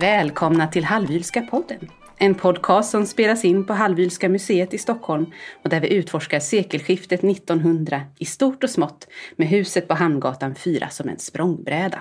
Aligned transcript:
Välkomna 0.00 0.66
till 0.66 0.84
Halvylska 0.84 1.42
podden. 1.42 1.90
En 2.18 2.34
podcast 2.34 2.90
som 2.90 3.06
spelas 3.06 3.44
in 3.44 3.66
på 3.66 3.72
Halvylska 3.72 4.28
museet 4.28 4.74
i 4.74 4.78
Stockholm 4.78 5.26
och 5.62 5.70
där 5.70 5.80
vi 5.80 5.94
utforskar 5.94 6.40
sekelskiftet 6.40 7.24
1900 7.24 8.02
i 8.18 8.24
stort 8.24 8.64
och 8.64 8.70
smått 8.70 9.08
med 9.36 9.48
huset 9.48 9.88
på 9.88 9.94
Hamngatan 9.94 10.54
4 10.54 10.88
som 10.88 11.08
en 11.08 11.18
språngbräda. 11.18 12.00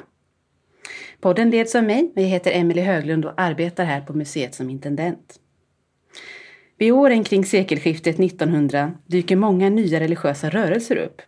Podden 1.22 1.50
leds 1.50 1.76
av 1.76 1.84
mig 1.84 2.12
och 2.16 2.22
jag 2.22 2.28
heter 2.28 2.52
Emelie 2.52 2.84
Höglund 2.84 3.26
och 3.26 3.34
arbetar 3.38 3.86
här 3.86 4.02
på 4.02 4.14
museet 4.14 4.56
som 4.56 4.70
intendent. 4.70 5.36
Vid 6.78 6.92
åren 6.92 7.24
kring 7.24 7.46
sekelskiftet 7.46 8.20
1900 8.20 8.92
dyker 9.08 9.36
många 9.36 9.70
nya 9.70 10.00
religiösa 10.00 10.50
rörelser 10.50 10.96
upp. 10.96 11.22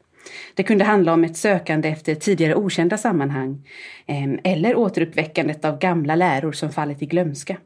Det 0.53 0.63
kunde 0.63 0.83
handla 0.83 1.13
om 1.13 1.23
ett 1.23 1.37
sökande 1.37 1.89
efter 1.89 2.15
tidigare 2.15 2.55
okända 2.55 2.97
sammanhang 2.97 3.67
ehm, 4.05 4.39
eller 4.43 4.75
återuppväckandet 4.75 5.65
av 5.65 5.79
gamla 5.79 6.15
läror 6.15 6.51
som 6.51 6.71
fallit 6.71 7.01
i 7.01 7.05
glömska. 7.05 7.57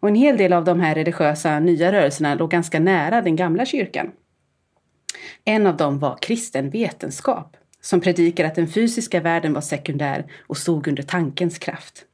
Och 0.00 0.08
en 0.08 0.14
hel 0.14 0.36
del 0.36 0.52
av 0.52 0.64
de 0.64 0.80
här 0.80 0.94
religiösa 0.94 1.60
nya 1.60 1.92
rörelserna 1.92 2.34
låg 2.34 2.50
ganska 2.50 2.80
nära 2.80 3.22
den 3.22 3.36
gamla 3.36 3.66
kyrkan. 3.66 4.10
En 5.44 5.66
av 5.66 5.76
dem 5.76 5.98
var 5.98 6.18
kristen 6.22 6.70
vetenskap, 6.70 7.56
som 7.80 8.00
predikade 8.00 8.48
att 8.48 8.54
den 8.54 8.68
fysiska 8.68 9.20
världen 9.20 9.52
var 9.52 9.60
sekundär 9.60 10.24
och 10.46 10.56
stod 10.56 10.88
under 10.88 11.02
tankens 11.02 11.58
kraft. 11.58 12.04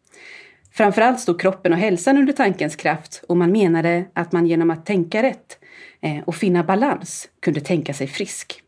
Framförallt 0.72 1.20
stod 1.20 1.40
kroppen 1.40 1.72
och 1.72 1.78
hälsan 1.78 2.18
under 2.18 2.32
tankens 2.32 2.76
kraft 2.76 3.24
och 3.28 3.36
man 3.36 3.52
menade 3.52 4.04
att 4.12 4.32
man 4.32 4.46
genom 4.46 4.70
att 4.70 4.86
tänka 4.86 5.22
rätt 5.22 5.58
eh, 6.00 6.18
och 6.24 6.34
finna 6.34 6.64
balans 6.64 7.28
kunde 7.42 7.60
tänka 7.60 7.94
sig 7.94 8.06
frisk. 8.06 8.62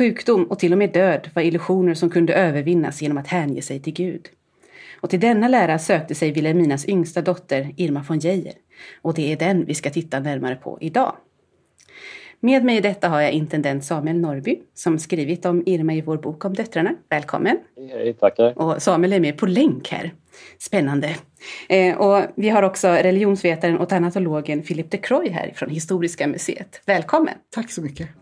Sjukdom 0.00 0.44
och 0.44 0.58
till 0.58 0.72
och 0.72 0.78
med 0.78 0.92
död 0.92 1.30
var 1.34 1.42
illusioner 1.42 1.94
som 1.94 2.10
kunde 2.10 2.34
övervinnas 2.34 3.02
genom 3.02 3.18
att 3.18 3.26
hänge 3.26 3.62
sig 3.62 3.80
till 3.80 3.92
Gud. 3.92 4.28
Och 5.00 5.10
till 5.10 5.20
denna 5.20 5.48
lära 5.48 5.78
sökte 5.78 6.14
sig 6.14 6.32
Wilhelminas 6.32 6.88
yngsta 6.88 7.22
dotter 7.22 7.74
Irma 7.76 8.04
von 8.08 8.18
Geijer. 8.18 8.52
Och 9.02 9.14
det 9.14 9.32
är 9.32 9.36
den 9.36 9.64
vi 9.64 9.74
ska 9.74 9.90
titta 9.90 10.20
närmare 10.20 10.56
på 10.56 10.78
idag. 10.80 11.16
Med 12.40 12.64
mig 12.64 12.76
i 12.76 12.80
detta 12.80 13.08
har 13.08 13.20
jag 13.20 13.32
intendent 13.32 13.84
Samuel 13.84 14.20
Norby 14.20 14.60
som 14.74 14.98
skrivit 14.98 15.46
om 15.46 15.62
Irma 15.66 15.94
i 15.94 16.00
vår 16.00 16.16
bok 16.16 16.44
om 16.44 16.54
döttrarna. 16.54 16.94
Välkommen! 17.08 17.58
Hej, 17.90 18.14
tackar! 18.14 18.58
Och 18.58 18.82
Samuel 18.82 19.12
är 19.12 19.20
med 19.20 19.38
på 19.38 19.46
länk 19.46 19.88
här. 19.88 20.14
Spännande! 20.58 21.16
Eh, 21.68 21.96
och 21.96 22.22
vi 22.34 22.48
har 22.48 22.62
också 22.62 22.88
religionsvetaren 22.88 23.78
och 23.78 23.88
tanatologen 23.88 24.62
Philip 24.62 24.90
de 24.90 24.98
Croy 24.98 25.28
här 25.28 25.52
från 25.54 25.70
Historiska 25.70 26.26
museet. 26.26 26.82
Välkommen! 26.86 27.34
Tack 27.50 27.70
så 27.70 27.82
mycket! 27.82 28.19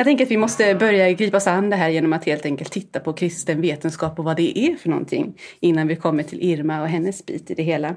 Jag 0.00 0.04
tänker 0.04 0.24
att 0.24 0.30
vi 0.30 0.36
måste 0.36 0.74
börja 0.74 1.12
gripa 1.12 1.36
oss 1.36 1.46
an 1.46 1.70
det 1.70 1.76
här 1.76 1.88
genom 1.88 2.12
att 2.12 2.24
helt 2.24 2.46
enkelt 2.46 2.72
titta 2.72 3.00
på 3.00 3.12
kristen 3.12 3.60
vetenskap 3.60 4.18
och 4.18 4.24
vad 4.24 4.36
det 4.36 4.58
är 4.58 4.76
för 4.76 4.88
någonting 4.88 5.34
innan 5.60 5.86
vi 5.86 5.96
kommer 5.96 6.22
till 6.22 6.42
Irma 6.42 6.82
och 6.82 6.88
hennes 6.88 7.26
bit 7.26 7.50
i 7.50 7.54
det 7.54 7.62
hela. 7.62 7.94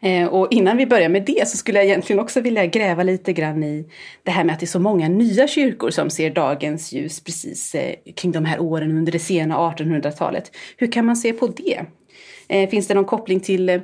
Eh, 0.00 0.26
och 0.26 0.52
innan 0.52 0.76
vi 0.76 0.86
börjar 0.86 1.08
med 1.08 1.24
det 1.24 1.48
så 1.48 1.56
skulle 1.56 1.78
jag 1.78 1.86
egentligen 1.86 2.20
också 2.20 2.40
vilja 2.40 2.66
gräva 2.66 3.02
lite 3.02 3.32
grann 3.32 3.64
i 3.64 3.88
det 4.22 4.30
här 4.30 4.44
med 4.44 4.52
att 4.52 4.60
det 4.60 4.64
är 4.64 4.66
så 4.68 4.80
många 4.80 5.08
nya 5.08 5.48
kyrkor 5.48 5.90
som 5.90 6.10
ser 6.10 6.30
dagens 6.30 6.92
ljus 6.92 7.20
precis 7.20 7.74
eh, 7.74 7.94
kring 8.16 8.32
de 8.32 8.44
här 8.44 8.60
åren 8.60 8.90
under 8.90 9.12
det 9.12 9.18
sena 9.18 9.56
1800-talet. 9.56 10.56
Hur 10.76 10.92
kan 10.92 11.06
man 11.06 11.16
se 11.16 11.32
på 11.32 11.46
det? 11.46 11.84
Eh, 12.48 12.70
finns 12.70 12.86
det 12.86 12.94
någon 12.94 13.04
koppling 13.04 13.40
till 13.40 13.80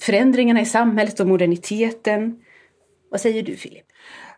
förändringarna 0.00 0.60
i 0.60 0.66
samhället 0.66 1.20
och 1.20 1.26
moderniteten? 1.26 2.36
Vad 3.10 3.20
säger 3.20 3.42
du 3.42 3.56
Filip? 3.56 3.84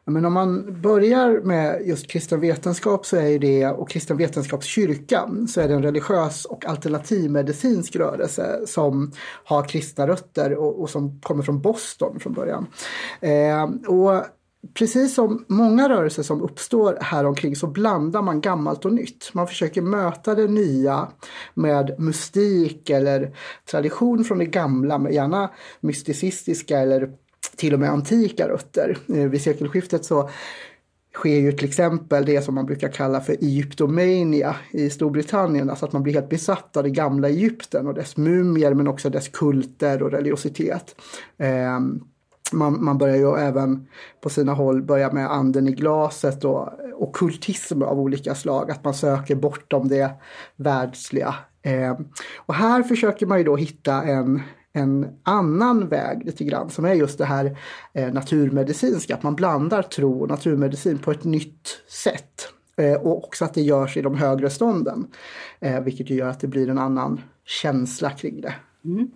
Men 0.05 0.25
om 0.25 0.33
man 0.33 0.81
börjar 0.83 1.41
med 1.41 1.83
just 1.87 2.07
kristen 2.07 2.41
vetenskap 2.41 3.07
så 3.07 3.17
är 3.17 3.39
det, 3.39 3.67
och 3.67 3.91
kristen 3.91 4.17
vetenskapskyrkan, 4.17 5.49
så 5.49 5.61
är 5.61 5.69
det 5.69 5.75
en 5.75 5.83
religiös 5.83 6.45
och 6.45 6.67
alternativmedicinsk 6.67 7.97
rörelse 7.97 8.61
som 8.67 9.13
har 9.45 9.69
kristna 9.69 10.07
rötter 10.07 10.55
och, 10.55 10.81
och 10.81 10.91
som 10.91 11.21
kommer 11.21 11.43
från 11.43 11.61
Boston 11.61 12.21
från 12.21 12.33
början. 12.33 12.67
Eh, 13.21 13.65
och 13.87 14.25
Precis 14.75 15.15
som 15.15 15.45
många 15.49 15.89
rörelser 15.89 16.23
som 16.23 16.43
uppstår 16.43 16.99
här 17.01 17.25
omkring 17.25 17.57
så 17.57 17.67
blandar 17.67 18.23
man 18.23 18.41
gammalt 18.41 18.85
och 18.85 18.93
nytt. 18.93 19.31
Man 19.35 19.47
försöker 19.47 19.83
möta 19.83 20.35
det 20.35 20.47
nya 20.47 21.09
med 21.55 22.01
mystik 22.01 22.91
eller 22.91 23.37
tradition 23.71 24.25
från 24.25 24.39
det 24.39 24.47
gamla, 24.47 25.11
gärna 25.11 25.51
mysticistiska 25.81 26.79
eller 26.79 27.11
till 27.57 27.75
och 27.75 27.81
med 27.81 27.91
antika 27.91 28.49
rötter. 28.49 28.97
Eh, 29.09 29.29
vid 29.29 29.43
sekelskiftet 29.43 30.05
så 30.05 30.31
sker 31.15 31.37
ju 31.37 31.53
till 31.53 31.69
exempel 31.69 32.25
det 32.25 32.43
som 32.43 32.55
man 32.55 32.67
brukar 32.67 32.89
kalla 32.89 33.21
för 33.21 33.33
Egyptomania 33.33 34.57
i 34.71 34.91
Storbritannien, 34.91 35.71
alltså 35.71 35.87
att 35.87 35.93
man 35.93 36.03
blir 36.03 36.15
helt 36.15 36.29
besatt 36.29 36.77
av 36.77 36.83
det 36.83 36.91
gamla 36.91 37.29
Egypten 37.29 37.87
och 37.87 37.95
dess 37.95 38.17
mumier 38.17 38.75
men 38.75 38.89
också 38.89 39.11
dess 39.11 39.29
kulter 39.29 40.03
och 40.03 40.11
religiositet. 40.11 40.95
Ehm, 41.39 42.01
man, 42.53 42.85
man 42.85 42.99
börjar 42.99 43.17
ju 43.17 43.37
även 43.37 43.87
på 44.21 44.31
sina 44.31 44.53
håll 44.53 44.83
börja 44.83 45.13
med 45.13 45.33
anden 45.33 45.69
i 45.69 45.73
glaset 45.73 46.45
och 46.45 46.69
okultism 46.95 47.83
av 47.83 48.01
olika 48.01 48.35
slag, 48.35 48.71
att 48.71 48.85
man 48.85 48.95
söker 48.95 49.35
bortom 49.35 49.89
det 49.89 50.11
världsliga. 50.57 51.35
Ehm, 51.63 51.97
och 52.37 52.55
här 52.55 52.83
försöker 52.83 53.27
man 53.27 53.39
ju 53.39 53.45
då 53.45 53.57
hitta 53.57 54.03
en 54.03 54.43
en 54.73 55.09
annan 55.23 55.89
väg 55.89 56.25
lite 56.25 56.45
grann 56.45 56.71
som 56.71 56.85
är 56.85 56.95
just 56.95 57.19
det 57.19 57.25
här 57.25 57.59
eh, 57.93 58.13
naturmedicinska, 58.13 59.15
att 59.15 59.23
man 59.23 59.35
blandar 59.35 59.83
tro 59.83 60.21
och 60.21 60.29
naturmedicin 60.29 60.99
på 60.99 61.11
ett 61.11 61.25
nytt 61.25 61.83
sätt. 61.89 62.49
Eh, 62.77 62.93
och 62.93 63.25
också 63.25 63.45
att 63.45 63.55
det 63.55 63.63
görs 63.63 63.97
i 63.97 64.03
de 64.03 64.17
högre 64.17 64.51
stånden, 64.51 65.07
eh, 65.61 65.81
vilket 65.81 66.11
gör 66.11 66.29
att 66.29 66.41
det 66.41 66.47
blir 66.47 66.69
en 66.69 66.79
annan 66.79 67.21
känsla 67.45 68.11
kring 68.11 68.41
det. 68.41 68.55
Mm. 68.85 69.11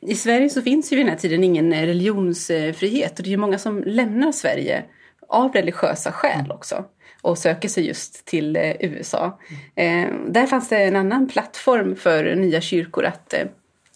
I 0.00 0.14
Sverige 0.14 0.50
så 0.50 0.62
finns 0.62 0.92
ju 0.92 0.96
vid 0.96 1.06
den 1.06 1.10
här 1.10 1.18
tiden 1.18 1.44
ingen 1.44 1.74
religionsfrihet 1.74 3.18
och 3.18 3.24
det 3.24 3.32
är 3.32 3.36
många 3.36 3.58
som 3.58 3.82
lämnar 3.86 4.32
Sverige 4.32 4.84
av 5.28 5.52
religiösa 5.52 6.12
skäl 6.12 6.52
också 6.52 6.84
och 7.22 7.38
söker 7.38 7.68
sig 7.68 7.86
just 7.86 8.24
till 8.24 8.56
eh, 8.56 8.76
USA. 8.80 9.38
Mm. 9.76 10.08
Eh, 10.08 10.32
där 10.32 10.46
fanns 10.46 10.68
det 10.68 10.84
en 10.84 10.96
annan 10.96 11.28
plattform 11.28 11.96
för 11.96 12.34
nya 12.34 12.60
kyrkor 12.60 13.04
att 13.04 13.34
eh, 13.34 13.46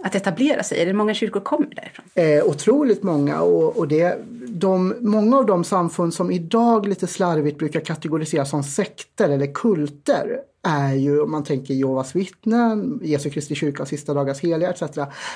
att 0.05 0.15
etablera 0.15 0.63
sig? 0.63 0.83
Är 0.83 0.87
det 0.87 0.93
många 0.93 1.15
kyrkor 1.15 1.41
kommer 1.41 1.67
därifrån? 1.75 2.05
Eh, 2.15 2.45
otroligt 2.45 3.03
många 3.03 3.41
och, 3.41 3.77
och 3.77 3.89
det, 3.89 4.19
de, 4.49 4.95
många 5.01 5.39
av 5.39 5.47
de 5.47 5.65
samfund 5.65 6.15
som 6.15 6.31
idag 6.31 6.89
lite 6.89 7.07
slarvigt 7.07 7.59
brukar 7.59 7.81
kategoriseras 7.81 8.51
som 8.51 8.63
sekter 8.63 9.29
eller 9.29 9.55
kulter 9.55 10.39
är 10.65 10.95
ju, 10.95 11.21
om 11.21 11.31
man 11.31 11.45
tänker 11.45 11.75
Jehovas 11.75 12.17
vittnen, 12.17 13.01
Jesu 13.03 13.31
Kristi 13.31 13.55
kyrka, 13.55 13.83
och 13.83 13.89
sista 13.89 14.15
dagars 14.15 14.41
heliga 14.41 14.71
etc. 14.71 14.83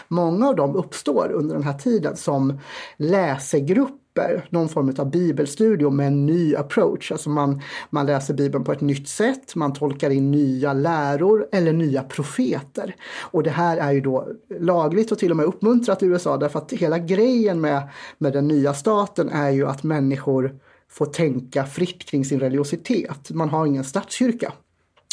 Många 0.08 0.48
av 0.48 0.56
dem 0.56 0.76
uppstår 0.76 1.32
under 1.32 1.54
den 1.54 1.64
här 1.64 1.78
tiden 1.78 2.16
som 2.16 2.60
läsegrupper, 2.96 4.46
någon 4.50 4.68
form 4.68 4.94
av 4.98 5.10
bibelstudio 5.10 5.90
med 5.90 6.06
en 6.06 6.26
ny 6.26 6.56
approach. 6.56 7.12
Alltså 7.12 7.30
man, 7.30 7.62
man 7.90 8.06
läser 8.06 8.34
bibeln 8.34 8.64
på 8.64 8.72
ett 8.72 8.80
nytt 8.80 9.08
sätt, 9.08 9.54
man 9.54 9.72
tolkar 9.72 10.10
in 10.10 10.30
nya 10.30 10.72
läror 10.72 11.46
eller 11.52 11.72
nya 11.72 12.02
profeter. 12.02 12.96
Och 13.20 13.42
det 13.42 13.50
här 13.50 13.76
är 13.76 13.92
ju 13.92 14.00
då 14.00 14.28
lagligt 14.60 15.12
och 15.12 15.18
till 15.18 15.30
och 15.30 15.36
med 15.36 15.46
uppmuntrat 15.46 16.02
i 16.02 16.06
USA 16.06 16.36
därför 16.36 16.58
att 16.58 16.72
hela 16.72 16.98
grejen 16.98 17.60
med, 17.60 17.88
med 18.18 18.32
den 18.32 18.48
nya 18.48 18.74
staten 18.74 19.28
är 19.28 19.50
ju 19.50 19.66
att 19.66 19.82
människor 19.82 20.54
får 20.90 21.06
tänka 21.06 21.64
fritt 21.66 22.04
kring 22.04 22.24
sin 22.24 22.40
religiositet. 22.40 23.30
Man 23.30 23.48
har 23.48 23.66
ingen 23.66 23.84
statskyrka 23.84 24.52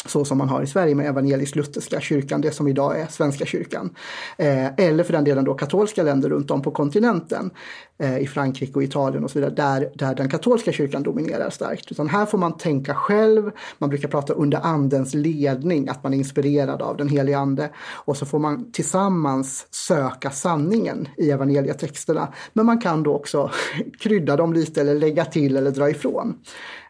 så 0.06 0.24
som 0.24 0.38
man 0.38 0.48
har 0.48 0.62
i 0.62 0.66
Sverige 0.66 0.94
med 0.94 1.06
evangelisk-lutherska 1.06 2.00
kyrkan, 2.00 2.40
det 2.40 2.50
som 2.50 2.68
idag 2.68 3.00
är 3.00 3.06
Svenska 3.06 3.46
kyrkan. 3.46 3.90
Eh, 4.38 4.66
eller 4.76 5.04
för 5.04 5.12
den 5.12 5.24
delen 5.24 5.44
då 5.44 5.54
katolska 5.54 6.02
länder 6.02 6.28
runt 6.28 6.50
om 6.50 6.62
på 6.62 6.70
kontinenten, 6.70 7.50
eh, 7.98 8.18
i 8.18 8.26
Frankrike 8.26 8.72
och 8.74 8.82
Italien 8.82 9.24
och 9.24 9.30
så 9.30 9.38
vidare, 9.38 9.54
där, 9.54 9.90
där 9.94 10.14
den 10.14 10.28
katolska 10.28 10.72
kyrkan 10.72 11.02
dominerar 11.02 11.50
starkt. 11.50 11.92
Utan 11.92 12.08
här 12.08 12.26
får 12.26 12.38
man 12.38 12.56
tänka 12.56 12.94
själv, 12.94 13.50
man 13.78 13.90
brukar 13.90 14.08
prata 14.08 14.32
under 14.32 14.58
andens 14.58 15.14
ledning, 15.14 15.88
att 15.88 16.02
man 16.02 16.14
är 16.14 16.18
inspirerad 16.18 16.82
av 16.82 16.96
den 16.96 17.08
helige 17.08 17.38
ande. 17.38 17.70
Och 17.92 18.16
så 18.16 18.26
får 18.26 18.38
man 18.38 18.72
tillsammans 18.72 19.66
söka 19.70 20.30
sanningen 20.30 21.08
i 21.16 21.30
evangelietexterna. 21.30 22.32
Men 22.52 22.66
man 22.66 22.80
kan 22.80 23.02
då 23.02 23.14
också 23.14 23.50
krydda 24.00 24.36
dem 24.36 24.52
lite 24.52 24.80
eller 24.80 24.94
lägga 24.94 25.24
till 25.24 25.56
eller 25.56 25.70
dra 25.70 25.90
ifrån. 25.90 26.34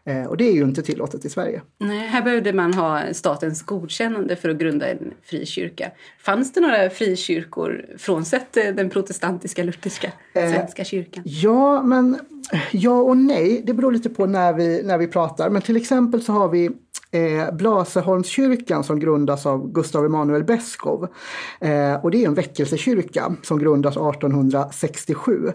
Eh, 0.07 0.25
och 0.25 0.37
det 0.37 0.49
är 0.49 0.53
ju 0.53 0.63
inte 0.63 0.81
tillåtet 0.81 1.25
i 1.25 1.29
Sverige. 1.29 1.61
Nej, 1.77 2.07
här 2.07 2.21
behövde 2.21 2.53
man 2.53 2.73
ha 2.73 3.13
statens 3.13 3.61
godkännande 3.61 4.35
för 4.35 4.49
att 4.49 4.57
grunda 4.57 4.87
en 4.87 5.13
frikyrka. 5.23 5.91
Fanns 6.19 6.53
det 6.53 6.61
några 6.61 6.89
frikyrkor 6.89 7.85
frånsett 7.97 8.57
eh, 8.57 8.63
den 8.75 8.89
protestantiska 8.89 9.63
lutherska 9.63 10.11
eh, 10.33 10.51
svenska 10.51 10.83
kyrkan? 10.83 11.23
Ja, 11.25 11.83
men 11.83 12.19
ja 12.71 13.01
och 13.01 13.17
nej. 13.17 13.63
Det 13.65 13.73
beror 13.73 13.91
lite 13.91 14.09
på 14.09 14.25
när 14.25 14.53
vi, 14.53 14.83
när 14.83 14.97
vi 14.97 15.07
pratar. 15.07 15.49
Men 15.49 15.61
till 15.61 15.77
exempel 15.77 16.21
så 16.21 16.33
har 16.33 16.49
vi 16.49 16.69
eh, 17.11 17.53
Blaseholmskyrkan 17.53 18.83
som 18.83 18.99
grundas 18.99 19.45
av 19.45 19.71
Gustav 19.71 20.05
Emanuel 20.05 20.43
Beskow. 20.43 21.07
Eh, 21.59 21.93
och 22.03 22.11
det 22.11 22.23
är 22.23 22.27
en 22.27 22.33
väckelsekyrka 22.33 23.35
som 23.43 23.59
grundas 23.59 23.97
1867. 23.97 25.51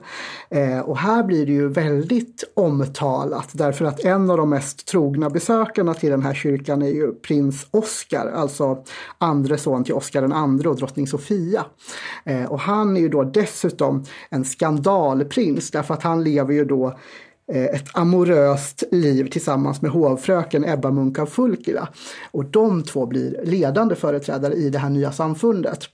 Eh, 0.51 0.79
och 0.79 0.99
här 0.99 1.23
blir 1.23 1.47
det 1.47 1.53
ju 1.53 1.69
väldigt 1.69 2.45
omtalat 2.55 3.49
därför 3.53 3.85
att 3.85 4.05
en 4.05 4.31
av 4.31 4.37
de 4.43 4.50
mest 4.50 4.87
trogna 4.87 5.31
besökarna 5.31 5.94
till 5.94 6.11
den 6.11 6.23
här 6.23 6.35
kyrkan 6.35 6.83
är 6.83 6.89
ju 6.89 7.12
prins 7.12 7.67
Oscar, 7.71 8.27
alltså 8.27 8.85
andre 9.19 9.59
son 9.59 9.85
till 9.85 9.94
Oscar 9.94 10.23
den 10.23 10.33
andre 10.33 10.69
och 10.69 10.77
drottning 10.77 11.06
Sofia. 11.06 11.65
Eh, 12.25 12.44
och 12.44 12.61
han 12.61 12.97
är 12.97 13.00
ju 13.00 13.09
då 13.09 13.25
dessutom 13.25 14.05
en 14.31 14.44
skandalprins 14.44 15.71
därför 15.71 15.94
att 15.94 16.03
han 16.03 16.25
lever 16.25 16.55
ju 16.55 16.65
då 16.65 16.87
eh, 17.53 17.65
ett 17.65 17.97
amoröst 17.97 18.85
liv 18.91 19.31
tillsammans 19.31 19.83
med 19.83 19.91
hovfröken 19.91 20.65
Ebba 20.65 20.91
Munk 20.91 21.19
av 21.19 21.27
Fulkila. 21.27 21.89
Och 22.31 22.44
de 22.44 22.83
två 22.83 23.06
blir 23.06 23.41
ledande 23.44 23.94
företrädare 23.94 24.55
i 24.55 24.71
det 24.71 24.79
här 24.79 24.91
nya 24.91 25.12
samfundet. 25.12 25.89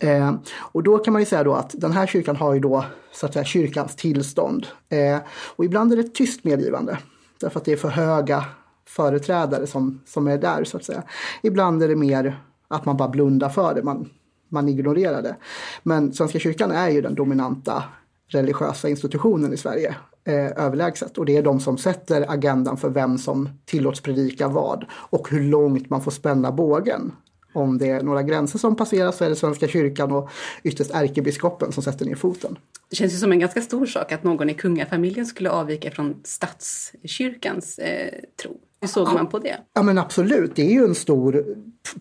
Eh, 0.00 0.34
och 0.56 0.82
då 0.82 0.98
kan 0.98 1.12
man 1.12 1.22
ju 1.22 1.26
säga 1.26 1.44
då 1.44 1.54
att 1.54 1.70
den 1.72 1.92
här 1.92 2.06
kyrkan 2.06 2.36
har 2.36 2.54
ju 2.54 2.60
då 2.60 2.84
så 3.12 3.26
att 3.26 3.32
säga 3.32 3.44
kyrkans 3.44 3.96
tillstånd. 3.96 4.66
Eh, 4.88 5.18
och 5.56 5.64
ibland 5.64 5.92
är 5.92 5.96
det 5.96 6.02
ett 6.02 6.14
tyst 6.14 6.44
medgivande. 6.44 6.98
Därför 7.44 7.60
att 7.60 7.64
det 7.64 7.72
är 7.72 7.76
för 7.76 7.88
höga 7.88 8.44
företrädare 8.88 9.66
som, 9.66 10.00
som 10.06 10.26
är 10.26 10.38
där 10.38 10.64
så 10.64 10.76
att 10.76 10.84
säga. 10.84 11.02
Ibland 11.42 11.82
är 11.82 11.88
det 11.88 11.96
mer 11.96 12.40
att 12.68 12.84
man 12.84 12.96
bara 12.96 13.08
blundar 13.08 13.48
för 13.48 13.74
det, 13.74 13.82
man, 13.82 14.10
man 14.48 14.68
ignorerar 14.68 15.22
det. 15.22 15.36
Men 15.82 16.12
Svenska 16.12 16.38
kyrkan 16.38 16.70
är 16.70 16.88
ju 16.88 17.00
den 17.00 17.14
dominanta 17.14 17.82
religiösa 18.28 18.88
institutionen 18.88 19.52
i 19.52 19.56
Sverige 19.56 19.94
eh, 20.24 20.64
överlägset. 20.64 21.18
Och 21.18 21.26
det 21.26 21.36
är 21.36 21.42
de 21.42 21.60
som 21.60 21.78
sätter 21.78 22.30
agendan 22.30 22.76
för 22.76 22.88
vem 22.88 23.18
som 23.18 23.48
tillåts 23.64 24.00
predika 24.00 24.48
vad 24.48 24.84
och 24.92 25.30
hur 25.30 25.42
långt 25.42 25.90
man 25.90 26.02
får 26.02 26.10
spänna 26.10 26.52
bågen. 26.52 27.12
Om 27.54 27.78
det 27.78 27.88
är 27.88 28.02
några 28.02 28.22
gränser 28.22 28.58
som 28.58 28.76
passeras 28.76 29.16
så 29.16 29.24
är 29.24 29.28
det 29.28 29.36
Svenska 29.36 29.68
kyrkan 29.68 30.12
och 30.12 30.30
ytterst 30.62 30.90
ärkebiskopen 30.90 31.72
som 31.72 31.82
sätter 31.82 32.06
ner 32.06 32.14
foten. 32.14 32.58
Det 32.90 32.96
känns 32.96 33.12
ju 33.12 33.16
som 33.16 33.32
en 33.32 33.38
ganska 33.38 33.60
stor 33.60 33.86
sak 33.86 34.12
att 34.12 34.24
någon 34.24 34.50
i 34.50 34.54
kungafamiljen 34.54 35.26
skulle 35.26 35.50
avvika 35.50 35.90
från 35.90 36.20
statskyrkans 36.24 37.78
eh, 37.78 38.14
tro. 38.42 38.60
Hur 38.80 38.88
såg 38.88 39.12
man 39.12 39.28
på 39.28 39.38
det? 39.38 39.56
Ja 39.74 39.82
men 39.82 39.98
absolut, 39.98 40.56
det 40.56 40.62
är 40.62 40.72
ju 40.72 40.84
en 40.84 40.94
stor, 40.94 41.44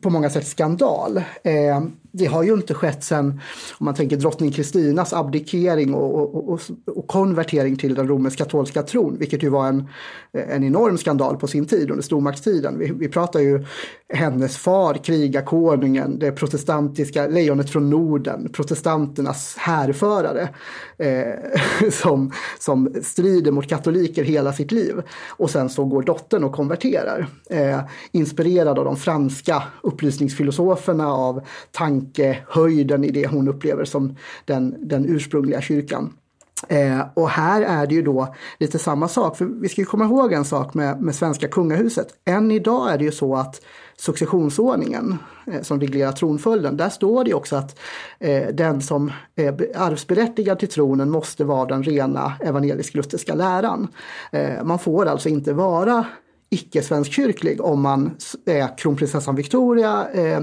på 0.01 0.09
många 0.09 0.30
sätt 0.30 0.47
skandal. 0.47 1.18
Eh, 1.44 1.81
det 2.15 2.25
har 2.25 2.44
ju 2.44 2.53
inte 2.53 2.74
skett 2.74 3.03
sen, 3.03 3.41
om 3.77 3.85
man 3.85 3.95
tänker 3.95 4.18
drottning 4.18 4.51
Kristinas 4.51 5.13
abdikering 5.13 5.94
och, 5.94 6.15
och, 6.15 6.53
och, 6.53 6.62
och, 6.85 7.07
konvertering 7.07 7.75
till 7.75 7.95
den 7.95 8.07
romersk-katolska 8.07 8.83
tron, 8.83 9.18
vilket 9.19 9.44
ju 9.44 9.50
var 9.50 9.68
en, 9.68 9.88
en 10.31 10.63
enorm 10.63 10.97
skandal 10.97 11.38
på 11.38 11.47
sin 11.47 11.65
tid 11.65 11.91
under 11.91 12.03
stormaktstiden. 12.03 12.80
Vi, 12.80 12.91
vi 12.91 13.09
pratar 13.09 13.39
ju 13.39 13.65
hennes 14.13 14.57
far, 14.57 14.94
krigarkonungen, 14.94 16.19
det 16.19 16.31
protestantiska 16.31 17.27
lejonet 17.27 17.69
från 17.69 17.89
Norden, 17.89 18.50
protestanternas 18.53 19.56
härförare 19.57 20.50
eh, 20.97 21.89
som, 21.91 22.31
som 22.59 22.94
strider 23.03 23.51
mot 23.51 23.69
katoliker 23.69 24.24
hela 24.24 24.53
sitt 24.53 24.71
liv. 24.71 25.01
Och 25.29 25.50
sen 25.50 25.69
så 25.69 25.86
går 25.86 26.01
dottern 26.01 26.44
och 26.44 26.51
konverterar, 26.56 27.27
eh, 27.50 27.79
inspirerad 28.12 28.79
av 28.79 28.86
de 28.86 28.97
franska 28.97 29.63
upplysningsfilosoferna, 29.81 31.07
av 31.07 31.41
tankehöjden 31.71 33.03
i 33.03 33.11
det 33.11 33.27
hon 33.27 33.47
upplever 33.47 33.85
som 33.85 34.15
den, 34.45 34.75
den 34.79 35.05
ursprungliga 35.05 35.61
kyrkan. 35.61 36.13
Eh, 36.67 37.01
och 37.13 37.29
här 37.29 37.61
är 37.61 37.87
det 37.87 37.95
ju 37.95 38.01
då 38.01 38.35
lite 38.59 38.79
samma 38.79 39.07
sak, 39.07 39.37
för 39.37 39.45
vi 39.45 39.69
ska 39.69 39.81
ju 39.81 39.85
komma 39.85 40.05
ihåg 40.05 40.33
en 40.33 40.45
sak 40.45 40.73
med, 40.73 41.01
med 41.01 41.15
svenska 41.15 41.47
kungahuset. 41.47 42.07
Än 42.25 42.51
idag 42.51 42.93
är 42.93 42.97
det 42.97 43.03
ju 43.03 43.11
så 43.11 43.35
att 43.35 43.61
successionsordningen 43.97 45.17
eh, 45.47 45.61
som 45.61 45.79
reglerar 45.79 46.11
tronföljden, 46.11 46.77
där 46.77 46.89
står 46.89 47.23
det 47.23 47.33
också 47.33 47.55
att 47.55 47.79
eh, 48.19 48.47
den 48.53 48.81
som 48.81 49.11
är 49.35 49.71
arvsberättigad 49.75 50.59
till 50.59 50.69
tronen 50.69 51.09
måste 51.09 51.43
vara 51.43 51.65
den 51.65 51.83
rena 51.83 52.33
evangelisk-lutherska 52.39 53.35
läran. 53.35 53.87
Eh, 54.31 54.63
man 54.63 54.79
får 54.79 55.05
alltså 55.05 55.29
inte 55.29 55.53
vara 55.53 56.05
icke-svenskkyrklig 56.53 57.61
om 57.61 57.81
man 57.81 58.17
är 58.45 58.77
kronprinsessan 58.77 59.35
Victoria, 59.35 60.07
eh, 60.13 60.38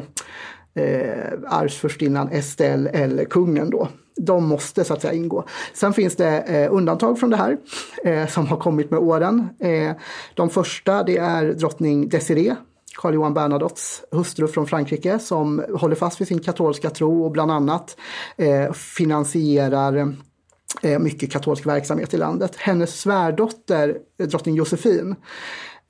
eh, 0.85 1.33
arvsfurstinnan 1.47 2.29
Estelle 2.29 2.91
eller 2.91 3.25
kungen 3.25 3.71
då. 3.71 3.89
De 4.17 4.49
måste 4.49 4.85
så 4.85 4.95
att 4.95 5.03
säga 5.03 5.15
ingå. 5.15 5.45
Sen 5.75 5.93
finns 5.93 6.17
det 6.17 6.39
eh, 6.39 6.75
undantag 6.75 7.19
från 7.19 7.31
det 7.31 7.37
här 7.37 7.57
eh, 8.05 8.27
som 8.27 8.47
har 8.47 8.57
kommit 8.57 8.91
med 8.91 9.01
åren. 9.01 9.49
Eh, 9.61 9.93
de 10.35 10.51
första 10.51 11.03
det 11.03 11.17
är 11.17 11.45
drottning 11.53 12.09
Desiree 12.09 12.57
Karl 12.97 13.15
Johan 13.15 13.35
Bernadottes 13.35 14.03
hustru 14.11 14.49
från 14.49 14.67
Frankrike 14.67 15.19
som 15.19 15.65
håller 15.75 15.97
fast 15.97 16.21
vid 16.21 16.29
sin 16.29 16.39
katolska 16.39 16.91
tro 16.91 17.25
och 17.25 17.31
bland 17.31 17.51
annat 17.51 17.97
eh, 18.37 18.73
finansierar 18.73 20.15
eh, 20.83 20.99
mycket 20.99 21.33
katolsk 21.33 21.67
verksamhet 21.67 22.15
i 22.15 22.17
landet. 22.17 22.57
Hennes 22.57 23.01
svärdotter, 23.01 23.97
drottning 24.19 24.55
Josefin, 24.55 25.17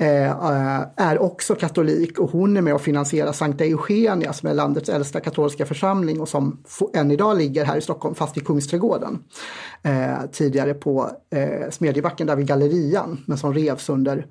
Eh, 0.01 0.31
eh, 0.31 0.83
är 0.97 1.23
också 1.23 1.55
katolik 1.55 2.19
och 2.19 2.31
hon 2.31 2.57
är 2.57 2.61
med 2.61 2.75
och 2.75 2.81
finansierar 2.81 3.33
Sankta 3.33 3.65
Eugenia 3.65 4.33
som 4.33 4.49
är 4.49 4.55
landets 4.55 4.89
äldsta 4.89 5.21
katolska 5.21 5.67
församling 5.67 6.21
och 6.21 6.29
som 6.29 6.63
än 6.95 7.11
idag 7.11 7.39
ligger 7.39 7.65
här 7.65 7.77
i 7.77 7.81
Stockholm 7.81 8.15
fast 8.15 8.37
i 8.37 8.41
Kungsträdgården. 8.41 9.19
Eh, 9.83 10.19
tidigare 10.33 10.75
på 10.75 11.11
eh, 11.31 11.71
Smedjebacken 11.71 12.27
där 12.27 12.37
vid 12.37 12.47
Gallerian 12.47 13.25
men 13.27 13.39
som 13.39 13.55
revs 13.55 13.89
under, 13.89 14.27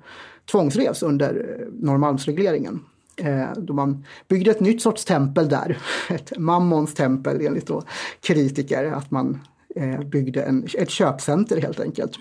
tvångsrevs 0.50 1.02
under 1.02 1.58
eh, 1.60 1.66
Norrmalmsregleringen. 1.72 2.80
Eh, 3.16 3.48
då 3.56 3.72
man 3.72 4.04
byggde 4.28 4.50
ett 4.50 4.60
nytt 4.60 4.82
sorts 4.82 5.04
tempel 5.04 5.48
där, 5.48 5.78
ett 6.10 6.38
Mammons 6.38 6.94
tempel 6.94 7.46
enligt 7.46 7.66
då 7.66 7.82
kritiker, 8.20 8.84
att 8.84 9.10
man 9.10 9.40
eh, 9.76 10.00
byggde 10.00 10.42
en, 10.42 10.66
ett 10.74 10.90
köpcenter 10.90 11.60
helt 11.60 11.80
enkelt. 11.80 12.12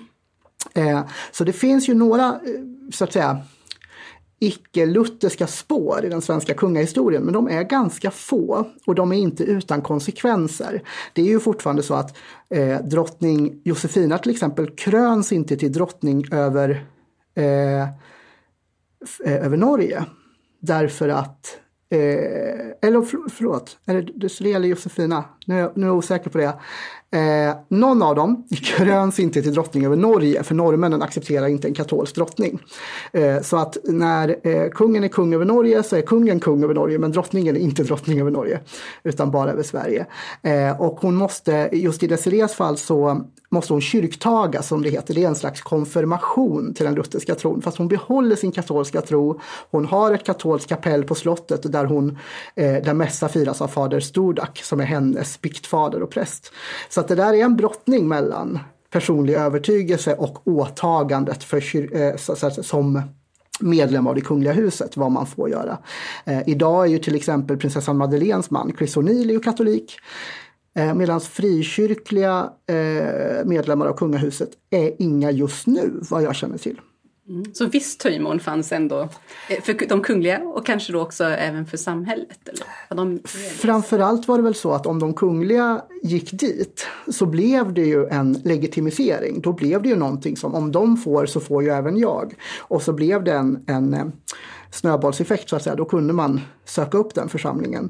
Så 1.32 1.44
det 1.44 1.54
finns 1.54 1.90
ju 1.90 1.94
några, 1.94 2.40
så 2.92 3.04
att 3.04 3.14
säga, 3.14 3.42
icke-lutherska 4.40 5.48
spår 5.48 6.06
i 6.06 6.10
den 6.10 6.22
svenska 6.22 6.54
kungahistorien, 6.54 7.24
men 7.24 7.34
de 7.34 7.48
är 7.48 7.64
ganska 7.64 8.12
få 8.12 8.68
och 8.86 8.96
de 8.96 9.12
är 9.12 9.18
inte 9.18 9.44
utan 9.44 9.82
konsekvenser. 9.82 10.82
Det 11.14 11.22
är 11.22 11.26
ju 11.26 11.40
fortfarande 11.40 11.84
så 11.84 11.94
att 11.94 12.18
eh, 12.50 12.82
drottning 12.82 13.62
Josefina 13.64 14.18
till 14.18 14.32
exempel 14.32 14.70
kröns 14.70 15.32
inte 15.32 15.58
till 15.58 15.72
drottning 15.72 16.26
över, 16.32 16.86
eh, 17.36 17.82
eh 17.82 17.88
över 19.26 19.58
Norge. 19.58 20.06
Därför 20.62 21.10
att 21.10 21.60
Eh, 21.92 22.90
eller 22.90 23.30
förlåt, 23.30 23.78
är 23.86 23.94
det 23.94 24.28
det 24.44 24.50
gäller 24.50 24.68
Josefina? 24.68 25.26
Nu 25.50 25.56
är, 25.56 25.60
jag, 25.60 25.72
nu 25.78 25.84
är 25.86 25.88
jag 25.88 25.98
osäker 25.98 26.30
på 26.30 26.38
det. 26.38 26.54
Eh, 27.12 27.56
någon 27.68 28.02
av 28.02 28.16
dem 28.16 28.48
kröns 28.64 29.20
inte 29.20 29.42
till 29.42 29.54
drottning 29.54 29.86
över 29.86 29.96
Norge, 29.96 30.44
för 30.44 30.56
norrmännen 30.56 31.02
accepterar 31.02 31.48
inte 31.48 31.68
en 31.68 31.74
katolsk 31.74 32.16
drottning. 32.16 32.60
Eh, 33.14 33.42
så 33.42 33.58
att 33.58 33.78
när 33.84 34.48
eh, 34.48 34.70
kungen 34.70 35.04
är 35.04 35.08
kung 35.08 35.34
över 35.34 35.46
Norge 35.46 35.84
så 35.84 35.96
är 35.96 36.02
kungen 36.02 36.40
kung 36.40 36.64
över 36.64 36.74
Norge, 36.74 37.00
men 37.00 37.12
drottningen 37.12 37.56
är 37.56 37.60
inte 37.60 37.84
drottning 37.90 38.22
över 38.22 38.32
Norge, 38.32 38.60
utan 39.04 39.32
bara 39.32 39.52
över 39.52 39.64
Sverige. 39.64 40.06
Eh, 40.42 40.82
och 40.82 41.00
hon 41.02 41.16
måste, 41.16 41.70
just 41.72 42.04
i 42.04 42.08
Desirees 42.08 42.54
fall 42.54 42.78
så 42.78 43.26
måste 43.50 43.74
hon 43.74 43.82
kyrktagas 43.82 44.68
som 44.68 44.82
det 44.82 44.90
heter. 44.90 45.14
Det 45.14 45.24
är 45.24 45.28
en 45.28 45.36
slags 45.36 45.62
konfirmation 45.62 46.74
till 46.74 46.86
den 46.86 46.96
lutherska 46.96 47.36
tron. 47.36 47.62
Fast 47.62 47.78
hon 47.78 47.88
behåller 47.88 48.36
sin 48.36 48.52
katolska 48.52 49.02
tro. 49.02 49.40
Hon 49.72 49.86
har 49.86 50.14
ett 50.14 50.26
katolskt 50.26 50.70
kapell 50.70 51.04
på 51.04 51.16
slottet 51.16 51.72
där, 51.72 51.86
hon, 51.86 52.18
eh, 52.56 52.84
där 52.84 52.94
mässa 52.94 53.28
firas 53.28 53.62
av 53.62 53.68
fader 53.68 54.00
Stordak 54.00 54.62
som 54.64 54.80
är 54.80 54.86
hennes 54.86 55.39
biktfader 55.42 56.04
och 56.04 56.10
präst. 56.10 56.52
Så 56.90 57.00
att 57.00 57.08
det 57.08 57.16
där 57.16 57.34
är 57.34 57.44
en 57.44 57.56
brottning 57.56 58.08
mellan 58.08 58.60
personlig 58.90 59.34
övertygelse 59.34 60.14
och 60.14 60.48
åtagandet 60.48 61.44
för 61.44 61.62
kyr, 61.62 61.96
eh, 61.96 62.16
som 62.62 63.02
medlem 63.60 64.08
av 64.08 64.16
det 64.16 64.22
kungliga 64.22 64.54
huset, 64.54 64.98
vad 64.98 65.12
man 65.12 65.28
får 65.28 65.50
göra. 65.50 65.78
Eh, 66.26 66.50
idag 66.50 66.86
är 66.86 66.90
ju 66.90 67.00
till 67.00 67.16
exempel 67.16 67.58
prinsessan 67.58 67.98
Madeleines 67.98 68.52
man 68.52 68.74
Chris 68.78 68.98
O'Neill 68.98 69.44
katolik. 69.44 70.00
Eh, 70.76 70.94
Medan 70.94 71.22
frikyrkliga 71.22 72.50
eh, 72.68 73.46
medlemmar 73.46 73.86
av 73.86 73.94
kungahuset 73.94 74.50
är 74.70 75.02
inga 75.02 75.32
just 75.32 75.68
nu, 75.68 76.00
vad 76.10 76.24
jag 76.24 76.36
känner 76.36 76.58
till. 76.58 76.80
Mm. 77.30 77.46
Så 77.54 77.66
viss 77.66 77.98
töjmån 77.98 78.40
fanns 78.40 78.72
ändå 78.72 79.10
eh, 79.50 79.62
för 79.64 79.88
de 79.90 80.02
kungliga 80.02 80.40
och 80.40 80.66
kanske 80.66 80.94
då 80.94 81.02
också 81.02 81.24
även 81.24 81.66
för 81.66 81.78
samhället? 81.78 82.50
Eller? 82.50 82.96
De... 82.96 83.20
Framförallt 83.60 84.28
var 84.28 84.38
det 84.38 84.44
väl 84.44 84.56
så 84.56 84.72
att 84.72 84.86
om 84.86 85.00
de 85.00 85.14
kungliga 85.14 85.82
gick 86.04 86.32
dit 86.32 86.88
så 87.08 87.26
blev 87.26 87.74
det 87.74 87.86
ju 87.86 88.06
en 88.06 88.34
legitimisering. 88.34 89.42
Då 89.42 89.54
blev 89.54 89.82
det 89.82 89.90
ju 89.90 89.96
någonting 89.96 90.38
som 90.38 90.56
om 90.56 90.72
de 90.72 90.98
får 90.98 91.26
så 91.26 91.40
får 91.40 91.64
ju 91.64 91.70
även 91.70 91.98
jag. 91.98 92.34
Och 92.60 92.82
så 92.82 92.94
blev 92.94 93.24
det 93.24 93.34
en, 93.34 93.64
en 93.68 93.94
eh, 93.94 94.06
snöbollseffekt 94.72 95.50
så 95.50 95.56
att 95.56 95.64
säga, 95.64 95.76
då 95.76 95.86
kunde 95.86 96.14
man 96.14 96.42
söka 96.66 96.98
upp 96.98 97.16
den 97.16 97.30
församlingen. 97.30 97.90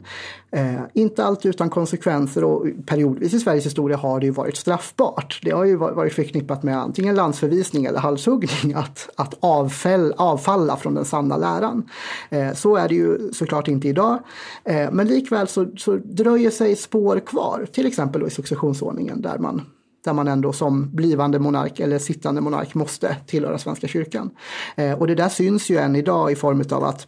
Eh, 0.52 0.82
inte 0.94 1.26
alltid 1.26 1.50
utan 1.50 1.70
konsekvenser 1.70 2.44
och 2.44 2.66
periodvis 2.86 3.34
i 3.34 3.40
Sveriges 3.40 3.66
historia 3.66 3.98
har 3.98 4.20
det 4.20 4.26
ju 4.26 4.32
varit 4.32 4.58
straffbart. 4.58 5.40
Det 5.44 5.52
har 5.52 5.66
ju 5.66 5.76
varit 5.76 6.14
förknippat 6.14 6.64
med 6.64 6.78
antingen 6.78 7.16
landsförvisning 7.16 7.86
eller 7.86 8.00
halshuggning 8.00 8.74
att, 8.76 9.10
att 9.16 9.34
avfäll, 9.40 10.14
avfalla 10.18 10.78
från 10.78 10.94
den 10.94 11.06
sanna 11.06 11.38
läran. 11.38 11.90
Eh, 12.30 12.54
så 12.54 12.76
är 12.76 12.90
det 12.90 12.96
ju 12.96 13.34
såklart 13.34 13.68
inte 13.68 13.88
idag. 13.88 14.20
Eh, 14.64 14.92
men 14.92 15.08
likväl 15.08 15.48
så, 15.48 15.68
så 15.78 15.96
dröjer 16.04 16.52
sig 16.52 16.76
spår 16.76 17.20
kvar, 17.20 17.68
till 17.72 17.86
exempel 17.86 18.28
i 18.28 18.30
successionsordningen 18.30 19.22
där 19.22 19.38
man 19.38 19.62
där 20.04 20.14
man 20.14 20.28
ändå 20.28 20.54
som 20.54 20.96
blivande 20.96 21.40
monark 21.40 21.80
eller 21.80 22.00
sittande 22.00 22.42
monark 22.42 22.76
måste 22.76 23.16
tillhöra 23.28 23.58
Svenska 23.58 23.88
kyrkan. 23.88 24.32
Eh, 24.76 24.94
och 24.94 25.08
det 25.08 25.16
där 25.16 25.30
syns 25.30 25.70
ju 25.70 25.78
än 25.78 25.96
idag 25.96 26.32
i 26.32 26.36
form 26.36 26.64
av 26.72 26.84
att 26.84 27.08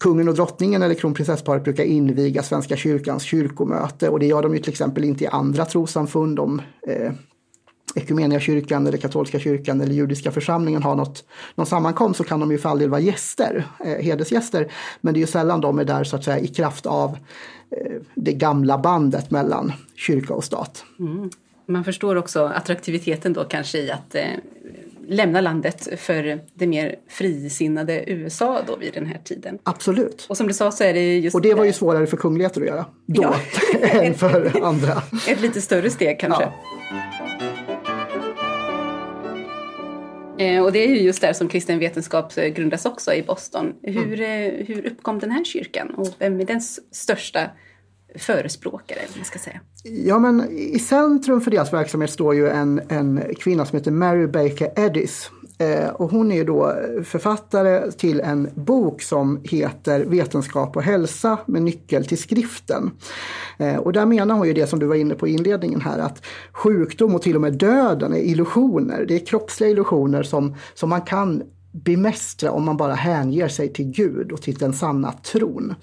kungen 0.00 0.28
och 0.28 0.34
drottningen 0.34 0.82
eller 0.82 0.94
kronprinsessparet 0.94 1.64
brukar 1.64 1.84
inviga 1.84 2.42
Svenska 2.42 2.76
kyrkans 2.76 3.22
kyrkomöte 3.22 4.08
och 4.08 4.18
det 4.18 4.26
gör 4.26 4.42
de 4.42 4.54
ju 4.54 4.58
till 4.58 4.70
exempel 4.70 5.04
inte 5.04 5.24
i 5.24 5.26
andra 5.26 5.64
trossamfund 5.64 6.38
om 6.38 6.62
eh, 6.86 7.12
kyrkan 8.40 8.86
eller 8.86 8.98
katolska 8.98 9.38
kyrkan 9.38 9.80
eller 9.80 9.94
judiska 9.94 10.30
församlingen 10.30 10.82
har 10.82 10.94
något, 10.94 11.24
någon 11.54 11.66
sammankomst 11.66 12.18
så 12.18 12.24
kan 12.24 12.40
de 12.40 12.50
ju 12.50 12.58
för 12.58 12.68
all 12.68 12.78
del 12.78 12.90
vara 12.90 13.00
gäster, 13.00 13.66
eh, 13.84 14.04
hedersgäster. 14.04 14.72
Men 15.00 15.14
det 15.14 15.18
är 15.18 15.20
ju 15.20 15.26
sällan 15.26 15.60
de 15.60 15.78
är 15.78 15.84
där 15.84 16.04
så 16.04 16.16
att 16.16 16.24
säga 16.24 16.38
i 16.38 16.46
kraft 16.46 16.86
av 16.86 17.10
eh, 17.70 17.96
det 18.14 18.32
gamla 18.32 18.78
bandet 18.78 19.30
mellan 19.30 19.72
kyrka 19.94 20.34
och 20.34 20.44
stat. 20.44 20.84
Mm. 20.98 21.30
Man 21.68 21.84
förstår 21.84 22.16
också 22.16 22.44
attraktiviteten 22.44 23.32
då 23.32 23.44
kanske 23.44 23.78
i 23.78 23.90
att 23.90 24.14
eh, 24.14 24.24
lämna 25.08 25.40
landet 25.40 25.88
för 26.00 26.40
det 26.54 26.66
mer 26.66 26.96
frisinnade 27.08 28.04
USA 28.10 28.62
då 28.66 28.76
vid 28.76 28.94
den 28.94 29.06
här 29.06 29.20
tiden. 29.24 29.58
Absolut. 29.62 30.26
Och 30.28 30.36
som 30.36 30.48
du 30.48 30.54
sa 30.54 30.70
så 30.70 30.84
är 30.84 30.94
det 30.94 31.18
just 31.18 31.34
Och 31.34 31.42
det 31.42 31.54
var 31.54 31.64
ju 31.64 31.72
svårare 31.72 32.06
för 32.06 32.16
kungligheter 32.16 32.60
att 32.60 32.66
göra 32.66 32.86
då 33.06 33.22
ja. 33.22 33.36
än 33.88 34.14
för 34.14 34.64
andra. 34.64 35.02
Ett 35.28 35.40
lite 35.40 35.60
större 35.60 35.90
steg 35.90 36.20
kanske. 36.20 36.42
Ja. 36.42 36.52
Eh, 40.38 40.62
och 40.62 40.72
det 40.72 40.84
är 40.84 40.88
ju 40.88 41.00
just 41.00 41.20
där 41.20 41.32
som 41.32 41.48
kristen 41.48 41.78
vetenskap 41.78 42.34
grundas 42.34 42.86
också 42.86 43.14
i 43.14 43.22
Boston. 43.22 43.74
Hur, 43.82 44.20
mm. 44.20 44.60
Eh, 44.60 44.66
hur 44.66 44.86
uppkom 44.86 45.18
den 45.18 45.30
här 45.30 45.44
kyrkan 45.44 45.90
och 45.90 46.08
vem 46.18 46.40
är 46.40 46.44
dens 46.44 46.80
största 46.90 47.50
förespråkare, 48.18 48.98
eller 48.98 49.16
man 49.16 49.24
ska 49.24 49.38
säga. 49.38 49.60
Ja, 49.82 50.18
men 50.18 50.50
i 50.50 50.78
centrum 50.78 51.40
för 51.40 51.50
deras 51.50 51.72
verksamhet 51.72 52.10
står 52.10 52.34
ju 52.34 52.48
en, 52.48 52.80
en 52.88 53.22
kvinna 53.38 53.66
som 53.66 53.78
heter 53.78 53.90
Mary 53.90 54.26
Baker 54.26 54.72
Eddies 54.76 55.30
Eh, 55.58 55.88
och 55.88 56.10
hon 56.10 56.32
är 56.32 56.44
då 56.44 56.74
författare 57.04 57.92
till 57.92 58.20
en 58.20 58.50
bok 58.54 59.02
som 59.02 59.40
heter 59.44 60.04
Vetenskap 60.04 60.76
och 60.76 60.82
hälsa 60.82 61.38
med 61.46 61.62
nyckel 61.62 62.06
till 62.06 62.18
skriften. 62.18 62.90
Eh, 63.58 63.76
och 63.76 63.92
där 63.92 64.06
menar 64.06 64.34
hon 64.34 64.46
ju 64.46 64.52
det 64.52 64.66
som 64.66 64.78
du 64.78 64.86
var 64.86 64.94
inne 64.94 65.14
på 65.14 65.28
i 65.28 65.32
inledningen 65.32 65.80
här 65.80 65.98
att 65.98 66.24
sjukdom 66.52 67.14
och 67.14 67.22
till 67.22 67.34
och 67.34 67.40
med 67.40 67.52
döden 67.52 68.12
är 68.12 68.20
illusioner. 68.20 69.04
Det 69.08 69.14
är 69.14 69.26
kroppsliga 69.26 69.70
illusioner 69.70 70.22
som, 70.22 70.56
som 70.74 70.88
man 70.88 71.00
kan 71.00 71.42
bemästra 71.84 72.50
om 72.50 72.64
man 72.64 72.76
bara 72.76 72.94
hänger 72.94 73.48
sig 73.48 73.72
till 73.72 73.84
Gud 73.84 74.32
och 74.32 74.42
till 74.42 74.54
den 74.54 74.72
sanna 74.72 75.12
tron. 75.12 75.74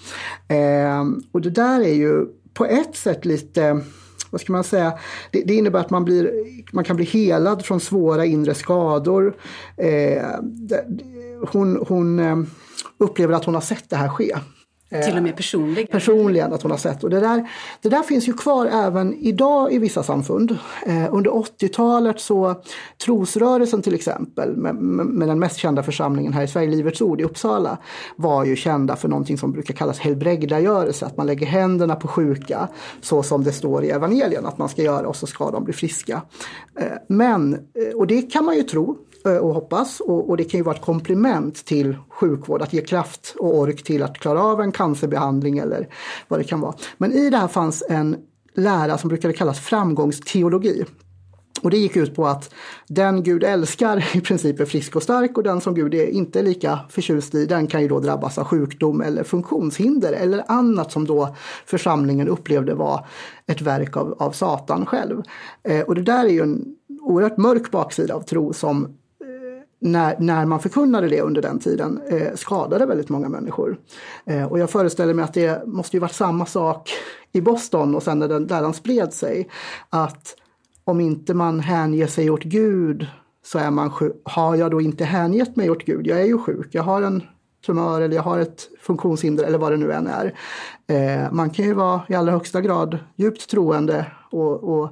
Eh, 0.47 1.03
och 1.31 1.41
det 1.41 1.49
där 1.49 1.81
är 1.81 1.93
ju 1.93 2.25
på 2.53 2.65
ett 2.65 2.95
sätt 2.95 3.25
lite 3.25 3.81
vad 4.29 4.41
ska 4.41 4.53
man 4.53 4.63
säga, 4.63 4.93
det, 5.31 5.43
det, 5.43 5.53
innebär 5.53 5.79
att 5.79 5.89
man, 5.89 6.05
blir, 6.05 6.31
man 6.71 6.83
kan 6.83 6.95
bli 6.95 7.05
helad 7.05 7.65
från 7.65 7.79
svåra 7.79 8.25
inre 8.25 8.53
skador. 8.53 9.35
Eh, 9.77 10.27
hon 11.51 11.85
hon 11.87 12.19
eh, 12.19 12.37
upplever 12.97 13.33
att 13.33 13.45
hon 13.45 13.53
har 13.53 13.61
sett 13.61 13.89
det 13.89 13.95
här 13.95 14.09
ske. 14.09 14.35
Till 15.01 15.17
och 15.17 15.23
med 15.23 15.35
personligen? 15.35 15.87
Personligen 15.87 16.53
att 16.53 16.61
hon 16.61 16.71
har 16.71 16.77
sett. 16.77 17.03
Och 17.03 17.09
det, 17.09 17.19
där, 17.19 17.49
det 17.81 17.89
där 17.89 18.03
finns 18.03 18.27
ju 18.27 18.33
kvar 18.33 18.65
även 18.65 19.13
idag 19.13 19.73
i 19.73 19.77
vissa 19.77 20.03
samfund. 20.03 20.57
Eh, 20.85 21.13
under 21.13 21.31
80-talet 21.31 22.19
så 22.19 22.61
trosrörelsen 23.05 23.81
till 23.81 23.93
exempel 23.93 24.57
med, 24.57 24.75
med, 24.75 25.27
den 25.27 25.39
mest 25.39 25.57
kända 25.57 25.83
församlingen 25.83 26.33
här 26.33 26.43
i 26.43 26.47
Sverige, 26.47 26.69
Livets 26.69 27.01
Ord 27.01 27.21
i 27.21 27.23
Uppsala, 27.23 27.77
var 28.15 28.45
ju 28.45 28.55
kända 28.55 28.95
för 28.95 29.07
någonting 29.07 29.37
som 29.37 29.51
brukar 29.51 29.73
kallas 29.73 29.99
helbrägdagörelse. 29.99 31.05
Att 31.05 31.17
man 31.17 31.27
lägger 31.27 31.45
händerna 31.45 31.95
på 31.95 32.07
sjuka 32.07 32.67
så 33.01 33.23
som 33.23 33.43
det 33.43 33.51
står 33.51 33.83
i 33.83 33.89
evangelien 33.89 34.45
att 34.45 34.57
man 34.57 34.69
ska 34.69 34.81
göra 34.81 35.07
och 35.07 35.15
så 35.15 35.27
ska 35.27 35.51
de 35.51 35.63
bli 35.63 35.73
friska. 35.73 36.21
Eh, 36.79 36.85
men, 37.07 37.53
eh, 37.53 37.97
och 37.97 38.07
det 38.07 38.21
kan 38.21 38.45
man 38.45 38.55
ju 38.55 38.63
tro, 38.63 38.97
Eh, 39.12 39.12
Eh, 39.25 39.37
och 39.37 39.53
hoppas. 39.53 39.99
Och, 39.99 40.29
och, 40.29 40.37
det 40.37 40.43
kan 40.43 40.57
ju 40.57 40.63
vara 40.63 40.75
ett 40.75 40.81
komplement 40.81 41.65
till 41.65 41.97
sjukvård, 42.09 42.61
att 42.61 42.73
ge 42.73 42.81
kraft 42.81 43.35
och 43.39 43.57
ork 43.57 43.83
till 43.83 44.03
att 44.03 44.17
klara 44.17 44.43
av 44.43 44.61
en 44.61 44.71
cancerbehandling 44.71 45.57
eller 45.57 45.87
vad 46.27 46.39
det 46.39 46.43
kan 46.43 46.61
vara. 46.61 46.75
Men 46.97 47.11
i 47.11 47.29
det 47.29 47.37
här 47.37 47.47
fanns 47.47 47.83
en 47.89 48.17
lära 48.55 48.97
som 48.97 49.07
brukade 49.07 49.33
kallas 49.33 49.59
framgångsteologi. 49.59 50.85
Och 51.61 51.69
det 51.69 51.77
gick 51.77 51.95
ut 51.95 52.15
på 52.15 52.27
att 52.27 52.53
den 52.87 53.23
Gud 53.23 53.43
älskar 53.43 54.05
i 54.17 54.21
princip 54.21 54.59
är 54.59 54.65
frisk 54.65 54.95
och 54.95 55.03
stark 55.03 55.37
och 55.37 55.43
den 55.43 55.61
som 55.61 55.75
Gud 55.75 55.93
är 55.93 56.07
inte 56.07 56.39
är 56.39 56.43
lika 56.43 56.79
förtjust 56.89 57.35
i 57.35 57.45
den 57.45 57.67
kan 57.67 57.81
ju 57.81 57.87
då 57.87 57.99
drabbas 57.99 58.37
av 58.37 58.43
sjukdom 58.43 59.01
eller 59.01 59.23
funktionshinder 59.23 60.13
eller 60.13 60.43
annat 60.47 60.91
som 60.91 61.07
då 61.07 61.35
församlingen 61.65 62.27
upplevde 62.27 62.73
var 62.73 63.07
ett 63.47 63.61
verk 63.61 63.97
av, 63.97 64.15
av 64.19 64.31
Satan 64.31 64.85
själv. 64.85 65.21
Eh, 65.63 65.81
och 65.81 65.95
det 65.95 66.01
där 66.01 66.25
är 66.25 66.29
ju 66.29 66.41
en 66.41 66.65
oerhört 67.01 67.37
mörk 67.37 67.71
baksida 67.71 68.15
av 68.15 68.21
tro 68.21 68.53
som 68.53 68.97
när, 69.83 70.15
när 70.19 70.45
man 70.45 70.59
förkunnade 70.59 71.07
det 71.07 71.21
under 71.21 71.41
den 71.41 71.59
tiden 71.59 72.01
eh, 72.09 72.35
skadade 72.35 72.85
väldigt 72.85 73.09
många 73.09 73.29
människor. 73.29 73.77
Eh, 74.25 74.45
och 74.45 74.59
jag 74.59 74.69
föreställer 74.69 75.13
mig 75.13 75.25
att 75.25 75.33
det 75.33 75.67
måste 75.67 75.97
ju 75.97 76.01
varit 76.01 76.13
samma 76.13 76.45
sak 76.45 76.89
i 77.31 77.41
Boston 77.41 77.95
och 77.95 78.03
sen 78.03 78.19
när 78.19 78.27
den, 78.27 78.47
där 78.47 78.61
den 78.61 78.73
spred 78.73 79.13
sig. 79.13 79.49
Att 79.89 80.35
om 80.83 80.99
inte 80.99 81.33
man 81.33 81.59
hänger 81.59 82.07
sig 82.07 82.29
åt 82.29 82.43
Gud 82.43 83.07
så 83.45 83.59
är 83.59 83.71
man 83.71 83.91
sjuk. 83.91 84.21
Har 84.23 84.55
jag 84.55 84.71
då 84.71 84.81
inte 84.81 85.05
hängett 85.05 85.55
mig 85.55 85.69
åt 85.69 85.85
Gud? 85.85 86.07
Jag 86.07 86.21
är 86.21 86.25
ju 86.25 86.37
sjuk. 86.37 86.67
Jag 86.71 86.83
har 86.83 87.01
en 87.01 87.23
tumör 87.65 88.01
eller 88.01 88.15
jag 88.15 88.23
har 88.23 88.39
ett 88.39 88.69
funktionshinder 88.81 89.43
eller 89.43 89.57
vad 89.57 89.71
det 89.71 89.77
nu 89.77 89.91
än 89.91 90.07
är. 90.07 90.33
Eh, 90.87 91.31
man 91.31 91.49
kan 91.49 91.65
ju 91.65 91.73
vara 91.73 92.01
i 92.09 92.15
allra 92.15 92.31
högsta 92.31 92.61
grad 92.61 92.97
djupt 93.15 93.49
troende 93.49 94.05
och, 94.31 94.63
och 94.63 94.89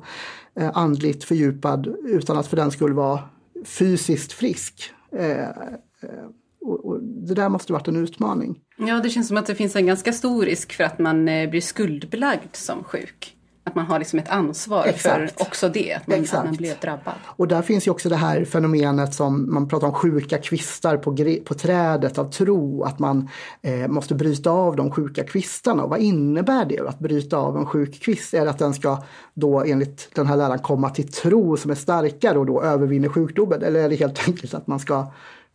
eh, 0.59 0.69
andligt 0.73 1.23
fördjupad 1.23 1.87
utan 2.03 2.37
att 2.37 2.47
för 2.47 2.57
den 2.57 2.71
skull 2.71 2.93
vara 2.93 3.19
fysiskt 3.65 4.33
frisk. 4.33 4.91
Eh, 5.15 5.49
eh, 5.49 6.29
och, 6.61 6.85
och, 6.85 7.03
det 7.03 7.33
där 7.33 7.49
måste 7.49 7.73
varit 7.73 7.87
en 7.87 7.95
utmaning. 7.95 8.59
Ja, 8.77 8.99
det 8.99 9.09
känns 9.09 9.27
som 9.27 9.37
att 9.37 9.45
det 9.45 9.55
finns 9.55 9.75
en 9.75 9.85
ganska 9.85 10.13
stor 10.13 10.45
risk 10.45 10.73
för 10.73 10.83
att 10.83 10.99
man 10.99 11.27
eh, 11.27 11.49
blir 11.49 11.61
skuldbelagd 11.61 12.55
som 12.55 12.83
sjuk. 12.83 13.37
Att 13.63 13.75
man 13.75 13.85
har 13.85 13.99
liksom 13.99 14.19
ett 14.19 14.29
ansvar 14.29 14.85
Exakt. 14.85 15.35
för 15.35 15.41
också 15.41 15.69
det, 15.69 15.93
att 15.93 16.07
man, 16.07 16.19
att 16.19 16.33
man 16.33 16.55
blir 16.55 16.75
drabbad. 16.81 17.13
Och 17.25 17.47
där 17.47 17.61
finns 17.61 17.87
ju 17.87 17.91
också 17.91 18.09
det 18.09 18.15
här 18.15 18.45
fenomenet 18.45 19.13
som 19.13 19.53
man 19.53 19.67
pratar 19.67 19.87
om 19.87 19.93
sjuka 19.93 20.37
kvistar 20.37 20.97
på, 20.97 21.15
på 21.45 21.53
trädet 21.53 22.17
av 22.17 22.31
tro, 22.31 22.83
att 22.83 22.99
man 22.99 23.29
eh, 23.61 23.87
måste 23.87 24.15
bryta 24.15 24.51
av 24.51 24.75
de 24.75 24.91
sjuka 24.91 25.23
kvistarna. 25.23 25.83
Och 25.83 25.89
vad 25.89 25.99
innebär 25.99 26.65
det 26.65 26.79
att 26.79 26.99
bryta 26.99 27.37
av 27.37 27.57
en 27.57 27.65
sjuk 27.65 28.03
kvist? 28.03 28.33
Är 28.33 28.45
det 28.45 28.51
att 28.51 28.59
den 28.59 28.73
ska 28.73 29.03
då 29.33 29.63
enligt 29.63 30.15
den 30.15 30.27
här 30.27 30.37
läran 30.37 30.59
komma 30.59 30.89
till 30.89 31.11
tro 31.11 31.57
som 31.57 31.71
är 31.71 31.75
starkare 31.75 32.39
och 32.39 32.45
då 32.45 32.61
övervinner 32.61 33.09
sjukdomen? 33.09 33.63
Eller 33.63 33.79
är 33.79 33.89
det 33.89 33.95
helt 33.95 34.27
enkelt 34.27 34.53
att 34.53 34.67
man 34.67 34.79
ska 34.79 35.07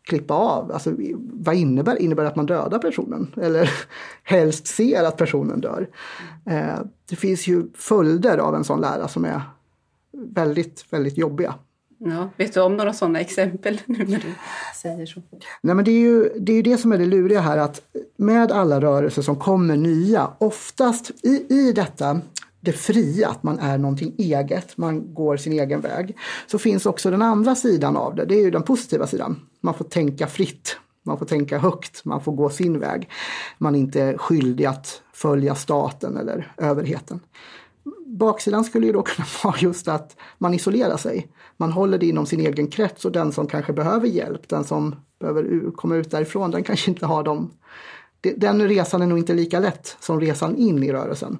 klippa 0.06 0.34
av. 0.34 0.72
Alltså, 0.72 0.94
vad 1.32 1.54
innebär 1.54 2.02
Innebär 2.02 2.22
det 2.22 2.28
att 2.28 2.36
man 2.36 2.46
dödar 2.46 2.78
personen? 2.78 3.34
Eller 3.36 3.70
helst 4.22 4.66
ser 4.66 5.04
att 5.04 5.16
personen 5.16 5.60
dör? 5.60 5.88
Eh, 6.46 6.78
det 7.08 7.16
finns 7.16 7.46
ju 7.46 7.66
följder 7.74 8.38
av 8.38 8.54
en 8.54 8.64
sån 8.64 8.80
lära 8.80 9.08
som 9.08 9.24
är 9.24 9.40
väldigt, 10.12 10.84
väldigt 10.90 11.18
jobbiga. 11.18 11.54
Ja, 11.98 12.30
vet 12.36 12.54
du 12.54 12.60
om 12.60 12.76
några 12.76 12.92
sådana 12.92 13.20
exempel 13.20 13.80
nu 13.86 13.98
när 13.98 14.18
du 14.18 14.34
säger 14.82 15.06
så? 15.06 15.22
Nej, 15.60 15.74
men 15.74 15.84
det 15.84 15.90
är, 15.90 16.00
ju, 16.00 16.30
det 16.38 16.52
är 16.52 16.56
ju 16.56 16.62
det 16.62 16.78
som 16.78 16.92
är 16.92 16.98
det 16.98 17.06
luriga 17.06 17.40
här 17.40 17.58
att 17.58 17.80
med 18.16 18.52
alla 18.52 18.80
rörelser 18.80 19.22
som 19.22 19.36
kommer 19.36 19.76
nya, 19.76 20.30
oftast 20.38 21.10
i, 21.22 21.46
i 21.48 21.72
detta 21.72 22.20
det 22.66 22.72
fria, 22.72 23.28
att 23.28 23.42
man 23.42 23.58
är 23.58 23.78
någonting 23.78 24.14
eget, 24.18 24.76
man 24.76 25.14
går 25.14 25.36
sin 25.36 25.52
egen 25.52 25.80
väg. 25.80 26.16
Så 26.46 26.58
finns 26.58 26.86
också 26.86 27.10
den 27.10 27.22
andra 27.22 27.54
sidan 27.54 27.96
av 27.96 28.14
det, 28.14 28.24
det 28.24 28.34
är 28.34 28.42
ju 28.42 28.50
den 28.50 28.62
positiva 28.62 29.06
sidan. 29.06 29.40
Man 29.66 29.74
får 29.74 29.84
tänka 29.84 30.26
fritt, 30.26 30.78
man 31.02 31.18
får 31.18 31.26
tänka 31.26 31.58
högt, 31.58 32.04
man 32.04 32.20
får 32.20 32.32
gå 32.32 32.50
sin 32.50 32.78
väg. 32.80 33.10
Man 33.58 33.74
är 33.74 33.78
inte 33.78 34.18
skyldig 34.18 34.64
att 34.64 35.02
följa 35.12 35.54
staten 35.54 36.16
eller 36.16 36.52
överheten. 36.56 37.20
Baksidan 38.06 38.64
skulle 38.64 38.86
ju 38.86 38.92
då 38.92 39.02
kunna 39.02 39.26
vara 39.44 39.56
just 39.58 39.88
att 39.88 40.16
man 40.38 40.54
isolerar 40.54 40.96
sig. 40.96 41.28
Man 41.56 41.72
håller 41.72 41.98
det 41.98 42.06
inom 42.06 42.26
sin 42.26 42.40
egen 42.40 42.66
krets 42.66 43.04
och 43.04 43.12
den 43.12 43.32
som 43.32 43.46
kanske 43.46 43.72
behöver 43.72 44.08
hjälp, 44.08 44.48
den 44.48 44.64
som 44.64 44.96
behöver 45.18 45.70
komma 45.70 45.96
ut 45.96 46.10
därifrån, 46.10 46.50
den 46.50 46.64
kanske 46.64 46.90
inte 46.90 47.06
har 47.06 47.22
dem. 47.22 47.50
Den 48.36 48.68
resan 48.68 49.02
är 49.02 49.06
nog 49.06 49.18
inte 49.18 49.34
lika 49.34 49.60
lätt 49.60 49.96
som 50.00 50.20
resan 50.20 50.56
in 50.56 50.82
i 50.82 50.92
rörelsen. 50.92 51.38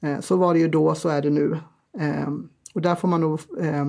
Eh, 0.00 0.20
så 0.20 0.36
var 0.36 0.54
det 0.54 0.60
ju 0.60 0.68
då, 0.68 0.94
så 0.94 1.08
är 1.08 1.22
det 1.22 1.30
nu. 1.30 1.58
Eh, 1.98 2.32
och 2.74 2.82
där 2.82 2.94
får 2.94 3.08
man 3.08 3.20
nog 3.20 3.40
eh, 3.60 3.84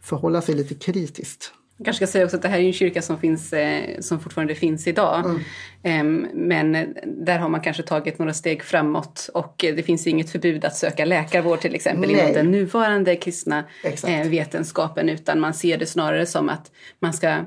förhålla 0.00 0.40
sig 0.40 0.54
lite 0.54 0.74
kritiskt. 0.74 1.52
Jag 1.82 1.84
kanske 1.84 2.06
ska 2.06 2.12
säga 2.12 2.24
också 2.24 2.36
att 2.36 2.42
det 2.42 2.48
här 2.48 2.58
är 2.58 2.62
en 2.62 2.72
kyrka 2.72 3.02
som, 3.02 3.18
finns, 3.18 3.52
eh, 3.52 4.00
som 4.00 4.20
fortfarande 4.20 4.54
finns 4.54 4.86
idag. 4.86 5.24
Mm. 5.24 6.24
Eh, 6.26 6.30
men 6.34 6.94
där 7.04 7.38
har 7.38 7.48
man 7.48 7.60
kanske 7.60 7.82
tagit 7.82 8.18
några 8.18 8.34
steg 8.34 8.62
framåt 8.62 9.30
och 9.34 9.54
det 9.58 9.82
finns 9.82 10.06
inget 10.06 10.30
förbud 10.30 10.64
att 10.64 10.76
söka 10.76 11.04
läkarvård 11.04 11.60
till 11.60 11.74
exempel 11.74 12.10
Nej. 12.10 12.20
inom 12.20 12.32
den 12.32 12.50
nuvarande 12.50 13.16
kristna 13.16 13.64
eh, 14.06 14.28
vetenskapen 14.28 15.08
utan 15.08 15.40
man 15.40 15.54
ser 15.54 15.78
det 15.78 15.86
snarare 15.86 16.26
som 16.26 16.48
att 16.48 16.70
man 17.00 17.12
ska 17.12 17.44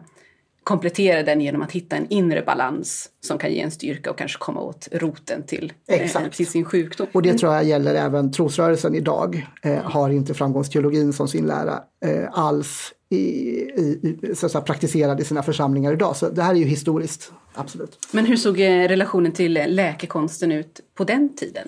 komplettera 0.66 1.24
den 1.24 1.42
genom 1.42 1.62
att 1.62 1.72
hitta 1.72 1.96
en 1.96 2.08
inre 2.10 2.42
balans 2.42 3.10
som 3.22 3.38
kan 3.38 3.54
ge 3.54 3.62
en 3.62 3.72
styrka 3.72 4.12
och 4.12 4.18
kanske 4.18 4.38
komma 4.40 4.62
åt 4.62 4.88
roten 4.92 5.44
till, 5.44 5.74
eh, 5.88 6.30
till 6.32 6.48
sin 6.48 6.66
sjukdom. 6.66 7.08
Och 7.12 7.22
det 7.22 7.34
tror 7.34 7.54
jag 7.54 7.64
gäller 7.64 7.96
även 7.96 8.32
trosrörelsen 8.32 8.96
idag. 8.96 9.48
Eh, 9.64 9.82
har 9.84 10.10
inte 10.10 10.34
framgångsteologin 10.34 11.14
som 11.14 11.28
sin 11.28 11.48
lära 11.48 11.84
eh, 12.06 12.30
alls 12.32 12.94
i, 13.10 13.18
i, 13.18 14.36
så 14.36 14.50
säga, 14.50 14.62
praktiserad 14.62 15.20
i 15.22 15.24
sina 15.24 15.44
församlingar 15.44 15.94
idag. 15.94 16.16
Så 16.16 16.30
det 16.30 16.44
här 16.44 16.54
är 16.54 16.60
ju 16.60 16.66
historiskt, 16.66 17.32
absolut. 17.54 18.00
Men 18.12 18.26
hur 18.26 18.38
såg 18.38 18.60
eh, 18.60 18.88
relationen 18.88 19.32
till 19.32 19.54
läkekonsten 19.68 20.52
ut 20.52 20.80
på 20.96 21.04
den 21.04 21.36
tiden? 21.36 21.68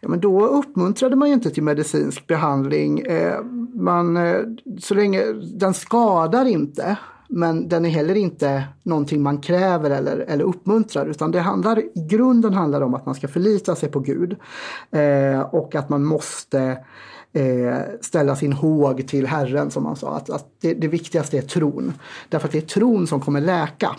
Ja, 0.00 0.08
men 0.08 0.20
då 0.20 0.46
uppmuntrade 0.46 1.16
man 1.16 1.28
ju 1.28 1.34
inte 1.34 1.50
till 1.50 1.62
medicinsk 1.62 2.26
behandling. 2.26 3.00
Eh, 3.00 3.42
man, 3.74 4.16
eh, 4.16 4.40
så 4.80 4.94
länge 4.94 5.22
den 5.54 5.74
skadar 5.74 6.44
inte 6.44 6.96
men 7.28 7.68
den 7.68 7.84
är 7.84 7.90
heller 7.90 8.14
inte 8.14 8.64
någonting 8.82 9.22
man 9.22 9.38
kräver 9.38 9.90
eller, 9.90 10.16
eller 10.16 10.44
uppmuntrar 10.44 11.06
utan 11.06 11.30
det 11.30 11.40
handlar, 11.40 11.78
i 11.78 12.06
grunden 12.10 12.54
handlar 12.54 12.80
om 12.80 12.94
att 12.94 13.06
man 13.06 13.14
ska 13.14 13.28
förlita 13.28 13.74
sig 13.76 13.88
på 13.88 14.00
Gud. 14.00 14.36
Eh, 14.90 15.40
och 15.40 15.74
att 15.74 15.88
man 15.88 16.04
måste 16.04 16.78
eh, 17.32 17.78
ställa 18.00 18.36
sin 18.36 18.52
håg 18.52 19.08
till 19.08 19.26
Herren 19.26 19.70
som 19.70 19.82
man 19.82 19.96
sa. 19.96 20.16
Att, 20.16 20.30
att 20.30 20.46
det, 20.60 20.74
det 20.74 20.88
viktigaste 20.88 21.38
är 21.38 21.42
tron. 21.42 21.92
Därför 22.28 22.48
att 22.48 22.52
det 22.52 22.58
är 22.58 22.62
tron 22.62 23.06
som 23.06 23.20
kommer 23.20 23.40
läka. 23.40 23.96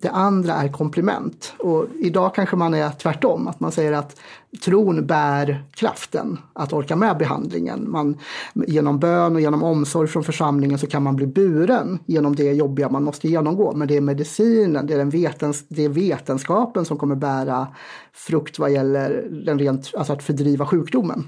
Det 0.00 0.10
andra 0.10 0.54
är 0.54 0.68
komplement. 0.68 1.54
Och 1.58 1.86
idag 1.98 2.34
kanske 2.34 2.56
man 2.56 2.74
är 2.74 2.90
tvärtom, 2.90 3.48
att 3.48 3.60
man 3.60 3.72
säger 3.72 3.92
att 3.92 4.16
tron 4.64 5.06
bär 5.06 5.64
kraften 5.70 6.38
att 6.52 6.72
orka 6.72 6.96
med 6.96 7.18
behandlingen. 7.18 7.90
Man, 7.90 8.18
genom 8.54 8.98
bön 8.98 9.34
och 9.34 9.40
genom 9.40 9.62
omsorg 9.62 10.08
från 10.08 10.24
församlingen 10.24 10.78
så 10.78 10.86
kan 10.86 11.02
man 11.02 11.16
bli 11.16 11.26
buren 11.26 11.98
genom 12.06 12.36
det 12.36 12.52
jobbiga 12.52 12.88
man 12.88 13.04
måste 13.04 13.28
genomgå. 13.28 13.72
Men 13.74 13.88
det 13.88 13.96
är 13.96 14.00
medicinen, 14.00 14.86
det 14.86 14.94
är, 14.94 14.98
den 14.98 15.10
vetens, 15.10 15.64
det 15.68 15.84
är 15.84 15.88
vetenskapen 15.88 16.84
som 16.84 16.98
kommer 16.98 17.16
bära 17.16 17.68
frukt 18.12 18.58
vad 18.58 18.70
gäller 18.70 19.28
den 19.46 19.58
rent, 19.58 19.90
alltså 19.96 20.12
att 20.12 20.22
fördriva 20.22 20.66
sjukdomen. 20.66 21.24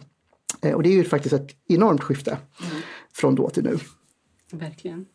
Eh, 0.63 0.73
och 0.73 0.83
det 0.83 0.89
är 0.89 0.93
ju 0.93 1.05
faktiskt 1.05 1.33
ett 1.33 1.57
enormt 1.69 2.03
skifte 2.03 2.31
mm. 2.31 2.83
från 3.13 3.35
då 3.35 3.51
till 3.51 3.65
nu. 3.65 3.79
Verkligen. 4.53 5.07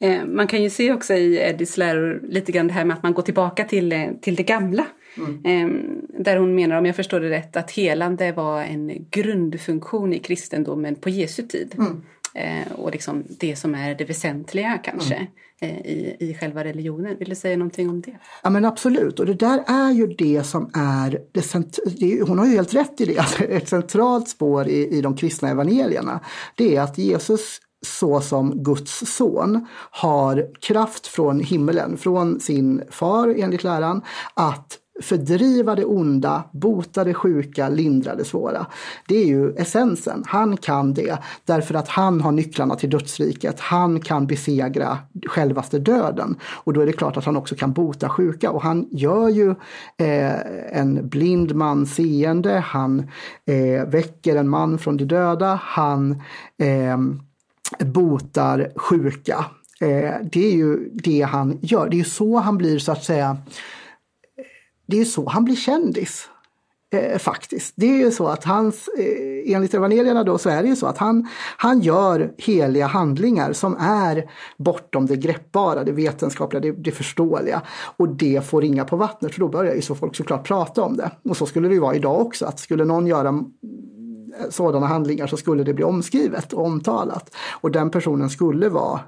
Eh, 0.00 0.24
man 0.24 0.46
kan 0.46 0.62
ju 0.62 0.70
se 0.70 0.92
också 0.92 1.14
i 1.14 1.36
Eddies 1.36 1.76
läror 1.76 2.20
lite 2.28 2.52
grann 2.52 2.66
det 2.66 2.72
här 2.72 2.84
med 2.84 2.96
att 2.96 3.02
man 3.02 3.14
går 3.14 3.22
tillbaka 3.22 3.64
till, 3.64 3.92
eh, 3.92 4.10
till 4.22 4.34
det 4.34 4.42
gamla. 4.42 4.86
Mm. 5.16 5.42
Ehm, 5.44 6.06
där 6.18 6.36
hon 6.36 6.54
menar, 6.54 6.76
om 6.76 6.86
jag 6.86 6.96
förstår 6.96 7.20
det 7.20 7.30
rätt, 7.30 7.56
att 7.56 7.70
helande 7.70 8.32
var 8.32 8.62
en 8.62 9.06
grundfunktion 9.10 10.12
i 10.12 10.18
kristendomen 10.18 10.94
på 10.94 11.10
Jesu 11.10 11.42
tid. 11.42 11.74
Mm. 11.78 12.02
Eh, 12.36 12.72
och 12.72 12.90
liksom 12.90 13.24
det 13.28 13.56
som 13.56 13.74
är 13.74 13.94
det 13.94 14.04
väsentliga 14.04 14.78
kanske 14.78 15.28
mm. 15.60 15.76
i, 15.76 16.16
i 16.20 16.36
själva 16.40 16.64
religionen. 16.64 17.16
Vill 17.18 17.28
du 17.28 17.34
säga 17.34 17.56
någonting 17.56 17.90
om 17.90 18.00
det? 18.00 18.18
Ja 18.42 18.50
men 18.50 18.64
absolut 18.64 19.20
och 19.20 19.26
det 19.26 19.34
där 19.34 19.64
är 19.66 19.90
ju 19.90 20.06
det 20.06 20.42
som 20.42 20.70
är, 20.74 21.20
det, 21.32 21.98
det, 22.00 22.22
hon 22.22 22.38
har 22.38 22.46
ju 22.46 22.52
helt 22.52 22.74
rätt 22.74 23.00
i 23.00 23.04
det, 23.04 23.18
alltså 23.18 23.44
ett 23.44 23.68
centralt 23.68 24.28
spår 24.28 24.68
i, 24.68 24.88
i 24.88 25.00
de 25.00 25.16
kristna 25.16 25.48
evangelierna. 25.48 26.20
Det 26.54 26.76
är 26.76 26.82
att 26.82 26.98
Jesus 26.98 27.60
så 27.86 28.20
som 28.20 28.62
Guds 28.62 29.16
son 29.16 29.66
har 29.90 30.60
kraft 30.60 31.06
från 31.06 31.40
himmelen, 31.40 31.96
från 31.96 32.40
sin 32.40 32.82
far 32.90 33.34
enligt 33.38 33.64
läran, 33.64 34.02
att 34.34 34.78
fördriva 35.02 35.74
det 35.74 35.84
onda, 35.84 36.44
bota 36.52 37.04
det 37.04 37.14
sjuka, 37.14 37.68
lindra 37.68 38.14
det 38.14 38.24
svåra. 38.24 38.66
Det 39.08 39.16
är 39.16 39.26
ju 39.26 39.54
essensen. 39.54 40.22
Han 40.26 40.56
kan 40.56 40.94
det 40.94 41.18
därför 41.44 41.74
att 41.74 41.88
han 41.88 42.20
har 42.20 42.32
nycklarna 42.32 42.76
till 42.76 42.90
dödsriket. 42.90 43.60
Han 43.60 44.00
kan 44.00 44.26
besegra 44.26 44.98
självaste 45.26 45.78
döden. 45.78 46.36
Och 46.44 46.72
då 46.72 46.80
är 46.80 46.86
det 46.86 46.92
klart 46.92 47.16
att 47.16 47.24
han 47.24 47.36
också 47.36 47.54
kan 47.54 47.72
bota 47.72 48.08
sjuka. 48.08 48.50
Och 48.50 48.62
han 48.62 48.88
gör 48.90 49.28
ju 49.28 49.50
eh, 49.98 50.80
en 50.80 51.08
blind 51.08 51.54
man 51.54 51.86
seende, 51.86 52.58
han 52.58 53.10
eh, 53.46 53.88
väcker 53.88 54.36
en 54.36 54.48
man 54.48 54.78
från 54.78 54.96
de 54.96 55.04
döda, 55.04 55.60
han 55.62 56.22
eh, 56.58 56.98
botar 57.86 58.72
sjuka. 58.76 59.44
Eh, 59.80 60.14
det 60.32 60.46
är 60.46 60.52
ju 60.52 60.90
det 60.92 61.22
han 61.22 61.58
gör. 61.62 61.88
Det 61.88 61.96
är 61.96 61.98
ju 61.98 62.04
så 62.04 62.38
han 62.38 62.58
blir 62.58 62.78
så 62.78 62.92
att 62.92 63.04
säga, 63.04 63.36
det 64.86 64.96
är 64.96 64.98
ju 64.98 65.04
så 65.04 65.28
han 65.28 65.44
blir 65.44 65.56
kändis. 65.56 66.28
Eh, 66.90 67.18
faktiskt. 67.18 67.72
Det 67.76 67.86
är 67.86 68.04
ju 68.04 68.10
så 68.10 68.26
att 68.26 68.44
hans, 68.44 68.88
eh, 68.98 69.54
enligt 69.54 69.74
evangelierna 69.74 70.24
då 70.24 70.38
så 70.38 70.48
är 70.50 70.62
det 70.62 70.68
ju 70.68 70.76
så 70.76 70.86
att 70.86 70.98
han, 70.98 71.28
han 71.56 71.80
gör 71.80 72.32
heliga 72.38 72.86
handlingar 72.86 73.52
som 73.52 73.76
är 73.80 74.30
bortom 74.56 75.06
det 75.06 75.16
greppbara, 75.16 75.84
det 75.84 75.92
vetenskapliga, 75.92 76.60
det, 76.60 76.72
det 76.72 76.90
förståeliga. 76.90 77.62
Och 77.96 78.08
det 78.08 78.46
får 78.46 78.62
ringa 78.62 78.84
på 78.84 78.96
vattnet 78.96 79.34
för 79.34 79.40
då 79.40 79.48
börjar 79.48 79.74
ju 79.74 79.82
så 79.82 79.94
folk 79.94 80.16
såklart 80.16 80.46
prata 80.46 80.82
om 80.82 80.96
det. 80.96 81.10
Och 81.28 81.36
så 81.36 81.46
skulle 81.46 81.68
det 81.68 81.74
ju 81.74 81.80
vara 81.80 81.94
idag 81.94 82.20
också, 82.20 82.46
att 82.46 82.58
skulle 82.58 82.84
någon 82.84 83.06
göra 83.06 83.28
mm, 83.28 83.52
sådana 84.50 84.86
handlingar 84.86 85.26
så 85.26 85.36
skulle 85.36 85.64
det 85.64 85.74
bli 85.74 85.84
omskrivet 85.84 86.52
och 86.52 86.64
omtalat. 86.64 87.34
Och 87.50 87.70
den 87.70 87.90
personen 87.90 88.30
skulle 88.30 88.68
vara 88.68 89.00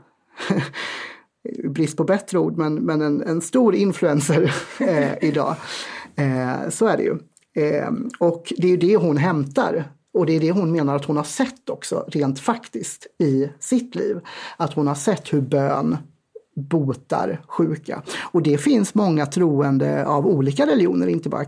brist 1.65 1.97
på 1.97 2.05
bättre 2.05 2.39
ord, 2.39 2.57
men, 2.57 2.75
men 2.75 3.03
en, 3.03 3.23
en 3.23 3.41
stor 3.41 3.75
influencer 3.75 4.55
eh, 4.81 5.29
idag. 5.29 5.57
Eh, 6.17 6.69
så 6.71 6.87
är 6.87 6.97
det 6.97 7.03
ju. 7.03 7.19
Eh, 7.65 7.91
och 8.19 8.53
det 8.57 8.73
är 8.73 8.77
det 8.77 8.97
hon 8.97 9.17
hämtar. 9.17 9.85
Och 10.15 10.27
det 10.27 10.37
är 10.37 10.41
det 10.41 10.51
hon 10.51 10.73
menar 10.73 10.97
att 10.97 11.05
hon 11.05 11.17
har 11.17 11.25
sett 11.25 11.71
också 11.71 12.05
rent 12.09 12.41
faktiskt 12.41 13.07
i 13.19 13.49
sitt 13.61 13.95
liv. 13.95 14.21
Att 14.57 14.75
hon 14.75 14.87
har 14.87 14.95
sett 14.95 15.33
hur 15.33 15.41
bön 15.41 15.97
botar 16.57 17.41
sjuka. 17.49 18.03
Och 18.33 18.43
det 18.43 18.59
finns 18.59 18.95
många 18.95 19.27
troende 19.27 20.07
av 20.07 20.27
olika 20.27 20.67
religioner, 20.67 21.07
inte 21.07 21.29
bara 21.29 21.45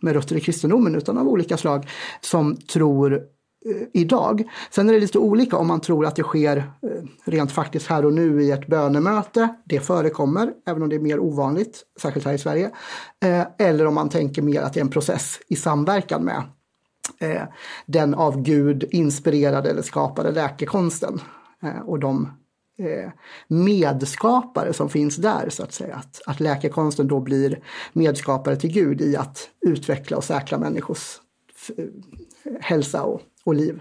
med 0.00 0.14
rötter 0.14 0.36
i 0.36 0.40
kristendomen 0.40 0.94
utan 0.94 1.18
av 1.18 1.28
olika 1.28 1.56
slag, 1.56 1.88
som 2.20 2.56
tror 2.56 3.22
Eh, 3.66 3.86
idag. 3.92 4.50
Sen 4.70 4.88
är 4.88 4.92
det 4.92 5.00
lite 5.00 5.18
olika 5.18 5.56
om 5.56 5.66
man 5.66 5.80
tror 5.80 6.06
att 6.06 6.16
det 6.16 6.22
sker 6.22 6.56
eh, 6.56 7.02
rent 7.24 7.52
faktiskt 7.52 7.86
här 7.86 8.04
och 8.04 8.12
nu 8.12 8.42
i 8.42 8.50
ett 8.50 8.66
bönemöte. 8.66 9.48
Det 9.64 9.80
förekommer, 9.80 10.52
även 10.66 10.82
om 10.82 10.88
det 10.88 10.96
är 10.96 11.00
mer 11.00 11.20
ovanligt, 11.20 11.82
särskilt 12.00 12.26
här 12.26 12.32
i 12.32 12.38
Sverige. 12.38 12.70
Eh, 13.24 13.46
eller 13.58 13.86
om 13.86 13.94
man 13.94 14.08
tänker 14.08 14.42
mer 14.42 14.62
att 14.62 14.74
det 14.74 14.80
är 14.80 14.84
en 14.84 14.90
process 14.90 15.40
i 15.48 15.56
samverkan 15.56 16.24
med 16.24 16.42
den 17.86 18.14
av 18.14 18.42
Gud 18.42 18.84
inspirerade 18.90 19.70
eller 19.70 19.82
skapade 19.82 20.30
läkekonsten 20.30 21.20
och 21.84 21.98
de 21.98 22.28
medskapare 23.48 24.72
som 24.72 24.88
finns 24.88 25.16
där 25.16 25.50
så 25.50 25.62
att 25.62 25.72
säga. 25.72 25.94
Att, 25.94 26.20
att 26.26 26.40
läkekonsten 26.40 27.08
då 27.08 27.20
blir 27.20 27.62
medskapare 27.92 28.56
till 28.56 28.72
Gud 28.72 29.00
i 29.00 29.16
att 29.16 29.50
utveckla 29.60 30.16
och 30.16 30.24
säkra 30.24 30.58
människors 30.58 31.20
hälsa 32.60 33.02
och, 33.02 33.20
och 33.44 33.54
liv. 33.54 33.80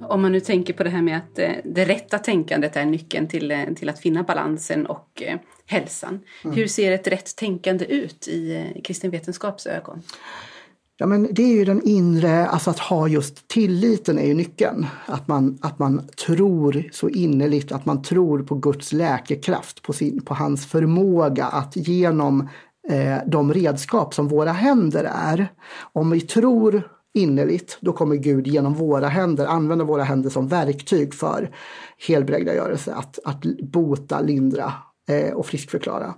Om 0.00 0.22
man 0.22 0.32
nu 0.32 0.40
tänker 0.40 0.72
på 0.72 0.84
det 0.84 0.90
här 0.90 1.02
med 1.02 1.16
att 1.16 1.38
eh, 1.38 1.50
det 1.64 1.84
rätta 1.84 2.18
tänkandet 2.18 2.76
är 2.76 2.84
nyckeln 2.84 3.28
till, 3.28 3.74
till 3.76 3.88
att 3.88 4.00
finna 4.00 4.22
balansen 4.22 4.86
och 4.86 5.22
hälsan. 5.66 6.20
Mm. 6.44 6.56
Hur 6.56 6.66
ser 6.66 6.92
ett 6.92 7.06
rätt 7.06 7.36
tänkande 7.36 7.84
ut 7.84 8.28
i 8.28 8.56
eh, 8.56 8.82
kristen 8.82 9.10
vetenskaps 9.10 9.66
ögon? 9.66 10.02
Ja 11.00 11.06
men 11.06 11.28
det 11.30 11.42
är 11.42 11.54
ju 11.54 11.64
den 11.64 11.82
inre, 11.82 12.46
alltså 12.46 12.70
att 12.70 12.78
ha 12.78 13.08
just 13.08 13.48
tilliten 13.48 14.18
är 14.18 14.26
ju 14.26 14.34
nyckeln. 14.34 14.86
Att 15.06 15.28
man, 15.28 15.58
att 15.62 15.78
man 15.78 16.08
tror 16.26 16.88
så 16.92 17.08
innerligt, 17.08 17.72
att 17.72 17.86
man 17.86 18.02
tror 18.02 18.42
på 18.42 18.54
Guds 18.54 18.92
läkekraft, 18.92 19.82
på, 19.82 19.92
sin, 19.92 20.24
på 20.24 20.34
hans 20.34 20.66
förmåga 20.66 21.44
att 21.44 21.76
genom 21.76 22.48
eh, 22.88 23.16
de 23.26 23.52
redskap 23.52 24.14
som 24.14 24.28
våra 24.28 24.52
händer 24.52 25.04
är, 25.14 25.48
om 25.92 26.10
vi 26.10 26.20
tror 26.20 26.82
innerligt, 27.14 27.78
då 27.80 27.92
kommer 27.92 28.16
Gud 28.16 28.46
genom 28.46 28.74
våra 28.74 29.08
händer 29.08 29.46
använda 29.46 29.84
våra 29.84 30.02
händer 30.02 30.30
som 30.30 30.48
verktyg 30.48 31.14
för 31.14 31.50
helbrägdagörelse, 32.08 32.94
att, 32.94 33.18
att 33.24 33.42
bota, 33.60 34.20
lindra 34.20 34.72
Eh, 35.08 35.32
och 35.32 35.46
friskförklara. 35.46 36.14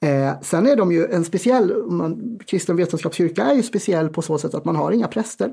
Eh, 0.00 0.40
sen 0.42 0.66
är 0.66 0.76
de 0.76 0.92
ju 0.92 1.06
en 1.06 1.24
speciell, 1.24 1.84
man, 1.90 2.38
kristen 2.46 2.76
vetenskapskyrka 2.76 3.44
är 3.44 3.54
ju 3.54 3.62
speciell 3.62 4.08
på 4.08 4.22
så 4.22 4.38
sätt 4.38 4.54
att 4.54 4.64
man 4.64 4.76
har 4.76 4.92
inga 4.92 5.08
präster. 5.08 5.50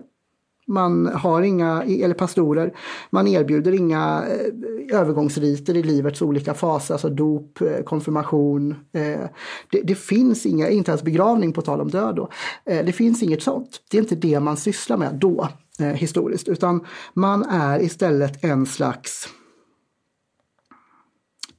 Man 0.67 1.05
har 1.07 1.41
inga, 1.41 1.83
eller 1.83 2.13
pastorer, 2.13 2.77
man 3.09 3.27
erbjuder 3.27 3.71
inga 3.71 4.23
eh, 4.29 4.99
övergångsriter 4.99 5.77
i 5.77 5.83
livets 5.83 6.21
olika 6.21 6.53
faser, 6.53 6.93
alltså 6.93 7.09
dop, 7.09 7.61
eh, 7.61 7.83
konfirmation. 7.83 8.71
Eh. 8.71 9.29
Det, 9.71 9.81
det, 9.83 9.95
finns 9.95 10.45
inga, 10.45 10.69
inte 10.69 10.91
ens 10.91 11.03
begravning 11.03 11.53
på 11.53 11.61
tal 11.61 11.81
om 11.81 11.91
död 11.91 12.15
då. 12.15 12.29
Det 12.65 12.95
finns 12.95 13.23
inget 13.23 13.43
sånt. 13.43 13.81
Det 13.91 13.97
är 13.97 14.01
inte 14.01 14.15
det 14.15 14.39
man 14.39 14.57
sysslar 14.57 14.97
med 14.97 15.15
då, 15.15 15.49
historiskt, 15.77 16.47
utan 16.47 16.85
man 17.13 17.43
är 17.43 17.81
istället 17.81 18.43
en 18.43 18.65
slags 18.65 19.29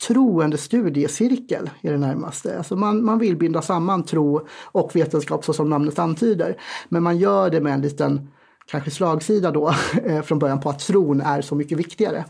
troende 0.06 0.58
studiecirkel 0.58 1.70
i 1.80 1.88
det 1.88 1.98
närmaste. 1.98 2.58
Alltså 2.58 2.76
man, 2.76 3.04
man 3.04 3.18
vill 3.18 3.36
binda 3.36 3.62
samman 3.62 4.04
tro 4.04 4.46
och 4.64 4.96
vetenskap 4.96 5.44
så 5.44 5.52
som 5.52 5.70
namnet 5.70 5.98
antyder. 5.98 6.56
Men 6.88 7.02
man 7.02 7.18
gör 7.18 7.50
det 7.50 7.60
med 7.60 7.72
en 7.72 7.80
liten 7.80 8.28
kanske 8.66 8.90
slagsida 8.90 9.50
då 9.50 9.74
eh, 10.04 10.22
från 10.22 10.38
början 10.38 10.60
på 10.60 10.70
att 10.70 10.78
tron 10.78 11.20
är 11.20 11.42
så 11.42 11.54
mycket 11.54 11.78
viktigare. 11.78 12.24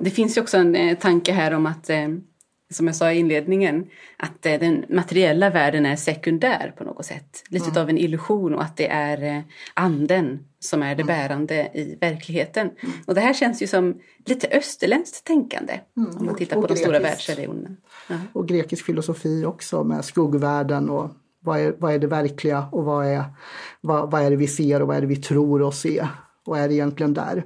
Det 0.00 0.10
finns 0.10 0.36
ju 0.36 0.40
också 0.40 0.56
en 0.56 0.74
eh, 0.74 0.98
tanke 0.98 1.32
här 1.32 1.54
om 1.54 1.66
att 1.66 1.90
eh, 1.90 2.08
som 2.72 2.86
jag 2.86 2.96
sa 2.96 3.12
i 3.12 3.18
inledningen, 3.18 3.86
att 4.16 4.42
den 4.42 4.84
materiella 4.88 5.50
världen 5.50 5.86
är 5.86 5.96
sekundär 5.96 6.74
på 6.78 6.84
något 6.84 7.04
sätt. 7.04 7.42
Lite 7.48 7.70
mm. 7.70 7.82
av 7.82 7.88
en 7.88 7.98
illusion 7.98 8.54
och 8.54 8.62
att 8.62 8.76
det 8.76 8.88
är 8.88 9.44
anden 9.74 10.38
som 10.64 10.82
är 10.82 10.94
det 10.94 11.02
mm. 11.02 11.06
bärande 11.06 11.70
i 11.74 11.98
verkligheten. 12.00 12.70
Mm. 12.80 12.94
Och 13.06 13.14
det 13.14 13.20
här 13.20 13.34
känns 13.34 13.62
ju 13.62 13.66
som 13.66 14.00
lite 14.26 14.48
österländskt 14.48 15.24
tänkande 15.24 15.80
mm. 15.96 16.16
om 16.18 16.26
man 16.26 16.34
tittar 16.34 16.56
och, 16.56 16.62
på 16.62 16.68
och 16.68 16.74
de 16.74 16.80
stora 16.80 16.98
världsreligionerna. 16.98 17.76
Och 18.32 18.48
grekisk 18.48 18.84
filosofi 18.84 19.44
också 19.44 19.84
med 19.84 20.04
skuggvärlden 20.04 20.90
och 20.90 21.10
vad 21.40 21.60
är, 21.60 21.74
vad 21.78 21.94
är 21.94 21.98
det 21.98 22.06
verkliga 22.06 22.68
och 22.72 22.84
vad 22.84 23.06
är, 23.06 23.24
vad, 23.80 24.10
vad 24.10 24.22
är 24.22 24.30
det 24.30 24.36
vi 24.36 24.46
ser 24.46 24.82
och 24.82 24.88
vad 24.88 24.96
är 24.96 25.00
det 25.00 25.06
vi 25.06 25.16
tror 25.16 25.62
oss 25.62 25.80
se? 25.80 26.08
Vad 26.44 26.60
är 26.60 26.68
det 26.68 26.74
egentligen 26.74 27.14
där? 27.14 27.44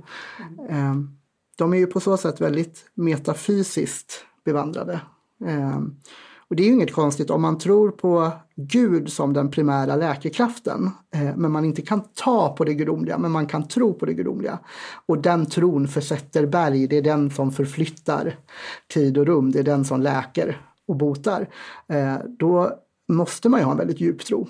Mm. 0.68 1.18
De 1.56 1.72
är 1.72 1.78
ju 1.78 1.86
på 1.86 2.00
så 2.00 2.16
sätt 2.16 2.40
väldigt 2.40 2.90
metafysiskt 2.94 4.24
bevandrade. 4.44 5.00
Och 6.50 6.56
det 6.56 6.62
är 6.62 6.66
ju 6.66 6.72
inget 6.72 6.92
konstigt 6.92 7.30
om 7.30 7.42
man 7.42 7.58
tror 7.58 7.90
på 7.90 8.30
Gud 8.56 9.12
som 9.12 9.32
den 9.32 9.50
primära 9.50 9.96
läkekraften. 9.96 10.90
Eh, 11.14 11.36
men 11.36 11.52
man 11.52 11.64
inte 11.64 11.82
kan 11.82 12.00
ta 12.14 12.54
på 12.56 12.64
det 12.64 12.74
gudomliga, 12.74 13.18
men 13.18 13.30
man 13.30 13.46
kan 13.46 13.68
tro 13.68 13.94
på 13.94 14.06
det 14.06 14.14
gudomliga. 14.14 14.58
Och 15.06 15.18
den 15.18 15.46
tron 15.46 15.88
försätter 15.88 16.46
berg, 16.46 16.86
det 16.86 16.96
är 16.96 17.02
den 17.02 17.30
som 17.30 17.52
förflyttar 17.52 18.36
tid 18.88 19.18
och 19.18 19.26
rum, 19.26 19.52
det 19.52 19.58
är 19.58 19.62
den 19.62 19.84
som 19.84 20.00
läker 20.00 20.60
och 20.86 20.96
botar. 20.96 21.48
Eh, 21.88 22.16
då 22.38 22.72
måste 23.08 23.48
man 23.48 23.60
ju 23.60 23.64
ha 23.64 23.72
en 23.72 23.78
väldigt 23.78 24.00
djup 24.00 24.24
tro. 24.24 24.48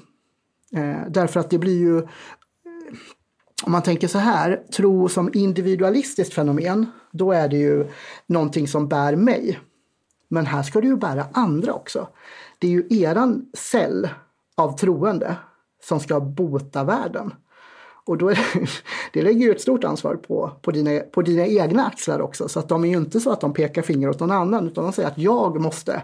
Eh, 0.77 1.11
därför 1.11 1.41
att 1.41 1.51
det 1.51 1.59
blir 1.59 1.79
ju, 1.79 1.99
om 3.65 3.73
man 3.73 3.83
tänker 3.83 4.09
så 4.09 4.19
här, 4.19 4.63
tro 4.77 5.09
som 5.09 5.31
individualistiskt 5.35 6.35
fenomen, 6.35 6.87
då 7.13 7.33
är 7.33 7.49
det 7.49 7.57
ju 7.57 7.87
någonting 8.27 8.69
som 8.69 8.89
bär 8.89 9.17
mig. 9.17 9.59
Men 10.29 10.47
här 10.47 10.63
ska 10.63 10.81
du 10.81 10.89
ju 10.89 10.97
bära 10.97 11.27
andra 11.33 11.73
också. 11.73 12.09
Det 12.59 12.67
är 12.67 12.71
ju 12.71 12.87
eran 12.91 13.47
cell 13.55 14.09
av 14.55 14.77
troende 14.77 15.37
som 15.83 16.01
ska 16.01 16.21
bota 16.21 16.85
världen. 16.85 17.35
Och 18.05 18.19
då 18.19 18.29
är 18.29 18.35
det, 18.35 18.69
det 19.13 19.23
lägger 19.23 19.47
ju 19.47 19.53
ett 19.53 19.61
stort 19.61 19.85
ansvar 19.85 20.17
på, 20.17 20.53
på, 20.63 20.71
dina, 20.71 21.01
på 21.01 21.23
dina 21.23 21.47
egna 21.47 21.87
axlar 21.87 22.21
också. 22.21 22.49
Så 22.49 22.59
att 22.59 22.69
de 22.69 22.85
är 22.85 22.89
ju 22.89 22.97
inte 22.97 23.21
så 23.21 23.31
att 23.31 23.41
de 23.41 23.53
pekar 23.53 23.83
finger 23.83 24.09
åt 24.09 24.21
någon 24.21 24.31
annan 24.31 24.67
utan 24.67 24.85
de 24.85 24.93
säger 24.93 25.09
att 25.09 25.19
jag 25.19 25.61
måste 25.61 26.03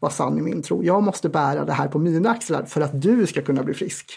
vara 0.00 0.12
sann 0.12 0.38
i 0.38 0.42
min 0.42 0.62
tro. 0.62 0.84
Jag 0.84 1.02
måste 1.02 1.28
bära 1.28 1.64
det 1.64 1.72
här 1.72 1.88
på 1.88 1.98
mina 1.98 2.30
axlar 2.30 2.62
för 2.62 2.80
att 2.80 3.02
du 3.02 3.26
ska 3.26 3.42
kunna 3.42 3.62
bli 3.62 3.74
frisk. 3.74 4.12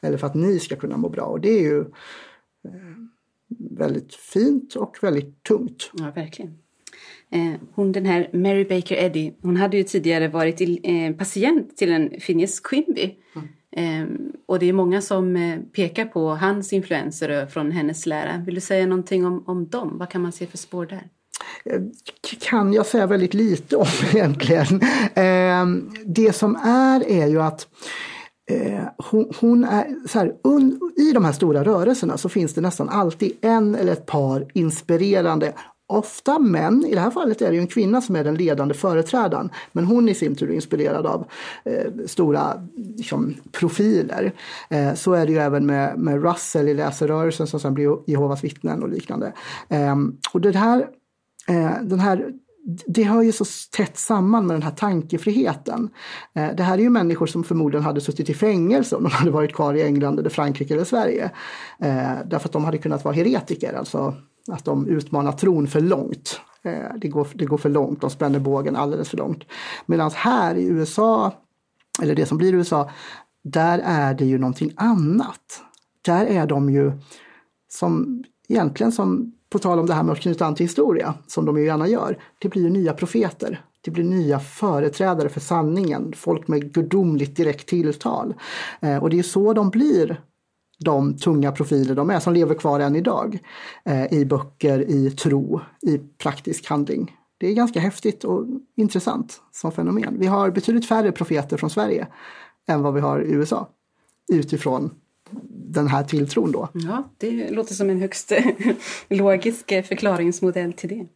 Eller 0.00 0.18
för 0.18 0.26
att 0.26 0.34
ni 0.34 0.58
ska 0.58 0.76
kunna 0.76 0.96
må 0.96 1.08
bra. 1.08 1.24
Och 1.24 1.40
det 1.40 1.48
är 1.48 1.62
ju 1.62 1.80
eh, 1.80 2.70
väldigt 3.58 4.14
fint 4.14 4.74
och 4.74 4.98
väldigt 5.00 5.42
tungt. 5.42 5.90
Ja, 5.92 6.10
verkligen. 6.14 6.58
Eh, 7.30 7.60
hon 7.74 7.92
den 7.92 8.06
här 8.06 8.30
Mary 8.32 8.64
Baker 8.64 8.96
Eddy, 8.96 9.32
hon 9.42 9.56
hade 9.56 9.76
ju 9.76 9.82
tidigare 9.82 10.28
varit 10.28 10.60
eh, 10.60 11.16
patient 11.18 11.76
till 11.76 11.92
en 11.92 12.10
Phineas 12.10 12.60
Quimby. 12.60 13.14
Mm. 13.34 13.48
Eh, 13.76 14.08
och 14.46 14.58
det 14.58 14.68
är 14.68 14.72
många 14.72 15.00
som 15.00 15.36
eh, 15.36 15.58
pekar 15.58 16.04
på 16.04 16.28
hans 16.28 16.72
influenser 16.72 17.46
från 17.46 17.70
hennes 17.70 18.06
lära. 18.06 18.42
Vill 18.46 18.54
du 18.54 18.60
säga 18.60 18.86
någonting 18.86 19.26
om, 19.26 19.44
om 19.46 19.68
dem? 19.68 19.98
Vad 19.98 20.10
kan 20.10 20.22
man 20.22 20.32
se 20.32 20.46
för 20.46 20.58
spår 20.58 20.86
där? 20.86 21.08
Kan 22.40 22.72
jag 22.72 22.86
säga 22.86 23.06
väldigt 23.06 23.34
lite 23.34 23.76
om 23.76 23.86
egentligen. 24.14 24.80
Ehm, 25.14 25.90
det 26.04 26.32
som 26.32 26.56
är 26.56 27.08
är 27.08 27.26
ju 27.26 27.42
att 27.42 27.66
hon, 28.96 29.32
hon, 29.40 29.64
är 29.64 30.08
så 30.08 30.18
här, 30.18 30.34
un, 30.44 30.92
I 30.96 31.12
de 31.12 31.24
här 31.24 31.32
stora 31.32 31.64
rörelserna 31.64 32.18
så 32.18 32.28
finns 32.28 32.54
det 32.54 32.60
nästan 32.60 32.88
alltid 32.88 33.32
en 33.40 33.74
eller 33.74 33.92
ett 33.92 34.06
par 34.06 34.46
inspirerande 34.54 35.52
Ofta 35.90 36.38
män, 36.38 36.84
i 36.84 36.94
det 36.94 37.00
här 37.00 37.10
fallet 37.10 37.42
är 37.42 37.48
det 37.48 37.54
ju 37.54 37.60
en 37.60 37.66
kvinna 37.66 38.00
som 38.00 38.16
är 38.16 38.24
den 38.24 38.34
ledande 38.34 38.74
företrädaren, 38.74 39.50
men 39.72 39.84
hon 39.84 40.08
i 40.08 40.14
sin 40.14 40.34
tur 40.34 40.50
är 40.50 40.54
inspirerad 40.54 41.06
av 41.06 41.26
eh, 41.64 42.06
stora 42.06 42.66
liksom, 42.76 43.34
profiler. 43.52 44.32
Eh, 44.70 44.94
så 44.94 45.12
är 45.12 45.26
det 45.26 45.32
ju 45.32 45.38
även 45.38 45.66
med, 45.66 45.98
med 45.98 46.22
Russell 46.22 46.68
i 46.68 46.74
läserrörelsen 46.74 47.46
som 47.46 47.60
sen 47.60 47.74
blir 47.74 47.98
Jehovas 48.06 48.44
vittnen 48.44 48.82
och 48.82 48.88
liknande. 48.88 49.32
Eh, 49.68 49.96
och 50.32 50.40
det 50.40 50.56
här, 50.56 50.78
eh, 51.48 51.82
den 51.82 52.00
här 52.00 52.32
det 52.86 53.02
hör 53.02 53.22
ju 53.22 53.32
så 53.32 53.44
tätt 53.76 53.98
samman 53.98 54.46
med 54.46 54.54
den 54.54 54.62
här 54.62 54.70
tankefriheten. 54.70 55.90
Eh, 56.34 56.48
det 56.56 56.62
här 56.62 56.78
är 56.78 56.82
ju 56.82 56.90
människor 56.90 57.26
som 57.26 57.44
förmodligen 57.44 57.84
hade 57.84 58.00
suttit 58.00 58.30
i 58.30 58.34
fängelse 58.34 58.96
om 58.96 59.02
de 59.02 59.12
hade 59.12 59.30
varit 59.30 59.54
kvar 59.54 59.74
i 59.74 59.82
England 59.82 60.18
eller 60.18 60.30
Frankrike 60.30 60.74
eller 60.74 60.84
Sverige. 60.84 61.30
Eh, 61.80 62.12
därför 62.26 62.48
att 62.48 62.52
de 62.52 62.64
hade 62.64 62.78
kunnat 62.78 63.04
vara 63.04 63.14
heretiker, 63.14 63.72
alltså 63.72 64.14
att 64.48 64.64
de 64.64 64.86
utmanar 64.86 65.32
tron 65.32 65.66
för 65.66 65.80
långt. 65.80 66.40
Eh, 66.62 66.94
det 67.00 67.08
går, 67.08 67.28
det 67.34 67.44
går 67.44 67.58
för 67.58 67.68
långt, 67.68 68.00
de 68.00 68.10
spänner 68.10 68.38
bågen 68.38 68.76
alldeles 68.76 69.08
för 69.08 69.16
långt. 69.16 69.44
Medan 69.86 70.10
här 70.14 70.54
i 70.54 70.66
USA, 70.66 71.32
eller 72.02 72.14
det 72.14 72.26
som 72.26 72.38
blir 72.38 72.54
USA, 72.54 72.90
där 73.44 73.80
är 73.84 74.14
det 74.14 74.24
ju 74.24 74.38
någonting 74.38 74.72
annat. 74.76 75.62
Där 76.02 76.26
är 76.26 76.46
de 76.46 76.70
ju 76.70 76.92
som 77.68 78.24
egentligen 78.48 78.92
som, 78.92 79.32
på 79.50 79.58
tal 79.58 79.78
om 79.78 79.86
det 79.86 79.94
här 79.94 80.02
med 80.02 80.12
att 80.12 80.20
knyta 80.20 80.46
an 80.46 80.54
till 80.54 80.66
historia, 80.66 81.14
som 81.26 81.44
de 81.44 81.58
ju 81.58 81.64
gärna 81.64 81.88
gör, 81.88 82.18
det 82.38 82.48
blir 82.48 82.62
ju 82.62 82.70
nya 82.70 82.92
profeter. 82.92 83.64
Det 83.80 83.90
blir 83.90 84.04
nya 84.04 84.40
företrädare 84.40 85.28
för 85.28 85.40
sanningen, 85.40 86.12
folk 86.16 86.48
med 86.48 86.72
gudomligt 86.72 87.36
direkt 87.36 87.68
tilltal. 87.68 88.34
Eh, 88.80 88.96
och 88.96 89.10
det 89.10 89.18
är 89.18 89.22
så 89.22 89.52
de 89.52 89.70
blir 89.70 90.20
de 90.78 91.16
tunga 91.16 91.52
profiler 91.52 91.94
de 91.94 92.10
är 92.10 92.20
som 92.20 92.34
lever 92.34 92.54
kvar 92.54 92.80
än 92.80 92.96
idag. 92.96 93.38
Eh, 93.84 94.12
I 94.12 94.24
böcker, 94.24 94.90
i 94.90 95.10
tro, 95.10 95.60
i 95.82 95.98
praktisk 95.98 96.66
handling. 96.66 97.16
Det 97.38 97.46
är 97.46 97.54
ganska 97.54 97.80
häftigt 97.80 98.24
och 98.24 98.46
intressant 98.76 99.40
som 99.52 99.72
fenomen. 99.72 100.16
Vi 100.18 100.26
har 100.26 100.50
betydligt 100.50 100.86
färre 100.86 101.12
profeter 101.12 101.56
från 101.56 101.70
Sverige 101.70 102.06
än 102.68 102.82
vad 102.82 102.94
vi 102.94 103.00
har 103.00 103.20
i 103.20 103.32
USA. 103.32 103.68
Utifrån 104.32 104.90
den 105.50 105.88
här 105.88 106.04
tilltron 106.04 106.52
då. 106.52 106.68
Ja, 106.72 107.08
det 107.18 107.50
låter 107.50 107.74
som 107.74 107.90
en 107.90 108.00
högst 108.00 108.32
logisk 109.08 109.72
eh, 109.72 109.84
förklaringsmodell 109.84 110.72
till 110.72 110.88
det. 110.88 111.06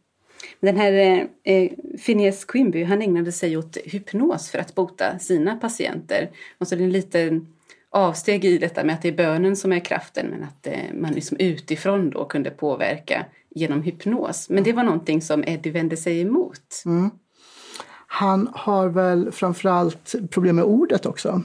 Den 0.59 0.77
här 0.77 0.93
eh, 0.93 1.53
eh, 1.55 1.71
Phineas 2.05 2.45
Quimby, 2.45 2.83
han 2.83 3.01
ägnade 3.01 3.31
sig 3.31 3.57
åt 3.57 3.77
hypnos 3.85 4.49
för 4.49 4.59
att 4.59 4.75
bota 4.75 5.19
sina 5.19 5.55
patienter. 5.55 6.31
Och 6.57 6.67
så 6.67 6.75
är 6.75 6.79
det 6.79 6.83
en 6.83 6.91
liten 6.91 7.52
avsteg 7.93 8.45
i 8.45 8.57
detta 8.57 8.83
med 8.83 8.95
att 8.95 9.01
det 9.01 9.07
är 9.07 9.17
bönen 9.17 9.55
som 9.55 9.73
är 9.73 9.79
kraften 9.79 10.27
men 10.27 10.43
att 10.43 10.67
eh, 10.67 10.93
man 10.93 11.11
liksom 11.13 11.37
utifrån 11.37 12.09
då 12.09 12.25
kunde 12.25 12.49
påverka 12.49 13.25
genom 13.49 13.81
hypnos. 13.81 14.49
Men 14.49 14.63
det 14.63 14.73
var 14.73 14.83
någonting 14.83 15.21
som 15.21 15.43
Eddie 15.47 15.71
vände 15.71 15.97
sig 15.97 16.21
emot. 16.21 16.83
Mm. 16.85 17.09
Han 18.07 18.49
har 18.53 18.89
väl 18.89 19.31
framförallt 19.31 20.15
problem 20.31 20.55
med 20.55 20.65
ordet 20.65 21.05
också 21.05 21.41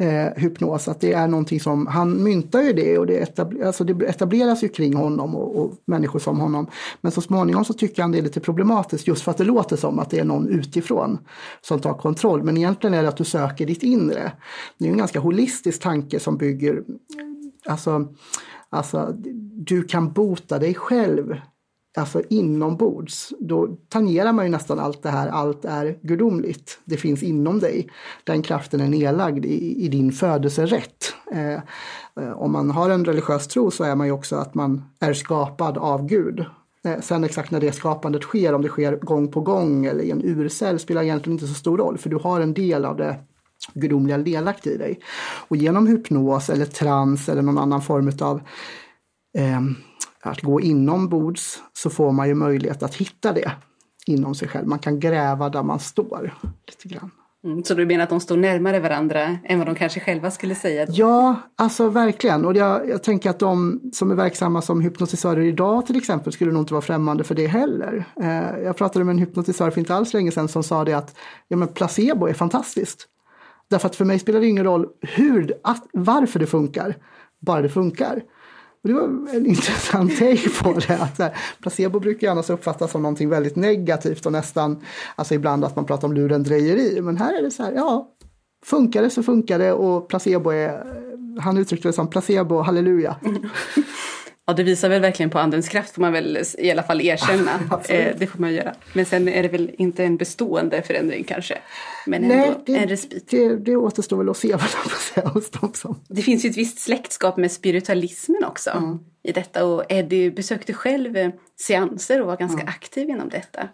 eh, 0.00 0.42
hypnos, 0.42 0.88
att 0.88 1.00
det 1.00 1.12
är 1.12 1.28
någonting 1.28 1.60
som, 1.60 1.86
han 1.86 2.22
myntar 2.22 2.62
ju 2.62 2.72
det 2.72 2.98
och 2.98 3.06
det, 3.06 3.16
etabler, 3.16 3.66
alltså 3.66 3.84
det 3.84 4.06
etableras 4.06 4.64
ju 4.64 4.68
kring 4.68 4.94
honom 4.94 5.34
och, 5.34 5.56
och, 5.56 5.72
människor 5.84 6.18
som 6.18 6.40
honom. 6.40 6.66
Men 7.00 7.12
så 7.12 7.20
småningom 7.20 7.64
så 7.64 7.72
tycker 7.72 8.02
han 8.02 8.12
det 8.12 8.18
är 8.18 8.22
lite 8.22 8.40
problematiskt 8.40 9.06
just 9.06 9.22
för 9.22 9.30
att 9.30 9.38
det 9.38 9.44
låter 9.44 9.76
som 9.76 9.98
att 9.98 10.10
det 10.10 10.18
är 10.18 10.24
någon 10.24 10.48
utifrån 10.48 11.18
som 11.60 11.80
tar 11.80 11.94
kontroll. 11.94 12.42
Men 12.42 12.56
egentligen 12.56 12.94
är 12.94 13.02
det 13.02 13.08
att 13.08 13.16
du 13.16 13.24
söker 13.24 13.66
ditt 13.66 13.82
inre. 13.82 14.32
Det 14.78 14.86
är 14.86 14.90
en 14.90 14.98
ganska 14.98 15.20
holistisk 15.20 15.82
tanke 15.82 16.20
som 16.20 16.36
bygger, 16.36 16.82
alltså, 17.68 18.08
alltså 18.70 19.14
du 19.52 19.82
kan 19.82 20.12
bota 20.12 20.58
dig 20.58 20.74
själv 20.74 21.36
alltså 21.96 22.22
inombords, 22.28 23.32
då 23.40 23.76
tangerar 23.88 24.32
man 24.32 24.44
ju 24.44 24.50
nästan 24.50 24.78
allt 24.78 25.02
det 25.02 25.10
här, 25.10 25.28
allt 25.28 25.64
är 25.64 25.98
gudomligt. 26.02 26.78
Det 26.84 26.96
finns 26.96 27.22
inom 27.22 27.58
dig. 27.58 27.88
Den 28.24 28.42
kraften 28.42 28.80
är 28.80 28.88
nedlagd 28.88 29.44
i, 29.44 29.84
i 29.84 29.88
din 29.88 30.12
födelserätt. 30.12 31.14
Eh, 31.32 31.54
eh, 32.20 32.32
om 32.36 32.52
man 32.52 32.70
har 32.70 32.90
en 32.90 33.04
religiös 33.04 33.48
tro 33.48 33.70
så 33.70 33.84
är 33.84 33.94
man 33.94 34.06
ju 34.06 34.12
också 34.12 34.36
att 34.36 34.54
man 34.54 34.82
är 35.00 35.12
skapad 35.12 35.78
av 35.78 36.06
Gud. 36.06 36.44
Eh, 36.84 37.00
sen 37.00 37.24
exakt 37.24 37.50
när 37.50 37.60
det 37.60 37.72
skapandet 37.72 38.22
sker, 38.22 38.52
om 38.52 38.62
det 38.62 38.68
sker 38.68 38.96
gång 38.96 39.32
på 39.32 39.40
gång 39.40 39.86
eller 39.86 40.04
i 40.04 40.10
en 40.10 40.24
urcell 40.24 40.78
spelar 40.78 41.02
egentligen 41.02 41.34
inte 41.34 41.46
så 41.46 41.54
stor 41.54 41.78
roll, 41.78 41.98
för 41.98 42.10
du 42.10 42.16
har 42.16 42.40
en 42.40 42.54
del 42.54 42.84
av 42.84 42.96
det 42.96 43.16
gudomliga 43.74 44.16
nedlagt 44.16 44.66
i 44.66 44.76
dig. 44.76 45.00
Och 45.48 45.56
genom 45.56 45.86
hypnos 45.86 46.50
eller 46.50 46.66
trans 46.66 47.28
eller 47.28 47.42
någon 47.42 47.58
annan 47.58 47.82
form 47.82 48.12
av 48.20 48.40
eh, 49.38 49.60
att 50.30 50.40
gå 50.40 50.60
inombords 50.60 51.62
så 51.72 51.90
får 51.90 52.12
man 52.12 52.28
ju 52.28 52.34
möjlighet 52.34 52.82
att 52.82 52.94
hitta 52.94 53.32
det 53.32 53.52
inom 54.06 54.34
sig 54.34 54.48
själv. 54.48 54.66
Man 54.66 54.78
kan 54.78 55.00
gräva 55.00 55.48
där 55.48 55.62
man 55.62 55.78
står 55.78 56.34
lite 56.66 56.88
grann. 56.88 57.10
Mm, 57.44 57.64
så 57.64 57.74
du 57.74 57.86
menar 57.86 58.04
att 58.04 58.10
de 58.10 58.20
står 58.20 58.36
närmare 58.36 58.80
varandra 58.80 59.38
än 59.44 59.58
vad 59.58 59.68
de 59.68 59.74
kanske 59.74 60.00
själva 60.00 60.30
skulle 60.30 60.54
säga? 60.54 60.86
Ja, 60.88 61.36
alltså 61.56 61.88
verkligen. 61.88 62.44
Och 62.44 62.56
jag, 62.56 62.88
jag 62.88 63.02
tänker 63.02 63.30
att 63.30 63.38
de 63.38 63.80
som 63.92 64.10
är 64.10 64.14
verksamma 64.14 64.62
som 64.62 64.80
hypnotisörer 64.80 65.40
idag 65.40 65.86
till 65.86 65.96
exempel 65.96 66.32
skulle 66.32 66.52
nog 66.52 66.62
inte 66.62 66.74
vara 66.74 66.82
främmande 66.82 67.24
för 67.24 67.34
det 67.34 67.46
heller. 67.46 68.04
Eh, 68.20 68.58
jag 68.64 68.76
pratade 68.76 69.04
med 69.04 69.12
en 69.12 69.18
hypnotisör 69.18 69.70
för 69.70 69.78
inte 69.78 69.94
alls 69.94 70.14
länge 70.14 70.30
sedan 70.30 70.48
som 70.48 70.62
sa 70.62 70.84
det 70.84 70.92
att 70.92 71.16
ja, 71.48 71.56
men 71.56 71.68
placebo 71.68 72.26
är 72.26 72.34
fantastiskt. 72.34 73.08
Därför 73.70 73.88
att 73.88 73.96
för 73.96 74.04
mig 74.04 74.18
spelar 74.18 74.40
det 74.40 74.46
ingen 74.46 74.64
roll 74.64 74.86
hur, 75.00 75.52
att, 75.62 75.86
varför 75.92 76.38
det 76.38 76.46
funkar, 76.46 76.96
bara 77.40 77.62
det 77.62 77.68
funkar. 77.68 78.22
Och 78.84 78.88
det 78.88 78.94
var 78.94 79.04
en 79.34 79.46
intressant 79.54 80.18
take 80.18 80.48
på 80.62 80.72
det. 80.72 80.94
Att 80.94 81.18
här, 81.18 81.36
placebo 81.62 82.00
brukar 82.00 82.26
ju 82.26 82.30
annars 82.30 82.50
uppfattas 82.50 82.90
som 82.90 83.02
någonting 83.02 83.28
väldigt 83.28 83.56
negativt 83.56 84.26
och 84.26 84.32
nästan, 84.32 84.80
alltså 85.16 85.34
ibland 85.34 85.64
att 85.64 85.76
man 85.76 85.84
pratar 85.84 86.08
om 86.08 86.14
lurendrejeri. 86.14 87.00
Men 87.00 87.16
här 87.16 87.38
är 87.38 87.42
det 87.42 87.50
så 87.50 87.62
här, 87.62 87.72
ja, 87.72 88.08
funkar 88.64 89.02
det 89.02 89.10
så 89.10 89.22
funkar 89.22 89.58
det 89.58 89.72
och 89.72 90.08
placebo 90.08 90.50
är, 90.50 90.68
eh, 90.68 91.42
han 91.42 91.58
uttryckte 91.58 91.88
det 91.88 91.92
som 91.92 92.10
placebo, 92.10 92.60
halleluja. 92.60 93.16
Ja, 94.46 94.52
det 94.52 94.62
visar 94.62 94.88
väl 94.88 95.00
verkligen 95.02 95.30
på 95.30 95.38
andens 95.38 95.68
kraft 95.68 95.94
får 95.94 96.00
man 96.02 96.12
väl 96.12 96.38
i 96.58 96.70
alla 96.70 96.82
fall 96.82 97.00
erkänna. 97.00 97.50
eh, 97.88 98.14
det 98.18 98.26
får 98.26 98.38
man 98.38 98.54
göra. 98.54 98.74
Men 98.92 99.04
sen 99.06 99.28
är 99.28 99.42
det 99.42 99.48
väl 99.48 99.70
inte 99.78 100.04
en 100.04 100.16
bestående 100.16 100.82
förändring 100.82 101.24
kanske. 101.24 101.58
Men 102.06 102.22
Nej, 102.22 102.38
ändå 102.48 102.60
det, 102.66 102.76
en 102.76 102.88
respit. 102.88 103.28
Det, 103.30 103.56
det 103.56 103.76
återstår 103.76 104.16
väl 104.16 104.28
att 104.28 104.36
se 104.36 104.56
vad 105.14 105.24
hos 105.34 105.50
dem 105.50 105.72
som. 105.74 106.00
Det 106.08 106.22
finns 106.22 106.44
ju 106.44 106.50
ett 106.50 106.56
visst 106.56 106.78
släktskap 106.78 107.36
med 107.36 107.52
spiritualismen 107.52 108.44
också 108.44 108.70
Mm. 108.70 108.98
i 109.22 109.32
detta. 109.32 109.64
Och 109.66 109.84
Eddie 109.88 110.30
besökte 110.30 110.72
själv 110.72 111.16
eh, 111.16 111.30
seanser 111.60 112.20
och 112.20 112.26
var 112.26 112.36
ganska 112.36 112.62
Mm. 112.62 112.68
aktiv 112.68 113.08
inom 113.10 113.28
detta. 113.28 113.68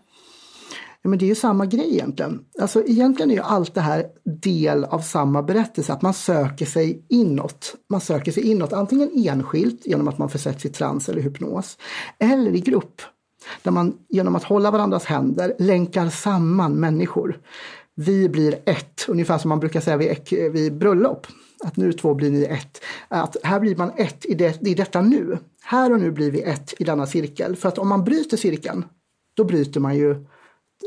Ja, 1.03 1.11
men 1.11 1.19
det 1.19 1.25
är 1.25 1.29
ju 1.29 1.35
samma 1.35 1.67
grej 1.67 1.93
egentligen. 1.93 2.41
Alltså 2.61 2.85
egentligen 2.87 3.31
är 3.31 3.35
ju 3.35 3.43
allt 3.43 3.75
det 3.75 3.81
här 3.81 4.07
del 4.25 4.85
av 4.85 5.01
samma 5.01 5.43
berättelse, 5.43 5.93
att 5.93 6.03
man 6.03 6.15
söker 6.15 6.67
sig 6.67 7.05
inåt. 7.09 7.75
Man 7.91 8.01
söker 8.01 8.33
sig 8.33 8.51
inåt, 8.51 8.73
antingen 8.73 9.11
enskilt 9.15 9.87
genom 9.87 10.09
att 10.09 10.19
man 10.19 10.29
försätts 10.29 10.65
i 10.65 10.69
trans 10.69 11.09
eller 11.09 11.23
hypnos, 11.23 11.79
eller 12.19 12.55
i 12.55 12.61
grupp. 12.61 13.03
Där 13.63 13.71
man 13.71 13.97
genom 14.09 14.37
att 14.37 14.45
hålla 14.45 14.71
varandras 14.71 15.05
händer 15.05 15.55
länkar 15.59 16.09
samman 16.09 16.73
människor. 16.73 17.39
Vi 17.95 18.29
blir 18.29 18.59
ett, 18.65 19.05
ungefär 19.09 19.39
som 19.39 19.49
man 19.49 19.61
brukar 19.61 19.81
säga 19.81 19.97
vid, 19.97 20.53
vid 20.53 20.79
bröllop. 20.79 21.27
Att 21.65 21.77
nu 21.77 21.93
två 21.93 22.15
blir 22.15 22.31
ni 22.31 22.43
ett. 22.43 22.81
Att 23.09 23.37
här 23.43 23.61
blir 23.61 23.77
man 23.77 23.91
ett 23.97 24.27
i, 24.27 24.35
det, 24.35 24.67
i 24.67 24.75
detta 24.75 25.01
nu. 25.01 25.39
Här 25.63 25.93
och 25.93 26.01
nu 26.01 26.11
blir 26.11 26.31
vi 26.31 26.43
ett 26.43 26.75
i 26.79 26.85
denna 26.85 27.07
cirkel. 27.07 27.57
För 27.57 27.69
att 27.69 27.79
om 27.79 27.89
man 27.89 28.05
bryter 28.05 28.37
cirkeln, 28.37 28.85
då 29.35 29.45
bryter 29.45 29.81
man 29.81 29.97
ju 29.97 30.27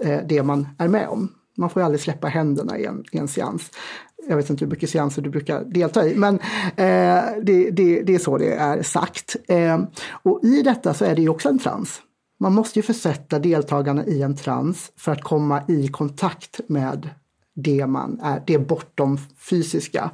Eh, 0.03 0.19
det 0.25 0.43
man 0.43 0.67
är 0.77 0.87
med 0.87 1.07
om. 1.07 1.29
Man 1.57 1.69
får 1.69 1.81
ju 1.81 1.85
aldrig 1.85 2.01
släppa 2.01 2.27
händerna 2.27 2.77
i 2.77 2.85
en, 2.85 3.03
i 3.11 3.17
en 3.17 3.27
seans. 3.27 3.71
Jag 4.27 4.37
vet 4.37 4.49
inte 4.49 4.65
hur 4.65 4.69
mycket 4.71 4.89
seanser 4.89 5.21
du 5.21 5.29
brukar 5.29 5.63
delta 5.63 6.07
i, 6.07 6.15
men 6.15 6.35
eh, 6.75 7.23
det, 7.41 7.71
det, 7.71 8.01
det 8.01 8.15
är 8.15 8.19
så 8.19 8.37
det 8.37 8.53
är 8.53 8.83
sagt. 8.83 9.35
Eh, 9.47 9.83
och 10.23 10.43
i 10.43 10.61
detta 10.61 10.93
så 10.93 11.05
är 11.05 11.15
det 11.15 11.21
ju 11.21 11.29
också 11.29 11.49
en 11.49 11.59
trans. 11.59 12.01
Man 12.39 12.53
måste 12.53 12.79
ju 12.79 12.83
försätta 12.83 13.39
deltagarna 13.39 14.05
i 14.05 14.21
en 14.21 14.35
trans 14.35 14.91
för 14.97 15.11
att 15.11 15.21
komma 15.21 15.63
i 15.67 15.87
kontakt 15.87 16.59
med 16.67 17.09
det 17.55 17.87
man 17.87 18.19
är, 18.23 18.43
det 18.47 18.57
bortom 18.57 19.17
fysiska, 19.49 20.11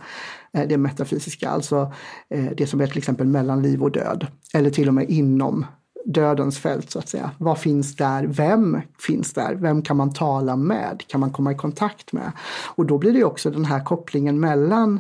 eh, 0.54 0.68
det 0.68 0.78
metafysiska, 0.78 1.50
alltså 1.50 1.94
eh, 2.30 2.52
det 2.58 2.68
som 2.68 2.82
är 2.82 2.88
till 2.88 2.98
exempel 2.98 3.28
mellan 3.28 3.62
liv 3.62 3.84
och 3.84 3.92
död. 3.92 4.28
Eller 4.54 4.70
till 4.70 4.88
och 4.88 4.94
med 4.94 5.10
inom 5.10 5.66
dödens 6.06 6.60
fält 6.60 6.92
så 6.92 7.00
att 7.00 7.10
säga. 7.10 7.32
Vad 7.38 7.60
finns 7.60 7.96
där? 7.96 8.24
Vem 8.28 8.82
finns 9.00 9.34
där? 9.34 9.56
Vem 9.56 9.82
kan 9.82 9.98
man 9.98 10.14
tala 10.14 10.56
med? 10.56 11.04
Kan 11.08 11.20
man 11.20 11.32
komma 11.32 11.52
i 11.52 11.56
kontakt 11.56 12.14
med? 12.14 12.32
Och 12.76 12.86
då 12.86 12.98
blir 12.98 13.14
det 13.14 13.24
också 13.24 13.50
den 13.50 13.66
här 13.66 13.84
kopplingen 13.84 14.40
mellan 14.40 15.00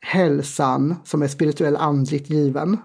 hälsan 0.00 0.94
som 1.04 1.22
är 1.22 1.28
spirituell 1.28 1.76
andligt 1.76 2.30
given 2.30 2.76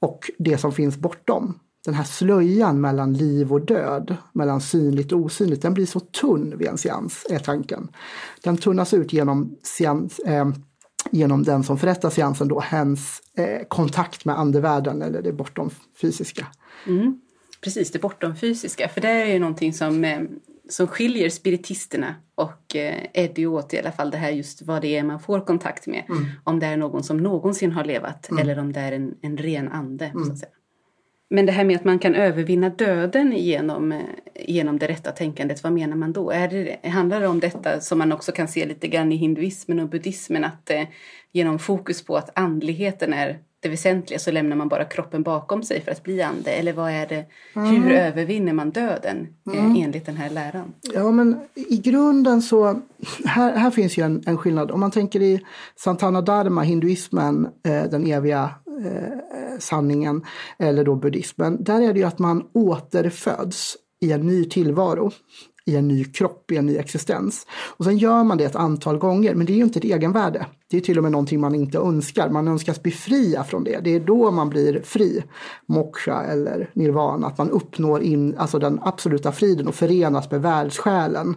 och 0.00 0.30
det 0.38 0.58
som 0.58 0.72
finns 0.72 0.96
bortom. 0.96 1.58
Den 1.84 1.94
här 1.94 2.04
slöjan 2.04 2.80
mellan 2.80 3.12
liv 3.12 3.52
och 3.52 3.60
död, 3.60 4.16
mellan 4.32 4.60
synligt 4.60 5.12
och 5.12 5.18
osynligt, 5.18 5.62
den 5.62 5.74
blir 5.74 5.86
så 5.86 6.00
tunn 6.00 6.58
vid 6.58 6.68
en 6.68 6.78
seans, 6.78 7.26
är 7.30 7.38
tanken. 7.38 7.88
Den 8.42 8.56
tunnas 8.56 8.94
ut 8.94 9.12
genom, 9.12 9.56
seans, 9.62 10.18
eh, 10.18 10.48
genom 11.10 11.42
den 11.42 11.64
som 11.64 11.78
förrättar 11.78 12.10
seansen, 12.10 12.48
då, 12.48 12.60
hens 12.60 13.22
eh, 13.36 13.66
kontakt 13.68 14.24
med 14.24 14.38
andevärlden 14.38 15.02
eller 15.02 15.22
det 15.22 15.32
bortom 15.32 15.70
fysiska. 16.00 16.46
Precis, 17.60 17.90
det 17.90 17.98
bortom 17.98 18.36
fysiska. 18.36 18.88
För 18.88 19.00
det 19.00 19.08
är 19.08 19.32
ju 19.32 19.38
någonting 19.38 19.72
som, 19.72 20.04
eh, 20.04 20.20
som 20.68 20.86
skiljer 20.86 21.30
spiritisterna 21.30 22.14
och 22.34 22.76
eh, 22.76 23.06
Eddie 23.14 23.46
åt 23.46 23.74
i 23.74 23.78
alla 23.78 23.92
fall 23.92 24.10
det 24.10 24.16
här 24.16 24.30
just 24.30 24.62
vad 24.62 24.82
det 24.82 24.96
är 24.96 25.02
man 25.02 25.20
får 25.20 25.40
kontakt 25.40 25.86
med. 25.86 26.04
Mm. 26.08 26.24
Om 26.44 26.60
det 26.60 26.66
är 26.66 26.76
någon 26.76 27.02
som 27.04 27.16
någonsin 27.16 27.72
har 27.72 27.84
levat 27.84 28.28
eller 28.40 28.58
om 28.58 28.72
det 28.72 28.80
är 28.80 28.92
en, 28.92 29.14
en 29.20 29.36
ren 29.36 29.68
ande. 29.68 30.04
Mm. 30.04 30.24
Så 30.24 30.32
att 30.32 30.38
säga. 30.38 30.52
Men 31.32 31.46
det 31.46 31.52
här 31.52 31.64
med 31.64 31.76
att 31.76 31.84
man 31.84 31.98
kan 31.98 32.14
övervinna 32.14 32.68
döden 32.68 33.32
genom, 33.32 33.92
eh, 33.92 33.98
genom 34.34 34.78
det 34.78 34.88
rätta 34.88 35.10
tänkandet, 35.12 35.62
vad 35.62 35.72
menar 35.72 35.96
man 35.96 36.12
då? 36.12 36.30
Är 36.30 36.48
det, 36.48 36.88
handlar 36.88 37.20
det 37.20 37.28
om 37.28 37.40
detta 37.40 37.80
som 37.80 37.98
man 37.98 38.12
också 38.12 38.32
kan 38.32 38.48
se 38.48 38.66
lite 38.66 38.88
grann 38.88 39.12
i 39.12 39.16
hinduismen 39.16 39.80
och 39.80 39.88
buddhismen, 39.88 40.44
att 40.44 40.70
eh, 40.70 40.82
genom 41.32 41.58
fokus 41.58 42.04
på 42.04 42.16
att 42.16 42.38
andligheten 42.38 43.12
är 43.12 43.38
det 43.62 43.68
väsentliga 43.68 44.18
så 44.18 44.30
lämnar 44.30 44.56
man 44.56 44.68
bara 44.68 44.84
kroppen 44.84 45.22
bakom 45.22 45.62
sig 45.62 45.80
för 45.80 45.92
att 45.92 46.02
bli 46.02 46.22
ande? 46.22 46.50
Eller 46.50 46.72
vad 46.72 46.90
är 46.90 47.06
det, 47.06 47.24
hur 47.54 47.92
övervinner 47.92 48.52
man 48.52 48.70
döden 48.70 49.26
eh, 49.54 49.82
enligt 49.84 50.06
den 50.06 50.16
här 50.16 50.30
läran? 50.30 50.72
Ja 50.94 51.10
men 51.10 51.40
i 51.54 51.76
grunden 51.76 52.42
så, 52.42 52.80
här, 53.24 53.56
här 53.56 53.70
finns 53.70 53.98
ju 53.98 54.02
en, 54.02 54.22
en 54.26 54.38
skillnad. 54.38 54.70
Om 54.70 54.80
man 54.80 54.90
tänker 54.90 55.22
i 55.22 55.40
Santana 55.76 56.20
Dharma, 56.20 56.62
hinduismen, 56.62 57.48
eh, 57.66 57.90
den 57.90 58.06
eviga 58.06 58.50
eh, 58.84 59.58
sanningen, 59.58 60.24
eller 60.58 60.84
då 60.84 60.94
buddhismen, 60.94 61.64
där 61.64 61.80
är 61.80 61.92
det 61.92 61.98
ju 61.98 62.06
att 62.06 62.18
man 62.18 62.44
återföds 62.52 63.76
i 64.00 64.12
en 64.12 64.26
ny 64.26 64.44
tillvaro 64.44 65.10
i 65.64 65.76
en 65.76 65.88
ny 65.88 66.04
kropp, 66.04 66.50
i 66.50 66.56
en 66.56 66.66
ny 66.66 66.76
existens. 66.76 67.46
Och 67.76 67.84
sen 67.84 67.98
gör 67.98 68.24
man 68.24 68.38
det 68.38 68.44
ett 68.44 68.56
antal 68.56 68.98
gånger, 68.98 69.34
men 69.34 69.46
det 69.46 69.52
är 69.52 69.56
ju 69.56 69.62
inte 69.62 69.78
ett 69.78 69.84
egenvärde. 69.84 70.46
Det 70.70 70.76
är 70.76 70.80
till 70.80 70.98
och 70.98 71.02
med 71.02 71.12
någonting 71.12 71.40
man 71.40 71.54
inte 71.54 71.78
önskar. 71.78 72.30
Man 72.30 72.48
önskas 72.48 72.82
befria 72.82 73.44
från 73.44 73.64
det. 73.64 73.80
Det 73.84 73.94
är 73.94 74.00
då 74.00 74.30
man 74.30 74.48
blir 74.48 74.82
fri. 74.82 75.24
Moksha 75.66 76.22
eller 76.22 76.70
nirvana, 76.74 77.26
att 77.26 77.38
man 77.38 77.50
uppnår 77.50 78.02
in, 78.02 78.36
alltså 78.38 78.58
den 78.58 78.80
absoluta 78.82 79.32
friden 79.32 79.68
och 79.68 79.74
förenas 79.74 80.30
med 80.30 80.42
världssjälen. 80.42 81.34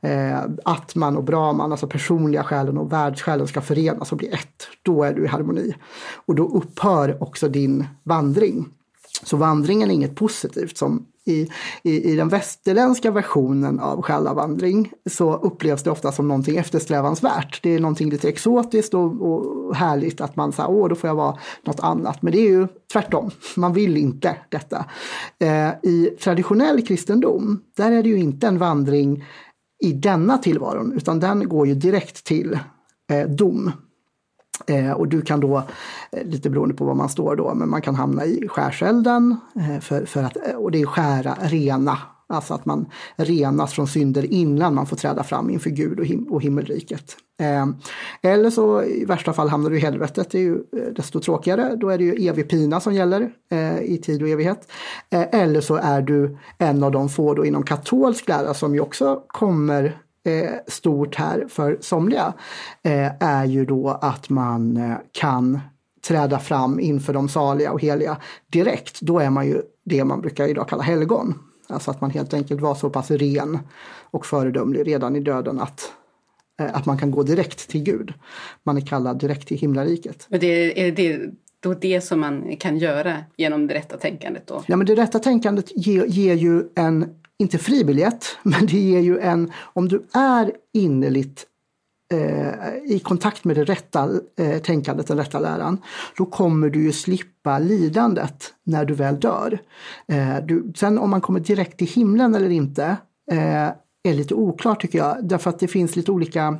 Eh, 0.00 0.40
Atman 0.64 1.16
och 1.16 1.24
Brahman, 1.24 1.72
alltså 1.72 1.86
personliga 1.86 2.44
själen 2.44 2.78
och 2.78 2.92
världssjälen 2.92 3.46
ska 3.46 3.60
förenas 3.60 4.12
och 4.12 4.18
bli 4.18 4.28
ett. 4.28 4.68
Då 4.82 5.02
är 5.02 5.14
du 5.14 5.24
i 5.24 5.26
harmoni. 5.26 5.74
Och 6.26 6.34
då 6.34 6.48
upphör 6.48 7.22
också 7.22 7.48
din 7.48 7.86
vandring. 8.02 8.68
Så 9.22 9.36
vandringen 9.36 9.90
är 9.90 9.94
inget 9.94 10.16
positivt 10.16 10.78
som 10.78 11.06
i, 11.26 11.48
i, 11.82 12.12
i 12.12 12.16
den 12.16 12.28
västerländska 12.28 13.10
versionen 13.10 13.80
av 13.80 14.02
själavandring 14.02 14.92
så 15.10 15.36
upplevs 15.36 15.82
det 15.82 15.90
ofta 15.90 16.12
som 16.12 16.28
någonting 16.28 16.56
eftersträvansvärt. 16.56 17.62
Det 17.62 17.74
är 17.74 17.80
någonting 17.80 18.10
lite 18.10 18.28
exotiskt 18.28 18.94
och, 18.94 19.22
och 19.22 19.76
härligt 19.76 20.20
att 20.20 20.36
man 20.36 20.52
säger 20.52 20.70
åh 20.70 20.88
då 20.88 20.94
får 20.94 21.08
jag 21.08 21.14
vara 21.14 21.38
något 21.66 21.80
annat. 21.80 22.22
Men 22.22 22.32
det 22.32 22.38
är 22.38 22.50
ju 22.50 22.66
tvärtom, 22.92 23.30
man 23.56 23.72
vill 23.72 23.96
inte 23.96 24.36
detta. 24.48 24.84
Eh, 25.40 25.68
I 25.82 26.16
traditionell 26.20 26.86
kristendom, 26.86 27.60
där 27.76 27.92
är 27.92 28.02
det 28.02 28.08
ju 28.08 28.18
inte 28.18 28.46
en 28.46 28.58
vandring 28.58 29.24
i 29.84 29.92
denna 29.92 30.38
tillvaron 30.38 30.92
utan 30.92 31.20
den 31.20 31.48
går 31.48 31.66
ju 31.66 31.74
direkt 31.74 32.24
till 32.24 32.58
eh, 33.12 33.28
dom. 33.28 33.72
Eh, 34.66 34.92
och 34.92 35.08
du 35.08 35.22
kan 35.22 35.40
då, 35.40 35.62
eh, 36.12 36.26
lite 36.26 36.50
beroende 36.50 36.74
på 36.74 36.84
var 36.84 36.94
man 36.94 37.08
står 37.08 37.36
då, 37.36 37.54
men 37.54 37.68
man 37.70 37.82
kan 37.82 37.94
hamna 37.94 38.24
i 38.24 38.48
skärselden. 38.48 39.36
Eh, 39.56 39.80
för, 39.80 40.06
för 40.06 40.22
att, 40.22 40.36
eh, 40.36 40.54
och 40.54 40.70
det 40.70 40.80
är 40.80 40.86
skära, 40.86 41.36
rena. 41.40 41.98
Alltså 42.28 42.54
att 42.54 42.66
man 42.66 42.86
renas 43.16 43.72
från 43.72 43.86
synder 43.86 44.32
innan 44.32 44.74
man 44.74 44.86
får 44.86 44.96
träda 44.96 45.24
fram 45.24 45.50
inför 45.50 45.70
Gud 45.70 46.00
och, 46.00 46.06
him 46.06 46.26
och 46.30 46.42
himmelriket. 46.42 47.16
Eh, 47.40 47.66
eller 48.22 48.50
så 48.50 48.82
i 48.82 49.04
värsta 49.04 49.32
fall 49.32 49.48
hamnar 49.48 49.70
du 49.70 49.76
i 49.76 49.80
helvetet, 49.80 50.30
det 50.30 50.38
är 50.38 50.42
ju 50.42 50.54
eh, 50.54 50.92
desto 50.96 51.20
tråkigare. 51.20 51.76
Då 51.76 51.88
är 51.88 51.98
det 51.98 52.04
ju 52.04 52.28
evig 52.28 52.48
pina 52.48 52.80
som 52.80 52.94
gäller 52.94 53.30
eh, 53.50 53.80
i 53.80 53.98
tid 53.98 54.22
och 54.22 54.28
evighet. 54.28 54.72
Eh, 55.10 55.24
eller 55.32 55.60
så 55.60 55.76
är 55.76 56.02
du 56.02 56.38
en 56.58 56.82
av 56.82 56.92
de 56.92 57.08
få 57.08 57.34
då 57.34 57.46
inom 57.46 57.62
katolsk 57.62 58.28
lära 58.28 58.54
som 58.54 58.74
ju 58.74 58.80
också 58.80 59.22
kommer 59.26 59.98
stort 60.66 61.14
här 61.14 61.46
för 61.48 61.78
somliga 61.80 62.34
eh, 62.82 63.12
är 63.20 63.44
ju 63.44 63.64
då 63.64 63.88
att 63.88 64.28
man 64.28 64.76
eh, 64.76 64.96
kan 65.12 65.60
träda 66.08 66.38
fram 66.38 66.80
inför 66.80 67.12
de 67.12 67.28
saliga 67.28 67.72
och 67.72 67.80
heliga 67.80 68.16
direkt. 68.46 69.00
Då 69.00 69.18
är 69.18 69.30
man 69.30 69.46
ju 69.46 69.62
det 69.84 70.04
man 70.04 70.20
brukar 70.20 70.48
idag 70.48 70.68
kalla 70.68 70.82
helgon. 70.82 71.34
Alltså 71.68 71.90
att 71.90 72.00
man 72.00 72.10
helt 72.10 72.34
enkelt 72.34 72.60
var 72.60 72.74
så 72.74 72.90
pass 72.90 73.10
ren 73.10 73.58
och 74.10 74.26
föredömlig 74.26 74.86
redan 74.86 75.16
i 75.16 75.20
döden 75.20 75.60
att, 75.60 75.92
eh, 76.60 76.76
att 76.76 76.86
man 76.86 76.98
kan 76.98 77.10
gå 77.10 77.22
direkt 77.22 77.68
till 77.68 77.82
Gud. 77.82 78.14
Man 78.62 78.76
är 78.76 78.86
kallad 78.86 79.18
direkt 79.18 79.48
till 79.48 79.58
himlariket. 79.58 80.26
Och 80.30 80.38
det 80.38 80.86
är 80.86 80.92
det 80.92 81.20
då 81.60 81.74
det 81.74 82.00
som 82.00 82.20
man 82.20 82.56
kan 82.56 82.78
göra 82.78 83.16
genom 83.36 83.66
det 83.66 83.74
rätta 83.74 83.96
tänkandet 83.96 84.46
då? 84.46 84.62
Ja 84.66 84.76
men 84.76 84.86
det 84.86 84.94
rätta 84.94 85.18
tänkandet 85.18 85.86
ger, 85.86 86.04
ger 86.04 86.34
ju 86.34 86.62
en, 86.74 87.14
inte 87.38 87.58
fribiljett, 87.58 88.38
men 88.42 88.66
det 88.66 88.78
ger 88.78 89.00
ju 89.00 89.18
en, 89.18 89.52
om 89.62 89.88
du 89.88 90.06
är 90.12 90.52
innerligt 90.72 91.46
eh, 92.12 92.76
i 92.84 93.00
kontakt 93.04 93.44
med 93.44 93.56
det 93.56 93.64
rätta 93.64 94.10
eh, 94.38 94.58
tänkandet, 94.58 95.06
den 95.06 95.18
rätta 95.18 95.38
läran, 95.38 95.78
då 96.16 96.26
kommer 96.26 96.70
du 96.70 96.82
ju 96.82 96.92
slippa 96.92 97.58
lidandet 97.58 98.54
när 98.64 98.84
du 98.84 98.94
väl 98.94 99.20
dör. 99.20 99.58
Eh, 100.08 100.36
du, 100.44 100.72
sen 100.76 100.98
om 100.98 101.10
man 101.10 101.20
kommer 101.20 101.40
direkt 101.40 101.78
till 101.78 101.88
himlen 101.88 102.34
eller 102.34 102.50
inte 102.50 102.96
eh, 103.32 103.70
är 104.02 104.14
lite 104.14 104.34
oklart 104.34 104.80
tycker 104.80 104.98
jag, 104.98 105.16
därför 105.22 105.50
att 105.50 105.58
det 105.58 105.68
finns 105.68 105.96
lite 105.96 106.12
olika 106.12 106.58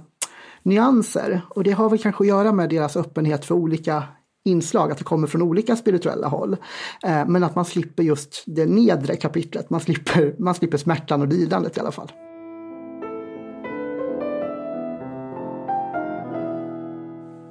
nyanser 0.62 1.40
och 1.48 1.64
det 1.64 1.70
har 1.70 1.90
väl 1.90 1.98
kanske 1.98 2.24
att 2.24 2.28
göra 2.28 2.52
med 2.52 2.70
deras 2.70 2.96
öppenhet 2.96 3.44
för 3.44 3.54
olika 3.54 4.02
inslag, 4.46 4.92
att 4.92 4.98
det 4.98 5.04
kommer 5.04 5.26
från 5.26 5.42
olika 5.42 5.76
spirituella 5.76 6.28
håll. 6.28 6.56
Eh, 7.04 7.28
men 7.28 7.44
att 7.44 7.54
man 7.54 7.64
slipper 7.64 8.02
just 8.02 8.42
det 8.46 8.66
nedre 8.66 9.16
kapitlet, 9.16 9.70
man 9.70 9.80
slipper, 9.80 10.34
man 10.38 10.54
slipper 10.54 10.78
smärtan 10.78 11.22
och 11.22 11.28
lidandet 11.28 11.76
i 11.76 11.80
alla 11.80 11.92
fall. 11.92 12.12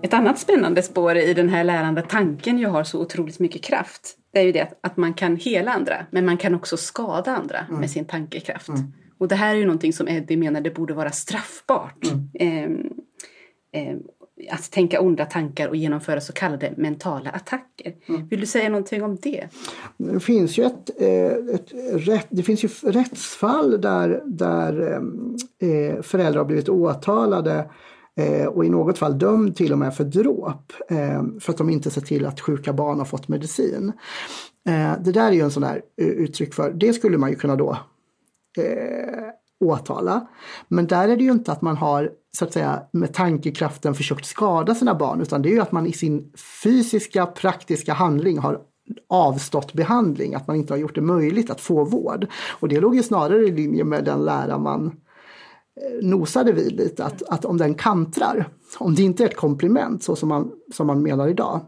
Ett 0.06 0.14
annat 0.14 0.40
spännande 0.40 0.82
spår 0.82 1.16
i 1.16 1.34
den 1.34 1.50
här 1.50 1.64
lärande 1.64 2.02
tanken 2.02 2.58
ju 2.58 2.66
har 2.68 2.84
så 2.84 3.02
otroligt 3.02 3.40
mycket 3.40 3.64
kraft. 3.64 4.18
Det 4.34 4.40
är 4.40 4.44
ju 4.44 4.52
det 4.52 4.72
att 4.82 4.98
man 4.98 5.14
kan 5.14 5.36
hela 5.36 5.72
andra, 5.72 6.06
men 6.12 6.26
man 6.26 6.38
kan 6.38 6.56
också 6.56 6.78
skada 6.78 7.32
andra 7.36 7.60
mm. 7.60 7.80
med 7.80 7.92
sin 7.92 8.06
tankekraft. 8.06 8.70
Mm. 8.70 8.82
Och 9.18 9.28
det 9.28 9.36
här 9.36 9.56
är 9.56 9.60
ju 9.60 9.66
någonting 9.66 9.94
som 9.94 10.08
Eddie 10.08 10.38
menar 10.38 10.62
det 10.62 10.72
borde 10.72 10.94
vara 10.94 11.12
straffbart. 11.12 12.06
Mm. 12.40 12.82
Eh, 13.74 13.82
eh, 13.82 13.98
att 14.52 14.72
tänka 14.72 15.02
onda 15.02 15.26
tankar 15.26 15.68
och 15.68 15.76
genomföra 15.76 16.22
så 16.22 16.34
kallade 16.34 16.74
mentala 16.78 17.30
attacker. 17.30 17.96
Mm. 18.06 18.28
Vill 18.28 18.40
du 18.40 18.46
säga 18.46 18.70
någonting 18.70 19.04
om 19.04 19.18
det? 19.22 19.48
Det 19.98 20.20
finns 20.20 20.58
ju 20.58 20.64
ett, 20.64 20.90
eh, 21.02 21.56
ett 21.56 21.72
rätt, 22.08 22.28
det 22.30 22.44
finns 22.44 22.64
ju 22.64 22.68
rättsfall 22.84 23.82
där, 23.82 24.22
där 24.26 25.02
eh, 25.60 26.02
föräldrar 26.02 26.38
har 26.40 26.46
blivit 26.46 26.70
åtalade 26.70 27.70
eh, 28.16 28.46
och 28.46 28.66
i 28.66 28.70
något 28.70 28.98
fall 28.98 29.20
dömd 29.20 29.56
till 29.56 29.72
och 29.72 29.78
med 29.78 29.96
för 29.96 30.04
dråp 30.04 30.74
för 31.40 31.50
att 31.50 31.58
de 31.58 31.70
inte 31.70 31.92
sett 31.92 32.06
till 32.06 32.26
att 32.26 32.42
sjuka 32.42 32.74
barn 32.74 32.98
har 32.98 33.06
fått 33.06 33.28
medicin. 33.28 33.92
Det 35.00 35.12
där 35.12 35.28
är 35.28 35.32
ju 35.32 35.42
en 35.42 35.52
sån 35.52 35.64
där 35.64 35.82
uttryck 35.98 36.54
för, 36.54 36.72
det 36.72 36.94
skulle 36.94 37.18
man 37.18 37.30
ju 37.30 37.36
kunna 37.36 37.56
då 37.56 37.78
åtala. 39.60 40.28
Men 40.68 40.88
där 40.88 41.10
är 41.10 41.18
det 41.18 41.24
ju 41.24 41.32
inte 41.32 41.52
att 41.52 41.62
man 41.62 41.78
har 41.78 42.12
så 42.36 42.46
att 42.46 42.54
säga 42.54 42.84
med 42.92 43.14
tankekraften 43.14 43.96
försökt 43.96 44.26
skada 44.26 44.76
sina 44.76 44.96
barn 44.96 45.22
utan 45.22 45.42
det 45.42 45.50
är 45.50 45.54
ju 45.54 45.60
att 45.60 45.72
man 45.72 45.88
i 45.88 45.94
sin 45.94 46.32
fysiska 46.64 47.26
praktiska 47.26 47.94
handling 47.94 48.38
har 48.38 48.60
avstått 49.10 49.74
behandling, 49.74 50.36
att 50.36 50.48
man 50.48 50.56
inte 50.56 50.74
har 50.74 50.78
gjort 50.78 50.96
det 50.96 51.02
möjligt 51.02 51.50
att 51.50 51.62
få 51.62 51.84
vård. 51.84 52.28
Och 52.60 52.70
det 52.70 52.80
låg 52.80 52.96
ju 52.96 53.04
snarare 53.04 53.46
i 53.46 53.52
linje 53.52 53.84
med 53.84 54.06
den 54.06 54.26
lära 54.26 54.58
man 54.58 54.86
eh, 55.82 56.08
nosade 56.08 56.52
vid 56.52 56.76
lite, 56.76 57.06
att, 57.06 57.24
att 57.24 57.46
om 57.46 57.58
den 57.58 57.74
kantrar, 57.74 58.50
om 58.78 58.96
det 58.96 59.04
inte 59.04 59.24
är 59.24 59.28
ett 59.28 59.36
komplement 59.36 60.04
så 60.04 60.16
som 60.16 60.30
man, 60.30 60.52
som 60.74 60.88
man 60.88 61.02
menar 61.02 61.28
idag, 61.28 61.62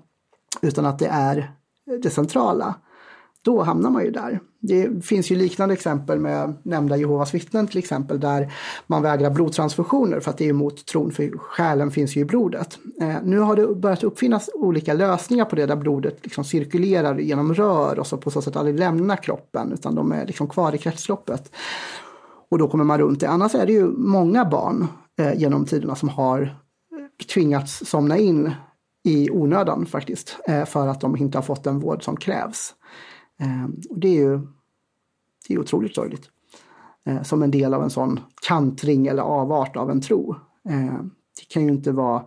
utan 0.62 0.86
att 0.86 1.00
det 1.00 1.08
är 1.08 1.52
det 2.02 2.10
centrala, 2.10 2.76
då 3.48 3.64
hamnar 3.64 3.90
man 3.90 4.04
ju 4.04 4.12
där. 4.12 4.40
Det 4.60 5.06
finns 5.06 5.32
ju 5.32 5.36
liknande 5.36 5.74
exempel 5.74 6.20
med 6.20 6.54
nämnda 6.64 6.98
Jehovas 6.98 7.34
vittnen 7.34 7.68
till 7.68 7.78
exempel 7.78 8.20
där 8.20 8.54
man 8.88 9.02
vägrar 9.02 9.30
blodtransfusioner 9.30 10.20
för 10.20 10.32
att 10.32 10.38
det 10.38 10.46
är 10.46 10.50
emot 10.50 10.86
tron, 10.86 11.12
för 11.12 11.38
själen 11.38 11.92
finns 11.92 12.16
ju 12.16 12.22
i 12.22 12.26
blodet. 12.26 12.80
Eh, 13.02 13.16
nu 13.24 13.40
har 13.40 13.56
det 13.56 13.76
börjat 13.76 14.04
uppfinnas 14.04 14.50
olika 14.54 14.94
lösningar 14.94 15.46
på 15.46 15.56
det 15.56 15.66
där 15.66 15.76
blodet 15.76 16.20
liksom 16.24 16.44
cirkulerar 16.44 17.18
genom 17.18 17.54
rör 17.54 18.00
och 18.00 18.08
så 18.08 18.18
på 18.18 18.32
så 18.32 18.42
sätt 18.42 18.56
aldrig 18.56 18.80
lämnar 18.80 19.16
kroppen 19.16 19.72
utan 19.72 19.96
de 19.96 20.12
är 20.12 20.26
liksom 20.26 20.48
kvar 20.48 20.76
i 20.76 20.78
kretsloppet. 20.78 21.52
Och 22.52 22.58
då 22.58 22.68
kommer 22.68 22.84
man 22.84 23.00
runt 23.00 23.20
det. 23.20 23.30
Annars 23.30 23.56
är 23.56 23.66
det 23.66 23.74
ju 23.74 23.88
många 23.88 24.46
barn 24.46 24.88
eh, 25.20 25.40
genom 25.40 25.66
tiderna 25.66 25.96
som 25.96 26.10
har 26.10 26.56
tvingats 27.34 27.86
somna 27.86 28.18
in 28.18 28.52
i 29.08 29.30
onödan 29.32 29.86
faktiskt 29.86 30.38
eh, 30.48 30.66
för 30.66 30.88
att 30.88 31.02
de 31.02 31.18
inte 31.18 31.38
har 31.38 31.44
fått 31.44 31.64
den 31.64 31.80
vård 31.80 32.04
som 32.04 32.18
krävs. 32.18 32.74
Ehm, 33.40 33.82
och 33.90 34.00
det 34.00 34.08
är 34.08 34.14
ju 34.14 34.40
det 35.48 35.54
är 35.54 35.60
otroligt 35.60 35.96
sorgligt. 35.96 36.30
Eh, 37.06 37.24
som 37.24 37.44
en 37.44 37.52
del 37.52 37.74
av 37.74 37.84
en 37.84 37.90
sån 37.90 38.20
kantring 38.48 39.08
eller 39.08 39.24
avart 39.24 39.76
av 39.76 39.92
en 39.92 40.02
tro. 40.02 40.36
Ehm, 40.70 41.12
det 41.40 41.54
kan 41.54 41.64
ju 41.64 41.70
inte 41.70 41.92
vara 41.92 42.24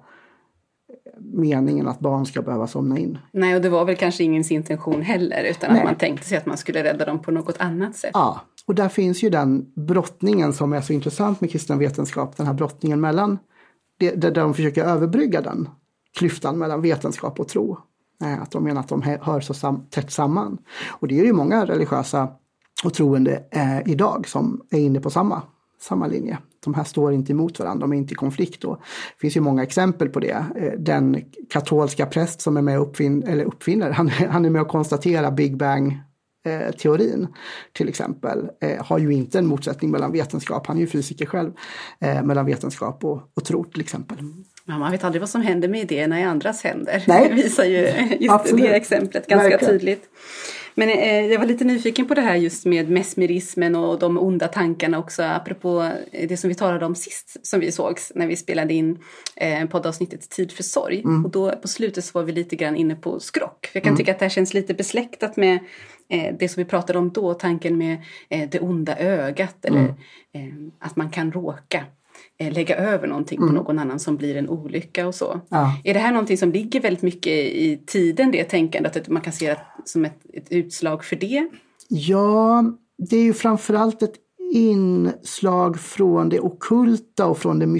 meningen 1.21 1.89
att 1.89 2.01
barn 2.01 2.27
ska 2.27 2.43
behöva 2.43 2.67
somna 2.67 2.99
in. 2.99 3.19
Nej, 3.33 3.55
och 3.55 3.63
det 3.63 3.69
var 3.69 3.85
väl 3.85 3.97
kanske 3.97 4.25
ingens 4.25 4.51
intention 4.51 5.03
heller 5.03 5.45
utan 5.45 5.73
Nej. 5.73 5.81
att 5.81 5.85
man 5.85 5.95
tänkte 5.95 6.29
sig 6.29 6.39
att 6.39 6.47
man 6.47 6.57
skulle 6.57 6.85
rädda 6.85 7.05
dem 7.05 7.23
på 7.23 7.31
något 7.31 7.57
annat 7.61 7.97
sätt. 7.97 8.11
Ja, 8.15 8.41
och 8.67 8.75
där 8.75 8.89
finns 8.89 9.23
ju 9.23 9.31
den 9.31 9.73
brottningen 9.75 10.53
som 10.53 10.73
är 10.73 10.81
så 10.81 10.93
intressant 10.93 11.41
med 11.41 11.51
kristen 11.51 11.79
vetenskap, 11.79 12.37
den 12.37 12.47
här 12.47 12.55
brottningen 12.55 13.01
mellan, 13.01 13.39
där 13.99 14.31
de 14.31 14.55
försöker 14.55 14.85
överbrygga 14.85 15.41
den 15.41 15.69
klyftan 16.19 16.59
mellan 16.59 16.83
vetenskap 16.83 17.41
och 17.41 17.49
tro. 17.49 17.79
Att 18.21 18.51
de 18.51 18.65
menar 18.65 18.81
att 18.81 18.89
de 18.89 19.03
hör 19.03 19.41
så 19.41 19.55
sam 19.55 19.87
tätt 19.91 20.11
samman. 20.11 20.59
Och 20.89 21.09
det 21.09 21.21
är 21.21 21.25
ju 21.25 21.33
många 21.33 21.67
religiösa 21.67 22.29
och 22.85 22.95
troende 22.95 23.45
eh, 23.51 23.93
idag 23.93 24.29
som 24.29 24.63
är 24.71 24.79
inne 24.79 25.01
på 25.01 25.11
samma, 25.11 25.43
samma 25.81 26.07
linje. 26.07 26.39
De 26.65 26.75
här 26.75 26.85
står 26.85 27.13
inte 27.13 27.33
emot 27.33 27.59
varandra, 27.59 27.87
de 27.87 27.93
är 27.93 27.97
inte 27.97 28.13
i 28.13 28.17
konflikt. 28.17 28.65
Och 28.65 28.77
det 29.15 29.21
finns 29.21 29.37
ju 29.37 29.41
många 29.41 29.63
exempel 29.63 30.09
på 30.09 30.21
det. 30.21 30.45
Eh, 30.57 30.73
den 30.79 31.25
katolska 31.51 32.07
präst 32.07 32.41
som 32.41 32.57
är 32.57 32.63
med 32.63 32.81
och 32.81 32.89
uppfin 32.89 33.23
eller 33.23 33.45
uppfinner, 33.45 33.91
han, 33.91 34.09
han 34.31 34.45
är 34.45 34.51
med 34.51 34.63
och 34.63 34.69
konstaterar 34.69 35.31
Big 35.31 35.57
Bang-teorin 35.57 37.23
eh, 37.23 37.29
till 37.73 37.89
exempel 37.89 38.51
eh, 38.61 38.85
har 38.85 38.99
ju 38.99 39.13
inte 39.13 39.39
en 39.39 39.47
motsättning 39.47 39.91
mellan 39.91 40.13
vetenskap, 40.13 40.67
han 40.67 40.77
är 40.77 40.81
ju 40.81 40.87
fysiker 40.87 41.27
själv, 41.27 41.53
mellan 42.01 42.47
vetenskap 42.47 43.05
och, 43.05 43.23
och 43.35 43.45
tro 43.45 43.65
till 43.65 43.81
exempel. 43.81 44.19
Ja, 44.65 44.79
man 44.79 44.93
vet 44.93 45.05
aldrig 45.05 45.21
vad 45.21 45.31
som 45.31 45.43
händer 45.43 45.69
med 45.69 45.81
idéerna 45.81 46.21
i 46.21 46.23
andras 46.23 46.63
händer. 46.63 47.05
Nej. 47.09 47.29
Det 47.29 47.35
visar 47.35 47.65
ju 47.65 47.79
just 48.21 48.33
Absolut. 48.33 48.65
det 48.65 48.77
exemplet 48.77 49.27
ganska 49.27 49.49
Verkligen. 49.49 49.75
tydligt. 49.75 50.09
Men 50.75 50.89
eh, 50.89 51.27
jag 51.27 51.39
var 51.39 51.47
lite 51.47 51.65
nyfiken 51.65 52.09
på 52.09 52.15
det 52.15 52.21
här 52.21 52.37
just 52.37 52.67
med 52.67 52.91
mesmerismen 52.91 53.75
och 53.75 53.99
de 53.99 54.19
onda 54.19 54.49
tankarna 54.49 54.99
också 54.99 55.23
apropå 55.23 55.91
det 56.29 56.37
som 56.37 56.49
vi 56.49 56.55
talade 56.55 56.87
om 56.87 56.95
sist 56.95 57.47
som 57.47 57.61
vi 57.61 57.73
sågs 57.73 58.13
när 58.15 58.27
vi 58.27 58.37
spelade 58.37 58.75
in 58.75 58.99
eh, 59.37 59.65
poddavsnittet 59.65 60.31
Tid 60.31 60.53
för 60.53 60.63
sorg. 60.63 61.01
Mm. 61.01 61.25
Och 61.25 61.31
då 61.31 61.53
på 61.53 61.69
slutet 61.69 62.05
så 62.05 62.19
var 62.19 62.27
vi 62.27 62.33
lite 62.33 62.57
grann 62.57 62.77
inne 62.77 62.95
på 62.95 63.21
skrock. 63.21 63.71
Jag 63.73 63.83
kan 63.83 63.91
mm. 63.91 63.97
tycka 63.97 64.13
att 64.13 64.19
det 64.19 64.25
här 64.25 64.31
känns 64.31 64.55
lite 64.55 64.75
besläktat 64.75 65.37
med 65.37 65.59
eh, 66.09 66.35
det 66.39 66.49
som 66.49 66.61
vi 66.61 66.65
pratade 66.65 66.99
om 66.99 67.11
då, 67.11 67.35
tanken 67.35 67.79
med 67.79 68.03
eh, 68.29 68.49
det 68.51 68.61
onda 68.61 68.99
ögat 68.99 69.65
eller 69.65 69.81
mm. 69.81 69.95
Eh, 70.33 70.87
att 70.87 70.97
man 70.97 71.11
kan 71.11 71.33
råka 71.33 71.79
Eh, 71.79 72.00
lägga 72.39 72.77
över 72.77 73.09
någonting 73.09 73.39
mm. 73.39 73.49
på 73.49 73.55
någon 73.55 73.79
annan 73.79 73.99
som 73.99 74.17
blir 74.17 74.37
en 74.37 74.49
olycka 74.49 75.09
och 75.09 75.15
så. 75.15 75.41
Ja. 75.49 75.81
Är 75.85 75.95
det 75.95 76.01
här 76.01 76.13
någonting 76.13 76.39
som 76.39 76.53
ligger 76.53 76.81
väldigt 76.81 77.03
mycket 77.03 77.33
i 77.33 77.83
tiden, 77.87 78.31
det 78.31 78.45
tänkandet, 78.45 78.97
att 78.97 79.09
man 79.09 79.23
kan 79.23 79.33
se 79.33 79.49
det 79.49 79.61
som 79.85 80.05
ett, 80.05 80.19
ett 80.33 80.53
utslag 80.53 81.05
för 81.05 81.17
det? 81.17 81.49
Ja, 81.89 82.65
det 82.99 83.17
är 83.17 83.23
ju 83.23 83.33
framförallt 83.35 84.03
ett 84.03 84.15
inslag 84.53 85.81
från 85.81 86.29
det 86.29 86.41
okulta 86.41 87.27
och 87.27 87.39
från 87.39 87.59
den 87.59 87.79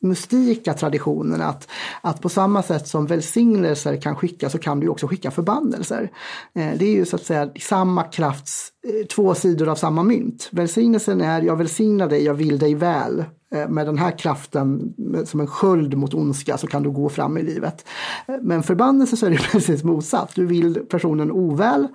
mystika 0.00 0.74
traditionen. 0.74 1.40
Att, 1.40 1.68
att 2.00 2.22
på 2.22 2.28
samma 2.28 2.62
sätt 2.62 2.88
som 2.88 3.06
välsignelser 3.06 4.00
kan 4.00 4.16
skickas 4.16 4.52
så 4.52 4.58
kan 4.58 4.80
du 4.80 4.88
också 4.88 5.06
skicka 5.06 5.30
förbannelser. 5.30 6.10
Eh, 6.54 6.70
det 6.76 6.84
är 6.84 6.92
ju 6.92 7.04
så 7.04 7.16
att 7.16 7.24
säga 7.24 7.50
samma 7.60 8.02
krafts 8.02 8.68
eh, 8.86 9.06
två 9.06 9.34
sidor 9.34 9.68
av 9.68 9.74
samma 9.74 10.02
mynt. 10.02 10.48
Välsignelsen 10.52 11.20
är 11.20 11.42
jag 11.42 11.56
välsignar 11.56 12.08
dig, 12.08 12.24
jag 12.24 12.34
vill 12.34 12.58
dig 12.58 12.74
väl. 12.74 13.24
Eh, 13.54 13.68
med 13.68 13.86
den 13.86 13.98
här 13.98 14.18
kraften 14.18 14.94
som 15.24 15.40
en 15.40 15.46
sköld 15.46 15.96
mot 15.96 16.14
ondska 16.14 16.58
så 16.58 16.66
kan 16.66 16.82
du 16.82 16.90
gå 16.90 17.08
fram 17.08 17.38
i 17.38 17.42
livet. 17.42 17.84
Eh, 18.28 18.34
men 18.42 18.62
förbannelse 18.62 19.16
så 19.16 19.26
är 19.26 19.30
det 19.30 19.36
precis 19.52 19.84
motsatt. 19.84 20.32
Du 20.34 20.46
vill 20.46 20.74
personen 20.74 21.30
oväl, 21.30 21.88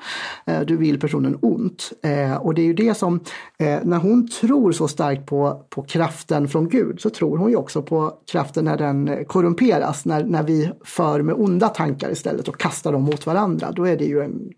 eh, 0.46 0.62
du 0.62 0.78
vill 0.78 1.00
personen 1.00 1.38
ont. 1.42 1.92
Och 2.40 2.54
det 2.54 2.62
är 2.62 2.66
ju 2.66 2.74
det 2.74 2.98
som, 2.98 3.20
när 3.60 3.98
hon 3.98 4.28
tror 4.28 4.72
så 4.72 4.88
starkt 4.88 5.26
på, 5.26 5.66
på 5.70 5.82
kraften 5.82 6.48
från 6.48 6.70
Gud 6.70 7.02
så 7.02 7.10
tror 7.10 7.38
hon 7.38 7.50
ju 7.50 7.56
också 7.56 7.82
på 7.82 8.14
kraften 8.32 8.66
när 8.66 8.78
den 8.78 9.26
korrumperas, 9.26 10.06
när, 10.06 10.24
när 10.24 10.44
vi 10.44 10.72
för 10.84 11.22
med 11.22 11.36
onda 11.36 11.70
tankar 11.70 12.12
istället 12.12 12.48
och 12.48 12.58
kastar 12.58 12.92
dem 12.92 13.02
mot 13.02 13.26
varandra. 13.26 13.72
Då 13.72 13.88
är 13.88 13.98
det 13.98 14.06
ju 14.06 14.22
en 14.22 14.50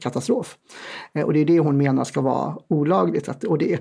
katastrof. 0.00 0.56
Och 1.24 1.32
det 1.32 1.40
är 1.40 1.44
det 1.44 1.58
hon 1.58 1.76
menar 1.76 2.04
ska 2.04 2.20
vara 2.20 2.56
olagligt. 2.68 3.44
Och 3.44 3.58
det, 3.58 3.78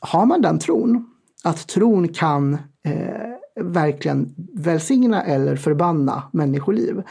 har 0.00 0.26
man 0.26 0.42
den 0.42 0.58
tron 0.58 1.15
att 1.46 1.66
tron 1.66 2.08
kan 2.08 2.54
eh, 2.84 3.60
verkligen 3.60 4.34
välsigna 4.54 5.22
eller 5.22 5.56
förbanna 5.56 6.22
människoliv. 6.32 7.02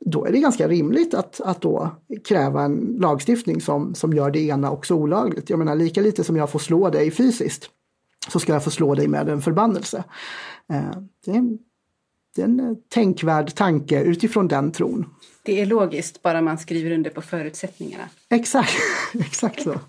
Då 0.00 0.24
är 0.26 0.32
det 0.32 0.38
ganska 0.38 0.68
rimligt 0.68 1.14
att, 1.14 1.40
att 1.40 1.60
då 1.60 1.90
kräva 2.24 2.62
en 2.62 2.96
lagstiftning 3.00 3.60
som, 3.60 3.94
som 3.94 4.12
gör 4.12 4.30
det 4.30 4.40
ena 4.40 4.70
också 4.70 4.94
olagligt. 4.94 5.50
Jag 5.50 5.58
menar 5.58 5.76
lika 5.76 6.00
lite 6.00 6.24
som 6.24 6.36
jag 6.36 6.50
får 6.50 6.58
slå 6.58 6.90
dig 6.90 7.10
fysiskt 7.10 7.70
så 8.28 8.40
ska 8.40 8.52
jag 8.52 8.64
få 8.64 8.70
slå 8.70 8.94
dig 8.94 9.08
med 9.08 9.28
en 9.28 9.42
förbannelse. 9.42 10.04
Eh, 10.72 11.00
det, 11.24 11.58
det 12.36 12.42
är 12.42 12.44
en 12.44 12.76
tänkvärd 12.88 13.54
tanke 13.54 14.02
utifrån 14.02 14.48
den 14.48 14.72
tron. 14.72 15.06
Det 15.42 15.60
är 15.60 15.66
logiskt, 15.66 16.22
bara 16.22 16.40
man 16.40 16.58
skriver 16.58 16.90
under 16.90 17.10
på 17.10 17.22
förutsättningarna. 17.22 18.08
Exakt, 18.30 18.74
exakt 19.14 19.62
så. 19.62 19.80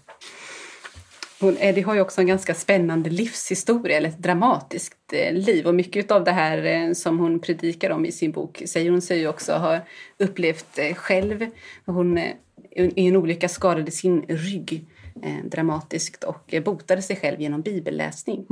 Hon, 1.45 1.57
Eddie 1.59 1.81
har 1.81 1.95
ju 1.95 2.01
också 2.01 2.21
en 2.21 2.27
ganska 2.27 2.53
spännande 2.53 3.09
livshistoria, 3.09 3.97
eller 3.97 4.09
ett 4.09 4.17
dramatiskt 4.17 5.13
eh, 5.13 5.33
liv. 5.33 5.67
Och 5.67 5.75
mycket 5.75 6.11
av 6.11 6.23
det 6.23 6.31
här 6.31 6.65
eh, 6.65 6.93
som 6.93 7.19
hon 7.19 7.39
predikar 7.39 7.89
om 7.89 8.05
i 8.05 8.11
sin 8.11 8.31
bok 8.31 8.63
säger 8.65 8.91
hon 8.91 9.01
sig 9.01 9.27
också 9.27 9.53
ha 9.53 9.79
upplevt 10.17 10.79
eh, 10.79 10.93
själv. 10.95 11.45
Hon 11.85 12.17
i 12.75 13.07
en 13.07 13.15
olycka 13.15 13.49
skadade 13.49 13.91
sin 13.91 14.21
rygg 14.27 14.85
dramatiskt 15.43 16.23
och 16.23 16.55
botade 16.65 17.01
sig 17.01 17.15
själv 17.15 17.41
genom 17.41 17.61
bibelläsning. 17.61 18.45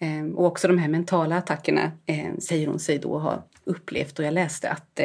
Mm. 0.00 0.36
Och 0.36 0.46
också 0.46 0.68
de 0.68 0.78
här 0.78 0.88
mentala 0.88 1.36
attackerna 1.36 1.92
säger 2.38 2.66
hon 2.66 2.78
sig 2.78 2.98
då 2.98 3.18
ha 3.18 3.46
upplevt. 3.64 4.18
Och 4.18 4.24
jag 4.24 4.34
läste 4.34 4.70
att 4.70 5.00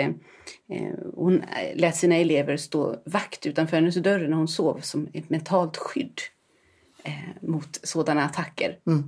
hon 1.15 1.43
lät 1.75 1.95
sina 1.95 2.15
elever 2.15 2.57
stå 2.57 2.95
vakt 3.05 3.45
utanför 3.45 3.77
hennes 3.77 3.95
dörr 3.95 4.27
när 4.27 4.37
hon 4.37 4.47
sov 4.47 4.79
som 4.81 5.07
ett 5.13 5.29
mentalt 5.29 5.77
skydd 5.77 6.21
eh, 6.21 6.42
Eh, 7.05 7.49
mot 7.49 7.79
sådana 7.83 8.25
attacker. 8.25 8.79
Mm. 8.87 9.03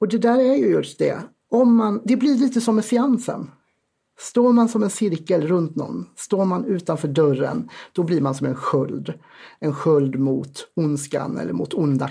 Och 0.00 0.08
det 0.08 0.18
där 0.18 0.38
är 0.38 0.54
ju 0.54 0.66
just 0.66 0.98
det. 0.98 1.22
Om 1.50 1.76
man, 1.76 2.02
det 2.04 2.16
blir 2.16 2.34
lite 2.34 2.60
som 2.60 2.74
med 2.76 2.84
seansen. 2.84 3.50
Står 4.18 4.52
man 4.52 4.68
som 4.68 4.82
en 4.82 4.90
cirkel 4.90 5.46
runt 5.46 5.76
någon, 5.76 6.06
står 6.16 6.44
man 6.44 6.64
utanför 6.64 7.08
dörren, 7.08 7.68
då 7.92 8.02
blir 8.02 8.20
man 8.20 8.34
som 8.34 8.46
en 8.46 8.54
sköld. 8.54 9.14
En 9.58 9.74
sköld 9.74 10.18
mot 10.18 10.68
ondskan 10.76 11.38
eller 11.38 11.52
mot 11.52 11.74
onda 11.74 12.10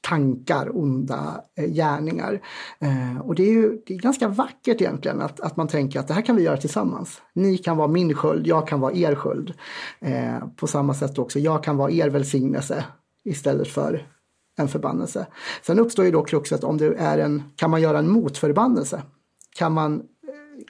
tankar, 0.00 0.76
onda 0.76 1.44
eh, 1.58 1.66
gärningar. 1.66 2.40
Eh, 2.78 3.20
och 3.20 3.34
det 3.34 3.42
är 3.42 3.52
ju 3.52 3.82
det 3.86 3.94
är 3.94 3.98
ganska 3.98 4.28
vackert 4.28 4.80
egentligen 4.80 5.20
att, 5.20 5.40
att 5.40 5.56
man 5.56 5.68
tänker 5.68 6.00
att 6.00 6.08
det 6.08 6.14
här 6.14 6.22
kan 6.22 6.36
vi 6.36 6.42
göra 6.42 6.56
tillsammans. 6.56 7.22
Ni 7.34 7.58
kan 7.58 7.76
vara 7.76 7.88
min 7.88 8.14
sköld, 8.14 8.46
jag 8.46 8.68
kan 8.68 8.80
vara 8.80 8.92
er 8.92 9.14
sköld. 9.14 9.54
Eh, 10.00 10.48
på 10.56 10.66
samma 10.66 10.94
sätt 10.94 11.18
också, 11.18 11.38
jag 11.38 11.64
kan 11.64 11.76
vara 11.76 11.90
er 11.90 12.08
välsignelse 12.08 12.84
istället 13.24 13.68
för 13.68 14.06
en 14.58 14.68
förbannelse. 14.68 15.26
Sen 15.62 15.78
uppstår 15.78 16.04
ju 16.04 16.10
då 16.10 16.24
kruxet 16.24 16.64
om 16.64 16.76
det 16.76 16.94
är 16.98 17.18
en, 17.18 17.42
kan 17.56 17.70
man 17.70 17.80
göra 17.80 17.98
en 17.98 18.10
motförbannelse? 18.10 19.02
Kan, 19.56 19.72
man, 19.72 20.02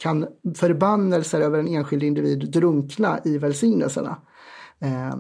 kan 0.01 0.27
förbannelser 0.57 1.41
över 1.41 1.59
en 1.59 1.69
enskild 1.69 2.03
individ 2.03 2.51
drunkna 2.51 3.21
i 3.25 3.39
välsignelserna? 3.39 4.17
Eh, 4.79 5.17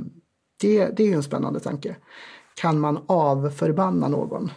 det, 0.60 0.86
det 0.86 1.02
är 1.02 1.06
ju 1.06 1.14
en 1.14 1.22
spännande 1.22 1.60
tanke. 1.60 1.96
Kan 2.54 2.80
man 2.80 2.98
avförbanna 3.06 4.08
någon 4.08 4.50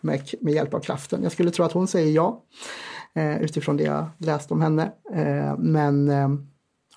med, 0.00 0.30
med 0.40 0.54
hjälp 0.54 0.74
av 0.74 0.80
kraften? 0.80 1.22
Jag 1.22 1.32
skulle 1.32 1.50
tro 1.50 1.64
att 1.64 1.72
hon 1.72 1.88
säger 1.88 2.12
ja 2.12 2.44
eh, 3.14 3.42
utifrån 3.42 3.76
det 3.76 3.84
jag 3.84 4.06
läst 4.18 4.52
om 4.52 4.62
henne. 4.62 4.92
Eh, 5.12 5.58
men 5.58 6.08
eh, 6.08 6.28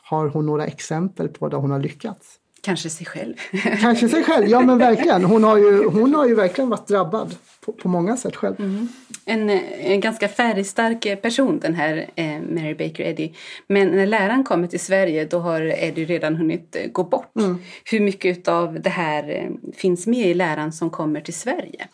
har 0.04 0.28
hon 0.28 0.46
några 0.46 0.66
exempel 0.66 1.28
på 1.28 1.50
där 1.50 1.58
hon 1.58 1.72
har 1.72 1.80
lyckats? 1.80 2.41
Kanske 2.62 2.90
sig 2.90 3.06
själv. 3.06 3.34
Kanske 3.82 4.10
sig 4.10 4.24
själv, 4.24 4.48
ja 4.48 4.62
men 4.62 4.78
verkligen. 4.78 5.24
Hon 5.24 5.44
har 5.44 5.58
ju, 5.58 5.88
hon 5.88 6.16
har 6.16 6.28
ju 6.28 6.36
verkligen 6.36 6.70
varit 6.70 6.88
drabbad 6.88 7.36
på, 7.66 7.72
på 7.72 7.88
många 7.88 8.18
sätt 8.18 8.36
själv. 8.36 8.56
Mm. 8.60 8.88
En, 9.26 9.50
en 9.50 10.00
ganska 10.00 10.28
färgstark 10.28 11.22
person 11.22 11.60
den 11.60 11.76
här 11.76 12.10
eh, 12.16 12.26
Mary 12.26 12.74
Baker 12.74 13.04
Eddy. 13.04 13.34
Men 13.68 13.88
när 13.88 14.06
läraren 14.06 14.44
kommer 14.44 14.68
till 14.68 14.80
Sverige 14.80 15.26
då 15.26 15.40
har 15.40 15.62
Eddie 15.62 16.06
redan 16.06 16.36
hunnit 16.36 16.76
eh, 16.76 16.92
gå 16.92 17.04
bort. 17.04 17.36
Mm. 17.36 17.58
Hur 17.92 18.00
mycket 18.00 18.48
av 18.48 18.82
det 18.82 18.90
här 18.90 19.30
eh, 19.30 19.72
finns 19.76 20.08
med 20.08 20.28
i 20.28 20.34
läran 20.34 20.72
som 20.72 20.90
kommer 20.90 21.22
till 21.22 21.34
Sverige? 21.34 21.88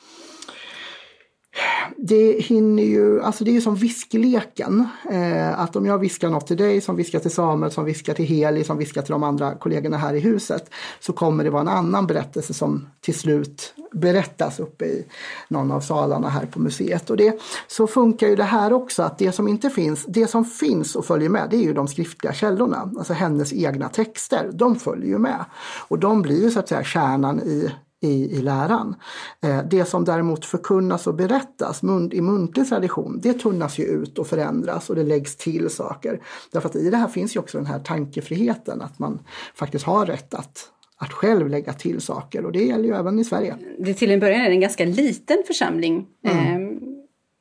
Det 1.98 2.44
hinner 2.44 2.84
ju, 2.84 3.22
alltså 3.22 3.44
det 3.44 3.52
är 3.52 3.54
ju 3.54 3.62
som 3.62 3.76
viskleken. 3.76 4.88
Eh, 5.12 5.60
att 5.60 5.76
om 5.76 5.86
jag 5.86 5.98
viskar 5.98 6.30
något 6.30 6.48
till 6.48 6.58
dig, 6.58 6.82
som 6.82 6.96
viskar 6.96 7.20
till 7.20 7.32
Samuel, 7.32 7.72
som 7.72 7.86
viskar 7.86 8.14
till 8.14 8.26
Heli, 8.26 8.64
som 8.64 8.78
viskar 8.78 9.02
till 9.02 9.12
de 9.12 9.24
andra 9.24 9.56
kollegorna 9.56 9.98
här 9.98 10.14
i 10.14 10.20
huset. 10.20 10.70
Så 11.00 11.14
kommer 11.14 11.44
det 11.44 11.50
vara 11.50 11.62
en 11.62 11.68
annan 11.68 12.08
berättelse 12.08 12.54
som 12.54 12.88
till 13.02 13.16
slut 13.16 13.74
berättas 13.92 14.60
uppe 14.60 14.86
i 14.86 15.06
någon 15.48 15.72
av 15.72 15.82
salarna 15.82 16.30
här 16.30 16.46
på 16.46 16.60
museet. 16.60 17.10
Och 17.10 17.18
det, 17.18 17.40
så 17.68 17.88
funkar 17.88 18.28
ju 18.28 18.36
det 18.36 18.44
här 18.44 18.74
också, 18.74 19.04
att 19.04 19.18
det 19.18 19.32
som 19.32 19.48
inte 19.48 19.70
finns, 19.70 20.06
det 20.06 20.28
som 20.28 20.46
finns 20.46 20.96
och 20.96 21.06
följer 21.06 21.30
med, 21.30 21.48
det 21.50 21.58
är 21.58 21.64
ju 21.64 21.74
de 21.74 21.88
skriftliga 21.88 22.34
källorna. 22.34 22.92
Alltså 22.98 23.14
hennes 23.14 23.54
egna 23.54 23.90
texter, 23.90 24.50
de 24.54 24.76
följer 24.76 25.08
ju 25.08 25.18
med. 25.18 25.46
Och 25.88 26.00
de 26.00 26.22
blir 26.22 26.44
ju 26.44 26.52
så 26.52 26.60
att 26.60 26.70
säga 26.70 26.84
kärnan 26.84 27.40
i 27.40 27.72
i, 28.02 28.38
i 28.38 28.42
läran. 28.42 28.96
Eh, 29.44 29.62
det 29.70 29.86
som 29.86 30.06
däremot 30.06 30.46
förkunnas 30.46 31.08
och 31.08 31.16
berättas 31.16 31.84
mun, 31.84 32.12
i 32.14 32.22
muntlig 32.22 32.70
tradition, 32.70 33.20
det 33.24 33.34
tunnas 33.34 33.80
ju 33.80 33.84
ut 33.84 34.20
och 34.20 34.28
förändras 34.28 34.90
och 34.90 34.96
det 34.96 35.04
läggs 35.04 35.36
till 35.36 35.70
saker. 35.70 36.22
Därför 36.52 36.70
att 36.70 36.76
i 36.76 36.90
det 36.90 36.98
här 36.98 37.08
finns 37.08 37.36
ju 37.36 37.40
också 37.40 37.58
den 37.58 37.68
här 37.68 37.80
tankefriheten, 37.80 38.82
att 38.82 39.00
man 39.00 39.20
faktiskt 39.56 39.86
har 39.86 40.06
rätt 40.06 40.34
att 40.34 40.72
att 41.00 41.14
själv 41.14 41.50
lägga 41.50 41.74
till 41.74 42.02
saker 42.02 42.46
och 42.46 42.52
det 42.52 42.66
gäller 42.66 42.84
ju 42.84 42.96
även 42.96 43.20
i 43.20 43.24
Sverige. 43.24 43.56
Det 43.80 43.94
till 43.94 44.12
en 44.12 44.20
början 44.20 44.42
är 44.42 44.50
en 44.50 44.60
ganska 44.60 44.86
liten 44.86 45.38
församling. 45.48 46.06
Mm. 46.24 46.38
Eh, 46.38 46.67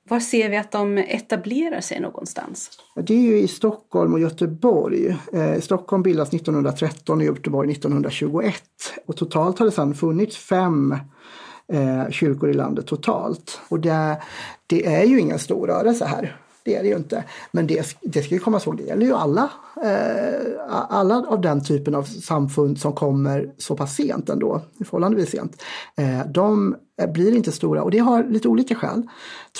var 0.09 0.20
ser 0.20 0.48
vi 0.48 0.57
att 0.57 0.72
de 0.72 0.98
etablerar 0.98 1.80
sig 1.80 2.00
någonstans? 2.00 2.70
Det 2.94 3.14
är 3.14 3.20
ju 3.20 3.38
i 3.38 3.48
Stockholm 3.48 4.12
och 4.12 4.20
Göteborg. 4.20 5.16
Eh, 5.32 5.61
Stockholm 5.61 6.02
bildas 6.02 6.34
1913 6.34 7.18
och 7.18 7.24
Göteborg 7.24 7.72
1921. 7.72 8.62
Och 9.07 9.16
totalt 9.16 9.59
har 9.59 9.66
det 9.66 9.72
sedan 9.72 9.94
funnits 9.94 10.36
fem 10.36 10.92
eh, 11.72 12.11
kyrkor 12.11 12.50
i 12.50 12.54
landet 12.54 12.86
totalt. 12.86 13.61
Och 13.68 13.80
det, 13.80 14.22
det 14.66 14.86
är 14.86 15.04
ju 15.04 15.20
ingen 15.20 15.38
stor 15.38 15.66
rörelse 15.66 16.04
här. 16.04 16.36
Det 16.66 16.74
är 16.74 16.82
det 16.82 16.88
ju 16.88 16.96
inte. 16.96 17.24
Men 17.52 17.66
det, 17.66 17.96
det 18.02 18.22
ska 18.22 18.34
vi 18.34 18.38
komma 18.38 18.60
ihåg, 18.66 18.76
det 18.76 18.82
gäller 18.82 19.06
ju 19.06 19.14
alla, 19.14 19.50
eh, 19.82 20.50
alla 20.68 21.26
av 21.28 21.40
den 21.40 21.64
typen 21.64 21.94
av 21.94 22.02
samfund 22.02 22.80
som 22.80 22.92
kommer 22.92 23.50
så 23.58 23.76
pass 23.76 23.94
sent 23.94 24.28
ändå, 24.28 24.62
förhållandevis 24.78 25.30
sent. 25.30 25.62
Eh, 25.96 26.26
de 26.26 26.76
eh, 27.00 27.10
blir 27.10 27.34
inte 27.34 27.52
stora 27.52 27.82
och 27.82 27.90
det 27.90 27.98
har 27.98 28.24
lite 28.24 28.48
olika 28.48 28.74
skäl, 28.74 29.02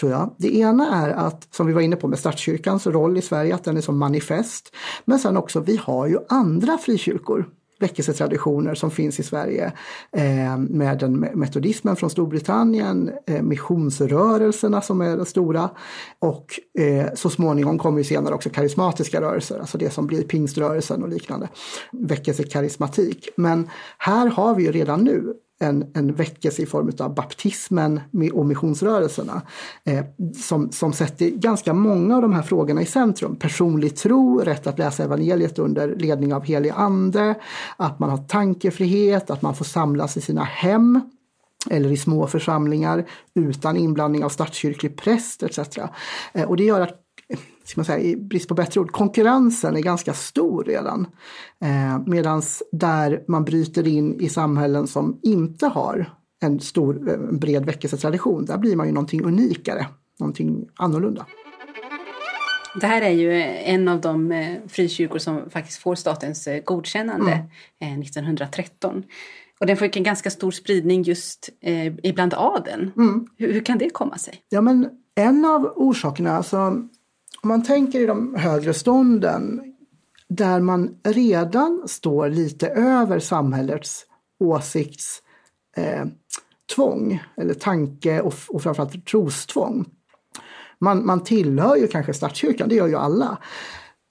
tror 0.01 0.13
jag. 0.13 0.35
Det 0.39 0.57
ena 0.57 1.05
är 1.05 1.11
att, 1.11 1.55
som 1.55 1.67
vi 1.67 1.73
var 1.73 1.81
inne 1.81 1.97
på 1.97 2.09
med 2.09 2.19
statskyrkans 2.19 2.87
roll 2.87 3.19
i 3.19 3.23
Sverige, 3.23 3.55
att 3.55 3.65
den 3.65 3.77
är 3.77 3.81
som 3.81 3.99
manifest. 3.99 4.75
Men 5.05 5.19
sen 5.19 5.37
också, 5.37 5.61
vi 5.61 5.77
har 5.77 6.07
ju 6.07 6.19
andra 6.29 6.79
frikyrkor 6.79 7.47
väckelsetraditioner 7.81 8.75
som 8.75 8.91
finns 8.91 9.21
i 9.21 9.23
Sverige 9.23 9.73
eh, 10.17 10.59
med 10.59 10.99
den 10.99 11.21
metodismen 11.21 11.97
från 11.97 12.11
Storbritannien, 12.11 13.11
eh, 13.27 13.43
missionsrörelserna 13.43 14.81
som 14.81 15.01
är 15.01 15.17
den 15.17 15.27
stora 15.27 15.71
och 16.19 16.61
eh, 16.79 17.15
så 17.15 17.31
småningom 17.31 17.79
kommer 17.79 17.99
ju 17.99 18.05
senare 18.05 18.35
också 18.35 18.51
karismatiska 18.51 19.21
rörelser, 19.21 19.59
alltså 19.59 19.79
det 19.79 19.91
som 19.91 20.07
blir 20.07 20.23
pingströrelsen 20.23 21.03
och 21.03 21.09
liknande, 21.09 21.49
väckelsekarismatik. 21.93 23.29
Men 23.37 23.71
här 23.99 24.27
har 24.27 24.55
vi 24.55 24.63
ju 24.63 24.73
redan 24.73 25.05
nu 25.05 25.35
en, 25.59 25.91
en 25.95 26.15
väckelse 26.15 26.63
i 26.63 26.67
form 26.67 26.93
av 26.99 27.15
baptismen 27.15 28.01
och 28.33 28.47
missionsrörelserna 28.47 29.43
eh, 29.85 30.05
som, 30.43 30.73
som 30.73 30.93
sätter 30.93 31.31
ganska 31.31 31.73
många 31.73 32.17
av 32.17 32.23
de 32.23 32.33
här 32.33 32.43
frågorna 32.43 32.83
i 32.83 32.87
centrum. 32.87 33.37
Personlig 33.37 33.97
tro, 33.97 34.41
rätt 34.41 34.67
att 34.67 34.79
läsa 34.79 35.05
evangeliet 35.05 35.59
under 35.59 35.97
ledning 35.97 36.35
av 36.35 36.45
helig 36.45 36.73
ande, 36.77 37.35
att 37.77 37.99
man 37.99 38.11
har 38.11 38.19
tankefrihet, 38.19 39.31
att 39.31 39.43
man 39.43 39.55
får 39.55 39.65
samlas 39.65 40.17
i 40.17 40.21
sina 40.21 40.45
hem 40.45 41.01
eller 41.71 41.93
i 41.93 41.97
små 41.97 42.27
församlingar 42.27 43.09
utan 43.35 43.77
inblandning 43.77 44.25
av 44.25 44.29
statskyrklig 44.29 44.97
präst 44.97 45.43
etc. 45.43 45.79
Eh, 46.33 46.45
och 46.49 46.57
det 46.57 46.65
gör 46.65 46.81
att 46.81 47.06
ska 47.67 47.81
man 47.81 47.85
säga, 47.85 47.99
i 47.99 48.17
brist 48.17 48.49
på 48.49 48.55
bättre 48.55 48.81
ord, 48.81 48.91
konkurrensen 48.91 49.77
är 49.77 49.81
ganska 49.81 50.15
stor 50.15 50.65
redan. 50.65 51.07
Eh, 51.61 51.99
Medan 52.07 52.43
där 52.73 53.25
man 53.29 53.45
bryter 53.45 53.89
in 53.89 54.21
i 54.21 54.29
samhällen 54.29 54.87
som 54.87 55.21
inte 55.23 55.67
har 55.67 56.11
en 56.43 56.61
stor, 56.61 57.11
en 57.11 57.29
eh, 57.29 57.33
bred 57.33 57.67
väckelsetradition, 57.67 58.45
där 58.45 58.59
blir 58.59 58.77
man 58.77 58.87
ju 58.87 58.93
någonting 58.93 59.25
unikare, 59.25 59.87
någonting 60.21 60.69
annorlunda. 60.77 61.27
Det 62.81 62.87
här 62.87 63.03
är 63.03 63.11
ju 63.11 63.43
en 63.43 63.89
av 63.89 64.01
de 64.01 64.33
eh, 64.33 64.57
frikyrkor 64.69 65.19
som 65.19 65.51
faktiskt 65.51 65.79
får 65.79 65.95
statens 65.95 66.47
eh, 66.47 66.63
godkännande 66.65 67.45
mm. 67.81 68.03
1913. 68.03 69.03
Och 69.61 69.67
den 69.67 69.77
fick 69.77 69.97
en 69.97 70.03
ganska 70.03 70.31
stor 70.31 70.51
spridning 70.51 71.03
just 71.03 71.49
eh, 71.61 71.87
ibland 71.87 72.35
adeln. 72.35 72.93
Mm. 72.97 73.27
Hur, 73.37 73.53
hur, 73.53 73.61
kan 73.61 73.79
det 73.79 73.91
komma 73.91 74.19
sig? 74.19 74.35
Ja 74.49 74.61
men 74.61 74.89
en 75.15 75.45
av 75.45 75.73
orsakerna, 75.77 76.37
alltså 76.37 76.89
om 77.47 77.49
man 77.49 77.63
tänker 77.63 78.01
i 78.01 78.07
de 78.07 78.35
högre 78.35 78.75
stånden 78.75 79.75
där 80.29 80.61
man 80.61 80.97
redan 81.03 81.83
står 81.87 82.29
lite 82.29 82.69
över 82.69 83.19
samhällets 83.19 84.07
åsiktstvång 84.39 87.13
eh, 87.13 87.19
eller 87.37 87.55
tanke 87.55 88.21
och, 88.21 88.35
och 88.49 88.63
framförallt 88.63 89.07
trostvång. 89.07 89.85
Man, 90.79 91.07
man 91.07 91.25
tillhör 91.25 91.77
ju 91.77 91.87
kanske 91.87 92.15
statskyrkan, 92.15 92.69
det 92.69 92.75
gör 92.75 92.87
ju 92.87 92.97
alla 92.97 93.39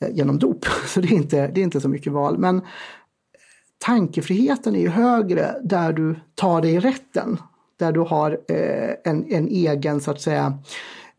eh, 0.06 0.16
genom 0.16 0.40
dop, 0.40 0.66
så 0.88 1.02
det 1.02 1.08
är, 1.08 1.14
inte, 1.14 1.48
det 1.48 1.62
är 1.62 1.64
inte 1.64 1.82
så 1.82 1.90
mycket 1.90 2.14
val. 2.14 2.38
Men 2.38 2.58
eh, 2.58 2.64
tankefriheten 3.78 4.76
är 4.76 4.80
ju 4.80 4.90
högre 4.90 5.56
där 5.64 5.94
du 5.94 6.16
tar 6.36 6.62
dig 6.62 6.80
rätten, 6.80 7.38
där 7.78 7.92
du 7.92 8.00
har 8.00 8.40
eh, 8.48 8.96
en, 9.04 9.32
en 9.32 9.48
egen 9.48 10.02
så 10.02 10.12
att 10.12 10.22
säga 10.22 10.60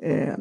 Eh, 0.03 0.35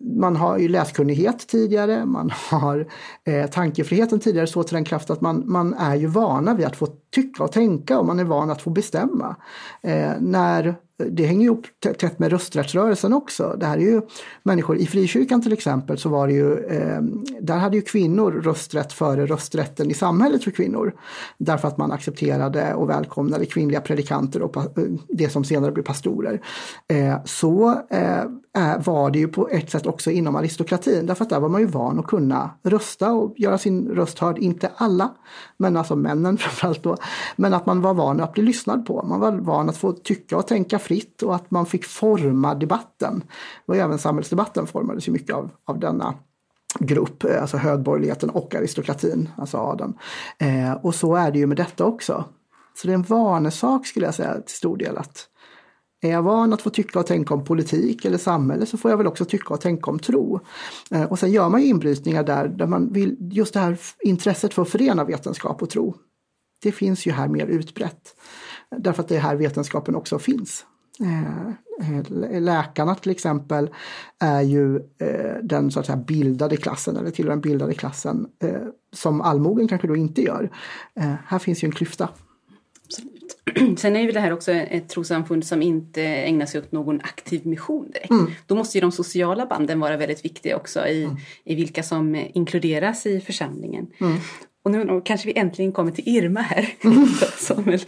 man 0.00 0.36
har 0.36 0.58
ju 0.58 0.68
läskunnighet 0.68 1.48
tidigare, 1.48 2.06
man 2.06 2.30
har 2.50 2.86
eh, 3.24 3.50
tankefriheten 3.50 4.20
tidigare 4.20 4.46
så 4.46 4.62
till 4.62 4.74
den 4.74 4.84
kraft 4.84 5.10
att 5.10 5.20
man, 5.20 5.42
man 5.46 5.74
är 5.74 5.94
ju 5.94 6.06
vana 6.06 6.54
vid 6.54 6.66
att 6.66 6.76
få 6.76 6.86
tycka 7.14 7.44
och 7.44 7.52
tänka 7.52 7.98
och 7.98 8.06
man 8.06 8.18
är 8.18 8.24
van 8.24 8.50
att 8.50 8.62
få 8.62 8.70
bestämma. 8.70 9.36
Eh, 9.82 10.12
när 10.20 10.74
det 10.96 11.26
hänger 11.26 11.44
ihop 11.44 11.66
tätt 11.80 12.18
med 12.18 12.30
rösträttsrörelsen 12.30 13.12
också. 13.12 13.56
Det 13.60 13.66
här 13.66 13.76
är 13.76 13.82
ju 13.82 14.02
människor, 14.42 14.76
i 14.76 14.86
frikyrkan 14.86 15.42
till 15.42 15.52
exempel 15.52 15.98
så 15.98 16.08
var 16.08 16.26
det 16.26 16.32
ju, 16.32 16.58
eh, 16.58 17.00
där 17.40 17.56
hade 17.56 17.76
ju 17.76 17.82
kvinnor 17.82 18.32
rösträtt 18.32 18.92
före 18.92 19.26
rösträtten 19.26 19.90
i 19.90 19.94
samhället 19.94 20.44
för 20.44 20.50
kvinnor. 20.50 20.94
Därför 21.38 21.68
att 21.68 21.78
man 21.78 21.92
accepterade 21.92 22.74
och 22.74 22.90
välkomnade 22.90 23.46
kvinnliga 23.46 23.80
predikanter 23.80 24.42
och 24.42 24.56
eh, 24.56 24.64
det 25.08 25.28
som 25.28 25.44
senare 25.44 25.72
blev 25.72 25.84
pastorer. 25.84 26.40
Eh, 26.88 27.16
så 27.24 27.70
eh, 27.90 28.24
var 28.84 29.10
det 29.10 29.18
ju 29.18 29.28
på 29.28 29.48
ett 29.48 29.70
sätt 29.70 29.86
också 29.86 30.10
inom 30.10 30.36
aristokratin 30.36 31.06
därför 31.06 31.24
att 31.24 31.30
där 31.30 31.40
var 31.40 31.48
man 31.48 31.60
ju 31.60 31.66
van 31.66 31.98
att 31.98 32.06
kunna 32.06 32.50
rösta 32.62 33.12
och 33.12 33.34
göra 33.36 33.58
sin 33.58 33.88
röst 33.88 34.18
hörd. 34.18 34.38
Inte 34.38 34.70
alla, 34.76 35.14
men 35.56 35.76
alltså 35.76 35.96
männen 35.96 36.38
framförallt 36.38 36.82
då. 36.82 36.96
Men 37.36 37.54
att 37.54 37.66
man 37.66 37.80
var 37.80 37.94
van 37.94 38.20
att 38.20 38.32
bli 38.32 38.42
lyssnad 38.42 38.86
på. 38.86 39.02
Man 39.02 39.20
var 39.20 39.32
van 39.32 39.68
att 39.68 39.76
få 39.76 39.92
tycka 39.92 40.36
och 40.36 40.46
tänka 40.46 40.78
fritt 40.78 41.22
och 41.22 41.34
att 41.34 41.50
man 41.50 41.66
fick 41.66 41.84
forma 41.84 42.54
debatten. 42.54 43.22
Och 43.66 43.76
även 43.76 43.98
samhällsdebatten 43.98 44.66
formades 44.66 45.08
ju 45.08 45.12
mycket 45.12 45.36
av, 45.36 45.50
av 45.64 45.78
denna 45.78 46.14
grupp, 46.78 47.24
eh, 47.24 47.40
alltså 47.40 47.56
högborgerligheten 47.56 48.30
och 48.30 48.54
aristokratin, 48.54 49.28
alltså 49.36 49.58
adeln. 49.58 49.94
Eh, 50.38 50.72
och 50.72 50.94
så 50.94 51.14
är 51.14 51.30
det 51.30 51.38
ju 51.38 51.46
med 51.46 51.56
detta 51.56 51.84
också. 51.84 52.24
Så 52.76 52.86
det 52.86 52.92
är 52.92 52.94
en 52.94 53.02
vanesak 53.02 53.86
skulle 53.86 54.06
jag 54.06 54.14
säga 54.14 54.34
till 54.40 54.56
stor 54.56 54.76
del 54.76 54.96
att 54.96 55.28
är 56.00 56.10
jag 56.10 56.22
van 56.22 56.52
att 56.52 56.62
få 56.62 56.70
tycka 56.70 56.98
och 56.98 57.06
tänka 57.06 57.34
om 57.34 57.44
politik 57.44 58.04
eller 58.04 58.18
samhälle 58.18 58.66
så 58.66 58.78
får 58.78 58.90
jag 58.90 58.98
väl 58.98 59.06
också 59.06 59.24
tycka 59.24 59.54
och 59.54 59.60
tänka 59.60 59.90
om 59.90 59.98
tro. 59.98 60.40
Eh, 60.90 61.04
och 61.04 61.18
sen 61.18 61.32
gör 61.32 61.48
man 61.48 61.62
ju 61.62 61.66
inbrytningar 61.66 62.22
där, 62.22 62.48
där 62.48 62.66
man 62.66 62.92
vill, 62.92 63.16
just 63.20 63.54
det 63.54 63.60
här 63.60 63.78
intresset 64.02 64.54
för 64.54 64.62
att 64.62 64.68
förena 64.68 65.04
vetenskap 65.04 65.62
och 65.62 65.70
tro. 65.70 65.94
Det 66.64 66.72
finns 66.72 67.06
ju 67.06 67.12
här 67.12 67.28
mer 67.28 67.46
utbrett. 67.46 68.16
Därför 68.76 69.02
att 69.02 69.08
det 69.08 69.16
är 69.16 69.20
här 69.20 69.36
vetenskapen 69.36 69.94
också 69.94 70.18
finns. 70.18 70.66
Eh, 71.00 71.48
eh, 71.98 72.40
läkarna 72.40 72.94
till 72.94 73.10
exempel 73.10 73.70
är 74.18 74.40
ju 74.40 74.80
den 75.42 75.70
så 75.70 75.80
att 75.80 75.86
säga 75.86 75.96
bildade 75.96 76.56
klassen, 76.56 76.96
eller 76.96 77.10
tillhör 77.10 77.30
den 77.30 77.40
bildade 77.40 77.74
klassen, 77.74 78.26
som 78.92 79.20
allmogen 79.20 79.68
kanske 79.68 79.88
då 79.88 79.96
inte 79.96 80.22
gör. 80.22 80.50
Här 81.26 81.38
finns 81.38 81.64
ju 81.64 81.66
en 81.66 81.72
klyfta. 81.72 82.08
Absolut. 82.84 83.14
Sen 83.78 83.96
är 83.96 84.00
ju 84.00 84.12
det 84.12 84.20
här 84.20 84.32
också 84.32 84.52
ett 84.52 84.88
trossamfund 84.88 85.46
som 85.46 85.62
inte 85.62 86.02
ägnar 86.02 86.46
sig 86.46 86.60
åt 86.60 86.72
någon 86.72 87.00
aktiv 87.00 87.46
mission 87.46 87.90
direkt. 87.90 88.10
Mm. 88.10 88.30
Då 88.46 88.54
måste 88.54 88.78
ju 88.78 88.82
de 88.82 88.92
sociala 88.92 89.46
banden 89.46 89.80
vara 89.80 89.96
väldigt 89.96 90.24
viktiga 90.24 90.56
också 90.56 90.86
i, 90.86 91.04
mm. 91.04 91.16
i 91.44 91.54
vilka 91.54 91.82
som 91.82 92.14
inkluderas 92.14 93.06
i 93.06 93.20
församlingen. 93.20 93.86
Mm. 94.00 94.18
Och 94.64 94.70
nu 94.70 95.02
kanske 95.04 95.26
vi 95.26 95.38
äntligen 95.38 95.72
kommer 95.72 95.90
till 95.90 96.08
Irma 96.08 96.40
här. 96.40 96.66
Mm. 96.84 97.06
Samuel. 97.36 97.80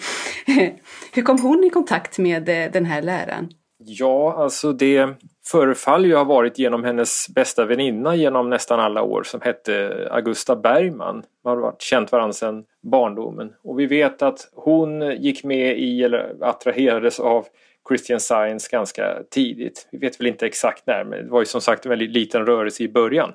Hur 1.13 1.23
kom 1.23 1.41
hon 1.41 1.65
i 1.65 1.71
kontakt 1.71 2.19
med 2.19 2.49
eh, 2.49 2.73
den 2.73 2.85
här 2.85 3.03
läran? 3.03 3.49
Ja, 3.79 4.35
alltså 4.37 4.73
det 4.73 5.09
förefaller 5.47 6.09
ju 6.09 6.15
ha 6.15 6.25
varit 6.25 6.59
genom 6.59 6.85
hennes 6.85 7.27
bästa 7.35 7.65
väninna 7.65 8.15
genom 8.15 8.51
nästan 8.51 8.81
alla 8.81 9.03
år 9.03 9.23
som 9.23 9.41
hette 9.41 10.09
Augusta 10.11 10.57
Bergman. 10.57 11.23
De 11.43 11.49
har 11.49 11.57
varit 11.57 11.83
känt 11.83 12.13
varandra 12.13 12.33
sedan 12.33 12.65
barndomen. 12.83 13.53
Och 13.65 13.79
vi 13.79 13.87
vet 13.87 14.23
att 14.23 14.51
hon 14.55 15.17
gick 15.23 15.45
med 15.45 15.79
i 15.79 16.03
eller 16.03 16.37
attraherades 16.41 17.21
av 17.21 17.47
Christian 17.89 18.21
Science 18.21 18.69
ganska 18.73 19.23
tidigt. 19.31 19.89
Vi 19.93 19.99
vet 19.99 20.21
väl 20.21 20.27
inte 20.27 20.47
exakt 20.47 20.87
när 20.87 21.05
men 21.05 21.25
det 21.25 21.31
var 21.31 21.41
ju 21.41 21.47
som 21.47 21.61
sagt 21.61 21.87
en 21.87 21.91
väldigt 21.91 22.11
liten 22.11 22.47
rörelse 22.47 22.83
i 22.83 22.89
början. 22.89 23.33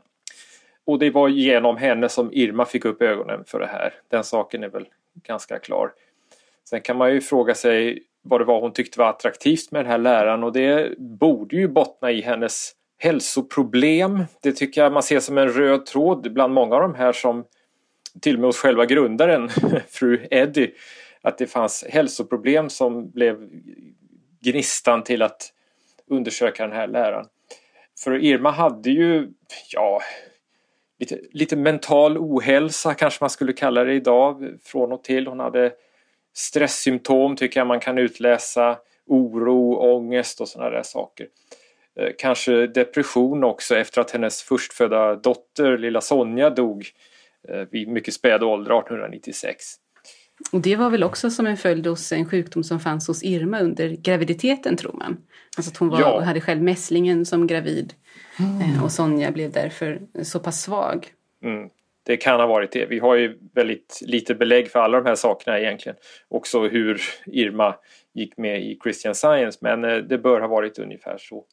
Och 0.92 1.00
det 1.00 1.10
var 1.10 1.30
genom 1.30 1.78
henne 1.78 2.10
som 2.10 2.34
Irma 2.34 2.66
fick 2.66 2.86
upp 2.86 3.02
ögonen 3.02 3.44
för 3.48 3.60
det 3.60 3.68
här. 3.68 3.94
Den 4.08 4.24
saken 4.24 4.64
är 4.64 4.68
väl 4.68 4.88
ganska 5.28 5.60
klar. 5.60 5.92
Sen 6.70 6.82
kan 6.82 6.98
man 6.98 7.14
ju 7.14 7.22
fråga 7.22 7.56
sig 7.56 8.04
vad 8.22 8.42
det 8.42 8.46
var 8.46 8.62
hon 8.62 8.74
tyckte 8.74 9.00
var 9.00 9.10
attraktivt 9.10 9.72
med 9.72 9.86
den 9.86 9.92
här 9.92 9.98
läraren 9.98 10.44
och 10.44 10.54
det 10.54 10.98
borde 10.98 11.56
ju 11.56 11.68
bottna 11.68 12.12
i 12.12 12.22
hennes 12.22 12.72
hälsoproblem. 12.98 14.24
Det 14.42 14.52
tycker 14.52 14.84
jag 14.84 14.94
man 14.94 15.04
ser 15.04 15.20
som 15.20 15.38
en 15.38 15.50
röd 15.50 15.86
tråd 15.86 16.34
bland 16.34 16.54
många 16.54 16.76
av 16.76 16.82
de 16.82 16.96
här 16.96 17.12
som 17.12 17.46
till 18.22 18.36
och 18.36 18.40
med 18.40 18.48
hos 18.48 18.58
själva 18.58 18.86
grundaren, 18.86 19.50
fru 19.90 20.28
Eddie, 20.32 20.72
att 21.22 21.38
det 21.38 21.48
fanns 21.48 21.86
hälsoproblem 21.90 22.70
som 22.70 23.12
blev 23.12 23.50
gnistan 24.42 25.04
till 25.04 25.22
att 25.22 25.54
undersöka 26.08 26.64
den 26.64 26.76
här 26.76 26.88
läraren. 26.88 27.26
För 28.04 28.24
Irma 28.24 28.52
hade 28.52 28.90
ju, 28.90 29.30
ja, 29.72 30.02
lite, 31.02 31.20
lite 31.32 31.56
mental 31.56 32.18
ohälsa 32.18 32.94
kanske 32.94 33.24
man 33.24 33.30
skulle 33.30 33.54
kalla 33.54 33.84
det 33.84 33.94
idag 33.94 34.58
från 34.64 34.92
och 34.92 35.04
till. 35.04 35.28
Hon 35.28 35.40
hade 35.40 35.72
stresssymptom 36.34 37.36
tycker 37.36 37.60
jag 37.60 37.68
man 37.68 37.80
kan 37.80 37.98
utläsa, 37.98 38.78
oro, 39.08 39.76
ångest 39.76 40.42
och 40.42 40.48
sådana 40.48 40.70
där 40.70 40.84
saker. 40.84 41.28
Eh, 42.00 42.10
kanske 42.18 42.68
depression 42.68 43.44
också 43.44 43.76
efter 43.76 44.02
att 44.02 44.12
hennes 44.12 44.44
förstfödda 44.44 45.16
dotter, 45.16 45.78
lilla 45.78 46.02
Sonja, 46.02 46.50
dog 46.50 46.88
eh, 47.50 47.64
vid 47.72 47.88
mycket 47.88 48.14
späd 48.14 48.44
ålder 48.44 48.80
1896. 48.80 49.66
Och 50.52 50.62
det 50.62 50.76
var 50.76 50.90
väl 50.90 51.04
också 51.04 51.30
som 51.30 51.48
en 51.48 51.58
följd 51.58 51.88
hos 51.88 52.12
en 52.12 52.30
sjukdom 52.30 52.64
som 52.64 52.80
fanns 52.80 53.08
hos 53.08 53.24
Irma 53.24 53.60
under 53.60 53.90
graviditeten 53.90 54.78
tror 54.78 54.94
man. 54.94 55.18
Alltså 55.58 55.72
att 55.72 55.78
hon 55.78 55.90
var, 55.90 56.00
ja. 56.00 56.22
hade 56.22 56.42
själv 56.42 56.62
mässlingen 56.62 57.26
som 57.26 57.48
gravid 57.48 57.94
mm. 58.62 58.84
och 58.84 58.92
Sonja 58.92 59.32
blev 59.32 59.52
därför 59.52 60.02
så 60.24 60.40
pass 60.40 60.62
svag. 60.62 61.08
Mm 61.44 61.70
det 62.04 62.18
kan 62.18 62.40
ha 62.40 62.48
varit 62.48 62.72
det. 62.72 62.86
Vi 62.86 63.00
har 63.00 63.16
ju 63.16 63.38
väldigt 63.54 64.00
lite 64.02 64.36
belägg 64.36 64.72
för 64.72 64.80
alla 64.80 65.02
de 65.02 65.08
här 65.08 65.16
sakerna 65.16 65.60
egentligen. 65.60 65.98
Också 66.28 66.68
hur 66.68 67.02
Irma 67.26 67.76
gick 68.14 68.38
med 68.38 68.62
i 68.62 68.80
Christian 68.84 69.16
Science 69.16 69.60
men 69.62 69.84
eh, 69.84 69.98
det 69.98 70.18
bör 70.18 70.42
ha 70.42 70.48
varit 70.48 70.80
ungefär 70.80 71.18
så. 71.18 71.44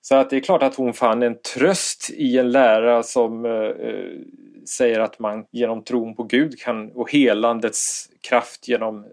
Så 0.00 0.14
att 0.14 0.30
det 0.30 0.36
är 0.36 0.40
klart 0.40 0.62
att 0.62 0.74
hon 0.74 0.94
fann 0.94 1.22
en 1.22 1.38
tröst 1.54 2.10
i 2.10 2.38
en 2.38 2.52
lära 2.52 3.02
som 3.02 3.44
eh, 3.44 3.70
säger 4.68 5.00
att 5.00 5.18
man 5.18 5.46
genom 5.50 5.84
tron 5.84 6.14
på 6.14 6.22
Gud 6.22 6.58
kan 6.58 6.90
och 6.90 7.12
helandets 7.12 8.10
kraft 8.20 8.68
genom 8.68 9.04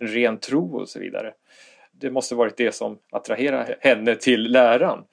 en 0.00 0.08
ren 0.08 0.38
tro 0.38 0.76
och 0.76 0.88
så 0.88 0.98
vidare. 0.98 1.32
Det 1.92 2.10
måste 2.10 2.34
varit 2.34 2.56
det 2.56 2.74
som 2.74 2.98
attraherade 3.10 3.76
henne 3.80 4.14
till 4.14 4.42
läran. 4.42 5.04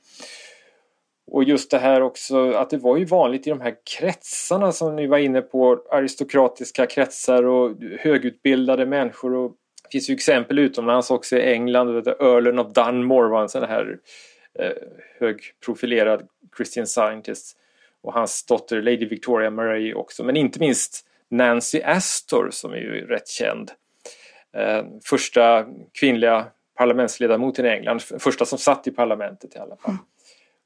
Och 1.32 1.44
just 1.44 1.72
det 1.72 1.78
här 1.78 2.02
också 2.02 2.52
att 2.52 2.70
det 2.70 2.78
var 2.78 2.98
ju 2.98 3.06
vanligt 3.06 3.48
i 3.48 3.50
de 3.50 3.62
här 3.62 3.76
kretsarna 3.98 4.72
som 4.72 4.96
ni 4.96 5.08
var 5.08 5.18
inne 5.18 5.42
på, 5.42 5.84
aristokratiska 5.92 6.86
kretsar 6.86 7.44
och 7.44 7.76
högutbildade 8.00 8.86
människor. 8.86 9.36
Och 9.36 9.52
det 9.84 9.92
finns 9.92 10.10
ju 10.10 10.14
exempel 10.14 10.60
utomlands 10.60 11.12
också 11.12 11.38
i 11.38 11.54
England, 11.54 12.08
Earlen 12.08 12.60
of 12.60 12.74
Dunmore 12.74 13.30
var 13.30 13.42
en 13.42 13.50
sån 13.50 13.64
här 13.64 13.98
eh, 14.60 14.72
högprofilerad 15.20 16.28
Christian 16.58 16.88
Scientist 16.88 17.58
och 18.02 18.14
hans 18.14 18.46
dotter 18.46 18.82
Lady 18.82 19.06
Victoria 19.06 19.50
Murray 19.50 19.94
också, 19.94 20.24
men 20.24 20.38
inte 20.38 20.60
minst 20.60 21.06
Nancy 21.30 21.82
Astor 21.82 22.50
som 22.52 22.72
är 22.72 22.78
ju 22.78 23.08
rätt 23.08 23.28
känd. 23.28 23.72
Eh, 24.54 24.86
första 25.04 25.66
kvinnliga 26.00 26.46
parlamentsledamoten 26.78 27.66
i 27.66 27.70
England, 27.70 28.02
första 28.02 28.46
som 28.46 28.58
satt 28.58 28.88
i 28.88 28.92
parlamentet 28.92 29.56
i 29.56 29.60
alla 29.60 29.76
fall. 29.76 29.92
Mm. 29.92 30.04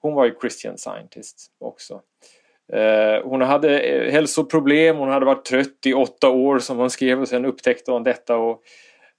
Hon 0.04 0.14
var 0.14 0.26
ju 0.26 0.36
Christian 0.42 0.78
Scientist 0.78 1.52
också. 1.60 2.02
Eh, 2.74 3.24
hon 3.24 3.42
hade 3.42 3.80
eh, 3.80 4.12
hälsoproblem, 4.12 4.98
hon 4.98 5.10
hade 5.10 5.26
varit 5.26 5.46
trött 5.46 5.86
i 5.86 5.94
åtta 5.94 6.30
år 6.30 6.60
som 6.60 6.78
hon 6.78 6.90
skrev 6.90 7.22
och 7.22 7.28
sen 7.28 7.46
upptäckte 7.46 7.92
hon 7.92 8.04
detta 8.04 8.38
och 8.38 8.62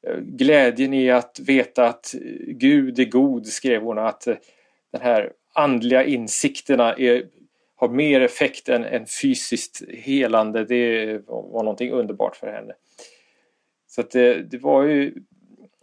eh, 0.06 0.16
glädjen 0.18 0.94
i 0.94 1.10
att 1.10 1.40
veta 1.46 1.86
att 1.86 2.14
Gud 2.46 2.98
är 2.98 3.04
god 3.04 3.46
skrev 3.46 3.82
hon 3.82 3.98
att 3.98 4.24
den 4.92 5.00
här 5.00 5.32
andliga 5.54 6.04
insikterna 6.04 6.94
är, 6.94 7.26
har 7.76 7.88
mer 7.88 8.20
effekt 8.20 8.68
än, 8.68 8.84
än 8.84 9.06
fysiskt 9.06 9.82
helande. 9.88 10.64
Det 10.64 11.18
var 11.26 11.62
någonting 11.62 11.90
underbart 11.90 12.36
för 12.36 12.46
henne. 12.46 12.74
Så 13.86 14.00
att 14.00 14.10
det, 14.10 14.42
det 14.42 14.58
var 14.58 14.82
ju 14.82 15.14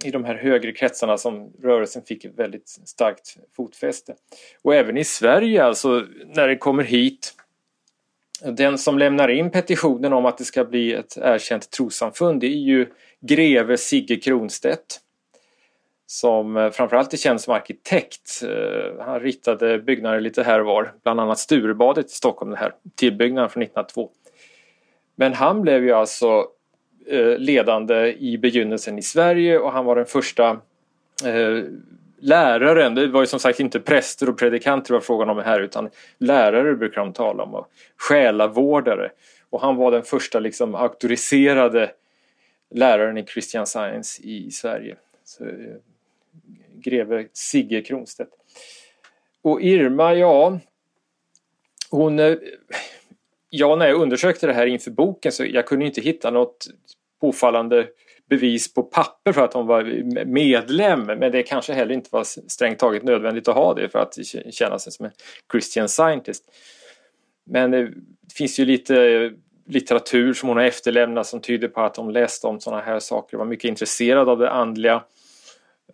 i 0.06 0.12
de 0.12 0.24
här 0.24 0.36
högre 0.36 0.72
kretsarna 0.72 1.18
som 1.18 1.54
rörelsen 1.64 2.04
fick 2.04 2.26
ett 2.26 2.40
väldigt 2.40 2.70
starkt 2.70 3.38
fotfäste. 3.56 4.16
Och 4.62 4.76
även 4.76 4.98
i 4.98 5.04
Sverige 5.04 5.64
alltså, 5.64 6.06
när 6.26 6.48
det 6.48 6.58
kommer 6.58 6.84
hit 6.84 7.34
den 8.44 8.78
som 8.78 8.98
lämnar 8.98 9.30
in 9.30 9.52
petitionen 9.52 10.14
om 10.14 10.26
att 10.26 10.38
det 10.38 10.46
ska 10.46 10.66
bli 10.66 10.94
ett 10.94 11.18
erkänt 11.18 11.72
trossamfund 11.72 12.42
det 12.42 12.48
är 12.48 12.60
ju 12.60 12.88
greve 13.22 13.78
Sigge 13.78 14.16
Kronstedt 14.16 15.00
som 16.12 16.58
eh, 16.58 16.72
framförallt 16.72 17.14
är 17.14 17.18
känd 17.18 17.42
som 17.42 17.54
arkitekt. 17.54 18.44
Eh, 18.44 19.06
han 19.06 19.20
ritade 19.20 19.80
byggnader 19.80 20.20
lite 20.20 20.44
här 20.44 20.60
och 20.60 20.66
var, 20.66 20.94
bland 21.04 21.20
annat 21.20 21.40
Sturebadet 21.40 22.06
i 22.06 22.10
Stockholm, 22.10 22.52
den 22.52 22.60
här 22.60 22.74
tillbyggnaden 22.96 23.50
från 23.50 23.64
1902. 23.64 24.10
Men 25.16 25.34
han 25.34 25.62
blev 25.62 25.84
ju 25.84 25.92
alltså 25.92 26.48
Eh, 27.08 27.38
ledande 27.38 28.14
i 28.20 28.38
begynnelsen 28.38 28.98
i 28.98 29.02
Sverige 29.02 29.60
och 29.60 29.72
han 29.72 29.86
var 29.86 29.96
den 29.96 30.06
första 30.06 30.50
eh, 31.26 31.64
läraren, 32.20 32.96
det 32.96 33.08
var 33.08 33.22
ju 33.22 33.28
som 33.28 33.40
sagt 33.40 33.60
inte 33.60 33.80
präster 33.80 34.30
och 34.30 34.38
predikanter 34.38 34.88
det 34.88 34.94
var 34.94 35.02
frågan 35.02 35.30
om 35.30 35.40
här 35.40 35.60
utan 35.60 35.90
lärare 36.18 36.76
brukar 36.76 37.02
de 37.02 37.14
tala 37.14 37.44
om 37.44 37.56
och 37.56 37.68
själavårdare. 37.98 39.12
Och 39.50 39.62
han 39.62 39.76
var 39.76 39.92
den 39.92 40.04
första 40.04 40.40
liksom 40.40 40.76
auktoriserade 40.76 41.92
läraren 42.70 43.18
i 43.18 43.26
Christian 43.26 43.68
Science 43.68 44.22
i 44.24 44.52
Sverige. 44.52 44.96
Så, 45.24 45.46
eh, 45.46 45.52
greve 46.74 47.28
Sigge 47.34 47.82
Kronstedt. 47.82 48.32
Och 49.42 49.62
Irma, 49.62 50.14
ja, 50.14 50.60
hon... 51.90 52.20
Eh, 52.20 52.38
Ja, 53.54 53.76
när 53.76 53.88
jag 53.88 54.02
undersökte 54.02 54.48
det 54.48 54.54
här 54.54 54.66
inför 54.66 54.92
boken 54.92 55.32
så 55.32 55.46
jag 55.46 55.68
kunde 55.68 55.86
inte 55.86 56.02
hitta 56.02 56.32
något 56.32 56.68
påfallande 57.22 57.88
bevis 58.30 58.74
på 58.74 58.84
papper 58.84 59.32
för 59.32 59.42
att 59.42 59.54
hon 59.54 59.68
var 59.68 59.84
medlem 60.26 61.04
men 61.04 61.32
det 61.32 61.44
kanske 61.44 61.74
heller 61.74 61.94
inte 61.94 62.10
var 62.12 62.24
strängt 62.50 62.80
taget 62.80 63.04
nödvändigt 63.04 63.48
att 63.48 63.56
ha 63.56 63.74
det 63.74 63.90
för 63.90 64.00
att 64.00 64.18
känna 64.52 64.80
sig 64.80 64.92
som 64.92 65.06
en 65.06 65.12
Christian 65.52 65.90
Scientist. 65.90 66.44
Men 67.46 67.72
det 67.72 67.94
finns 68.34 68.60
ju 68.60 68.66
lite 68.66 69.32
litteratur 69.66 70.34
som 70.34 70.50
hon 70.50 70.58
har 70.58 70.64
efterlämnat 70.64 71.28
som 71.28 71.42
tyder 71.42 71.68
på 71.68 71.82
att 71.82 71.98
hon 71.98 72.14
läste 72.14 72.48
om 72.48 72.60
sådana 72.60 72.82
här 72.82 73.00
saker, 73.00 73.38
var 73.38 73.46
mycket 73.46 73.70
intresserad 73.70 74.30
av 74.30 74.40
det 74.40 74.52
andliga. 74.52 75.04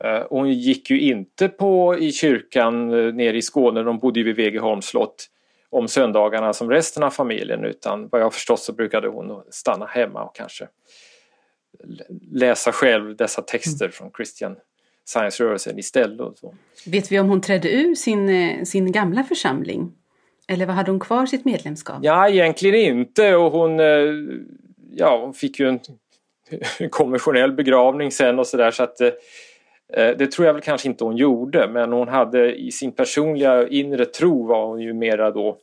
Eh, 0.04 0.24
hon 0.30 0.54
gick 0.54 0.90
ju 0.90 1.00
inte 1.00 1.48
på 1.48 1.98
i 2.00 2.12
kyrkan 2.12 2.94
eh, 2.94 3.14
nere 3.14 3.38
i 3.38 3.42
Skåne, 3.42 3.84
de 3.84 4.00
bodde 4.00 4.20
ju 4.20 4.26
vid 4.26 4.36
Vegeholms 4.36 4.86
slott, 4.86 5.28
om 5.70 5.88
söndagarna 5.88 6.54
som 6.54 6.70
resten 6.70 7.04
av 7.04 7.10
familjen 7.10 7.64
utan 7.66 8.08
vad 8.08 8.22
jag 8.22 8.34
förstått 8.34 8.60
så 8.60 8.74
brukade 8.74 9.08
hon 9.08 9.44
stanna 9.50 9.86
hemma 9.86 10.24
och 10.24 10.36
kanske 10.36 10.68
läsa 12.32 12.72
själv 12.72 13.16
dessa 13.16 13.42
texter 13.42 13.86
mm. 13.86 13.92
från 13.92 14.12
Christian 14.18 14.56
Science-rörelsen 15.06 15.80
istället. 15.80 16.38
Så. 16.38 16.56
Vet 16.86 17.12
vi 17.12 17.20
om 17.20 17.30
hon 17.30 17.42
trädde 17.42 17.72
ur 17.72 17.96
sin, 17.96 18.30
eh, 18.30 18.64
sin 18.64 18.92
gamla 18.92 19.24
församling? 19.24 19.92
Eller 20.48 20.66
vad 20.66 20.76
hade 20.76 20.92
hon 20.92 21.00
kvar 21.00 21.26
sitt 21.26 21.46
medlemskap? 21.46 22.00
Ja, 22.02 22.30
egentligen 22.30 22.76
inte 22.76 23.36
och 23.36 23.52
hon, 23.52 23.80
eh, 23.80 23.86
ja, 24.92 25.22
hon 25.22 25.34
fick 25.34 25.60
ju 25.60 25.70
en 25.70 25.80
konventionell 26.90 27.52
begravning 27.52 28.12
sen 28.12 28.40
och 28.40 28.48
sådär 28.48 28.72
så 28.72 28.84
att 28.84 29.02
eh, 29.02 29.10
Eh, 29.94 30.18
det 30.18 30.32
tror 30.32 30.46
jag 30.46 30.54
väl 30.54 30.64
kanske 30.64 30.88
inte 30.88 31.04
hon 31.04 31.18
gjorde 31.18 31.68
men 31.68 31.92
hon 31.92 32.08
hade 32.08 32.56
i 32.56 32.72
sin 32.72 32.92
personliga 32.92 33.68
inre 33.68 34.06
tro 34.06 34.48
var 34.48 34.66
hon 34.66 34.82
ju 34.82 34.94
mera 34.94 35.32
då 35.32 35.58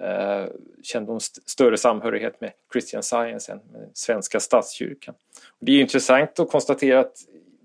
eh, 0.00 0.44
kände 0.82 1.12
hon 1.12 1.18
st 1.18 1.40
större 1.46 1.76
samhörighet 1.76 2.40
med 2.40 2.52
Christian 2.72 3.02
Science 3.02 3.52
än 3.52 3.60
med 3.72 3.90
svenska 3.94 4.40
statskyrkan. 4.40 5.14
Och 5.60 5.66
det 5.66 5.72
är 5.72 5.80
intressant 5.80 6.40
att 6.40 6.50
konstatera 6.50 7.00
att 7.00 7.16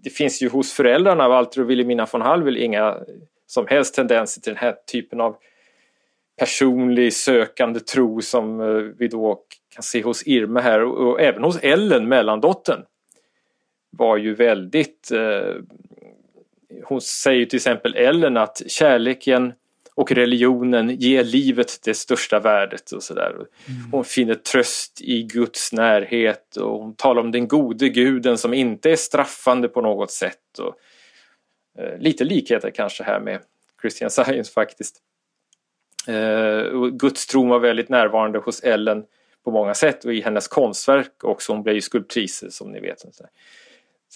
det 0.01 0.09
finns 0.09 0.41
ju 0.41 0.49
hos 0.49 0.73
föräldrarna, 0.73 1.27
Walter 1.27 1.61
och 1.61 1.69
Wilhelmina 1.69 2.07
von 2.11 2.21
Hallwyl, 2.21 2.57
inga 2.57 2.97
som 3.47 3.67
helst 3.67 3.95
tendenser 3.95 4.41
till 4.41 4.53
den 4.53 4.61
här 4.61 4.75
typen 4.91 5.21
av 5.21 5.35
personlig 6.39 7.13
sökande 7.13 7.79
tro 7.79 8.21
som 8.21 8.61
eh, 8.61 8.67
vi 8.97 9.07
då 9.07 9.41
kan 9.75 9.83
se 9.83 10.01
hos 10.01 10.27
Irma 10.27 10.61
här 10.61 10.83
och, 10.83 11.09
och 11.09 11.21
även 11.21 11.43
hos 11.43 11.59
Ellen, 11.61 12.07
mellandottern. 12.07 12.83
Var 13.89 14.17
ju 14.17 14.35
väldigt... 14.35 15.11
Eh, 15.11 15.55
hon 16.83 17.01
säger 17.01 17.45
till 17.45 17.57
exempel 17.57 17.95
Ellen 17.95 18.37
att 18.37 18.61
kärleken 18.67 19.53
och 19.99 20.11
religionen 20.11 20.89
ger 20.89 21.23
livet 21.23 21.79
det 21.83 21.93
största 21.93 22.39
värdet 22.39 22.91
och 22.91 23.03
sådär. 23.03 23.31
Mm. 23.31 23.47
Hon 23.91 24.05
finner 24.05 24.35
tröst 24.35 25.01
i 25.01 25.23
Guds 25.23 25.73
närhet 25.73 26.55
och 26.57 26.79
hon 26.79 26.95
talar 26.95 27.21
om 27.21 27.31
den 27.31 27.47
gode 27.47 27.89
guden 27.89 28.37
som 28.37 28.53
inte 28.53 28.91
är 28.91 28.95
straffande 28.95 29.67
på 29.67 29.81
något 29.81 30.11
sätt. 30.11 30.59
Och, 30.59 30.75
eh, 31.81 31.99
lite 31.99 32.23
likheter 32.23 32.69
kanske 32.69 33.03
här 33.03 33.19
med 33.19 33.39
Christian 33.81 34.09
Science 34.09 34.51
faktiskt. 34.51 35.01
Eh, 36.07 36.87
Gudstron 36.91 37.49
var 37.49 37.59
väldigt 37.59 37.89
närvarande 37.89 38.39
hos 38.39 38.63
Ellen 38.63 39.03
på 39.43 39.51
många 39.51 39.73
sätt 39.73 40.05
och 40.05 40.13
i 40.13 40.21
hennes 40.21 40.47
konstverk 40.47 41.23
också. 41.23 41.53
Hon 41.53 41.63
blev 41.63 41.75
ju 41.75 41.81
skulptrice 41.81 42.43
som 42.49 42.71
ni 42.71 42.79
vet. 42.79 42.99
Så 42.99 43.07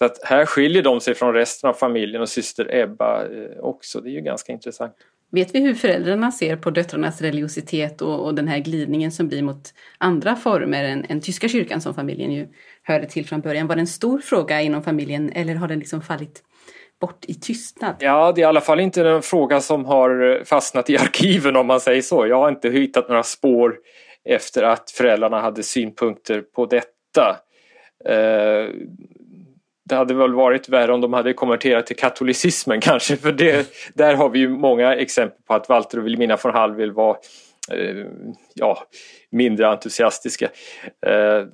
att 0.01 0.23
här 0.23 0.45
skiljer 0.45 0.83
de 0.83 1.01
sig 1.01 1.15
från 1.15 1.33
resten 1.33 1.69
av 1.69 1.73
familjen 1.73 2.21
och 2.21 2.29
syster 2.29 2.75
Ebba 2.75 3.23
eh, 3.23 3.59
också. 3.59 4.01
Det 4.01 4.09
är 4.09 4.13
ju 4.13 4.21
ganska 4.21 4.53
intressant. 4.53 4.93
Vet 5.31 5.55
vi 5.55 5.59
hur 5.59 5.73
föräldrarna 5.73 6.31
ser 6.31 6.55
på 6.55 6.69
döttrarnas 6.69 7.21
religiositet 7.21 8.01
och, 8.01 8.25
och 8.25 8.35
den 8.35 8.47
här 8.47 8.59
glidningen 8.59 9.11
som 9.11 9.27
blir 9.27 9.41
mot 9.41 9.73
andra 9.97 10.35
former 10.35 10.83
än, 10.83 11.05
än 11.09 11.21
tyska 11.21 11.49
kyrkan 11.49 11.81
som 11.81 11.93
familjen 11.93 12.31
ju 12.31 12.47
hörde 12.83 13.05
till 13.05 13.25
från 13.25 13.41
början? 13.41 13.67
Var 13.67 13.75
det 13.75 13.81
en 13.81 13.87
stor 13.87 14.19
fråga 14.19 14.61
inom 14.61 14.83
familjen 14.83 15.29
eller 15.29 15.55
har 15.55 15.67
den 15.67 15.79
liksom 15.79 16.01
fallit 16.01 16.43
bort 17.01 17.25
i 17.27 17.33
tystnad? 17.33 17.95
Ja, 17.99 18.31
det 18.31 18.41
är 18.41 18.43
i 18.43 18.45
alla 18.45 18.61
fall 18.61 18.79
inte 18.79 19.09
en 19.09 19.21
fråga 19.21 19.61
som 19.61 19.85
har 19.85 20.43
fastnat 20.45 20.89
i 20.89 20.97
arkiven 20.97 21.55
om 21.55 21.67
man 21.67 21.79
säger 21.79 22.01
så. 22.01 22.27
Jag 22.27 22.39
har 22.39 22.49
inte 22.49 22.69
hittat 22.69 23.09
några 23.09 23.23
spår 23.23 23.75
efter 24.25 24.63
att 24.63 24.91
föräldrarna 24.91 25.41
hade 25.41 25.63
synpunkter 25.63 26.41
på 26.41 26.65
detta. 26.65 27.37
Eh, 28.05 28.69
det 29.85 29.95
hade 29.95 30.13
väl 30.13 30.33
varit 30.33 30.69
värre 30.69 30.93
om 30.93 31.01
de 31.01 31.13
hade 31.13 31.33
konverterat 31.33 31.87
till 31.87 31.95
katolicismen 31.95 32.81
kanske 32.81 33.17
för 33.17 33.31
det, 33.31 33.73
där 33.93 34.15
har 34.15 34.29
vi 34.29 34.39
ju 34.39 34.49
många 34.49 34.95
exempel 34.95 35.39
på 35.47 35.53
att 35.53 35.69
Walter 35.69 35.97
och 35.97 36.05
Wilhelmina 36.05 36.37
von 36.43 36.53
Hallwyl 36.53 36.91
var 36.91 37.17
eh, 37.71 38.05
ja, 38.53 38.87
mindre 39.29 39.67
entusiastiska. 39.67 40.49
Eh, 41.05 41.45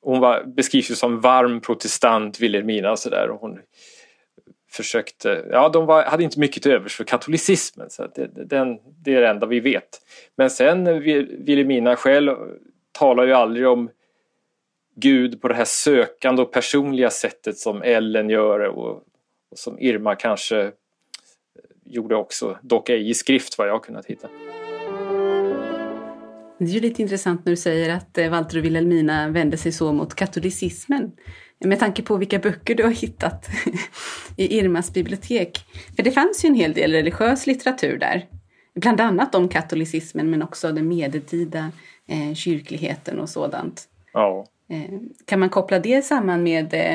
hon 0.00 0.20
var, 0.20 0.44
beskrivs 0.44 0.90
ju 0.90 0.94
som 0.94 1.20
varm 1.20 1.60
protestant 1.60 2.40
Wilhelmina 2.40 2.90
och 2.90 2.98
sådär 2.98 3.30
försökte, 4.70 5.44
ja 5.50 5.68
de 5.68 5.86
var, 5.86 6.04
hade 6.04 6.24
inte 6.24 6.40
mycket 6.40 6.62
till 6.62 6.72
övers 6.72 6.96
för 6.96 7.04
katolicismen 7.04 7.90
så 7.90 8.06
det, 8.14 8.44
den, 8.44 8.78
det 9.04 9.14
är 9.14 9.20
det 9.20 9.28
enda 9.28 9.46
vi 9.46 9.60
vet. 9.60 9.88
Men 10.36 10.50
sen 10.50 10.86
eh, 10.86 10.94
Wilhelmina 11.38 11.96
själv 11.96 12.36
talar 12.92 13.24
ju 13.24 13.32
aldrig 13.32 13.68
om 13.68 13.90
Gud 15.00 15.40
på 15.40 15.48
det 15.48 15.54
här 15.54 15.64
sökande 15.64 16.42
och 16.42 16.52
personliga 16.52 17.10
sättet 17.10 17.58
som 17.58 17.82
Ellen 17.82 18.30
gör 18.30 18.60
och, 18.60 18.90
och 19.50 19.58
som 19.58 19.78
Irma 19.78 20.14
kanske 20.14 20.72
gjorde 21.84 22.16
också, 22.16 22.58
dock 22.62 22.88
ej 22.88 23.10
i 23.10 23.14
skrift 23.14 23.58
vad 23.58 23.68
jag 23.68 23.84
kunnat 23.84 24.06
hitta. 24.06 24.28
Det 26.58 26.64
är 26.64 26.68
ju 26.68 26.80
lite 26.80 27.02
intressant 27.02 27.44
när 27.44 27.52
du 27.52 27.56
säger 27.56 27.94
att 27.94 28.18
eh, 28.18 28.30
Walter 28.30 28.58
och 28.58 28.64
Wilhelmina 28.64 29.28
vände 29.28 29.56
sig 29.56 29.72
så 29.72 29.92
mot 29.92 30.14
katolicismen. 30.14 31.12
Med 31.58 31.78
tanke 31.78 32.02
på 32.02 32.16
vilka 32.16 32.38
böcker 32.38 32.74
du 32.74 32.82
har 32.82 32.90
hittat 32.90 33.48
i 34.36 34.58
Irmas 34.58 34.92
bibliotek. 34.92 35.58
För 35.96 36.02
det 36.02 36.10
fanns 36.10 36.44
ju 36.44 36.46
en 36.46 36.54
hel 36.54 36.72
del 36.72 36.92
religiös 36.92 37.46
litteratur 37.46 37.98
där. 37.98 38.26
Bland 38.74 39.00
annat 39.00 39.34
om 39.34 39.48
katolicismen 39.48 40.30
men 40.30 40.42
också 40.42 40.72
den 40.72 40.88
medeltida 40.88 41.72
eh, 42.06 42.34
kyrkligheten 42.34 43.20
och 43.20 43.28
sådant. 43.28 43.88
Ja. 44.12 44.46
Eh, 44.70 45.00
kan 45.24 45.40
man 45.40 45.50
koppla 45.50 45.78
det 45.78 46.02
samman 46.02 46.42
med 46.42 46.74
eh, 46.74 46.94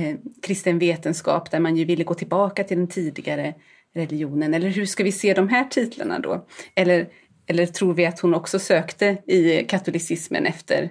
eh, 0.00 0.16
kristen 0.42 0.78
vetenskap 0.78 1.50
där 1.50 1.60
man 1.60 1.76
ju 1.76 1.84
ville 1.84 2.04
gå 2.04 2.14
tillbaka 2.14 2.64
till 2.64 2.76
den 2.76 2.88
tidigare 2.88 3.54
religionen? 3.94 4.54
Eller 4.54 4.68
hur 4.68 4.86
ska 4.86 5.04
vi 5.04 5.12
se 5.12 5.34
de 5.34 5.48
här 5.48 5.64
titlarna 5.64 6.18
då? 6.18 6.46
Eller, 6.74 7.08
eller 7.46 7.66
tror 7.66 7.94
vi 7.94 8.06
att 8.06 8.20
hon 8.20 8.34
också 8.34 8.58
sökte 8.58 9.06
i 9.26 9.64
katolicismen 9.68 10.46
efter 10.46 10.82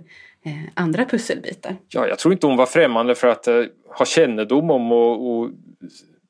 eh, 0.46 0.72
andra 0.74 1.06
pusselbitar? 1.06 1.76
Ja, 1.90 2.08
jag 2.08 2.20
tror 2.20 2.34
inte 2.34 2.48
hon 2.48 2.58
var 2.58 2.66
främmande 2.66 3.16
för 3.16 3.28
att 3.28 3.48
eh, 3.48 3.64
ha 3.98 4.06
kännedom 4.06 4.72
om 4.72 4.92
och, 4.92 5.32
och 5.32 5.50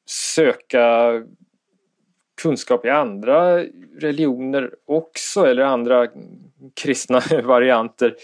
söka 0.06 1.12
kunskap 2.42 2.86
i 2.86 2.90
andra 2.90 3.64
religioner 4.00 4.72
också 4.88 5.46
eller 5.46 5.64
andra 5.64 6.08
kristna 6.74 7.22
varianter. 7.44 8.16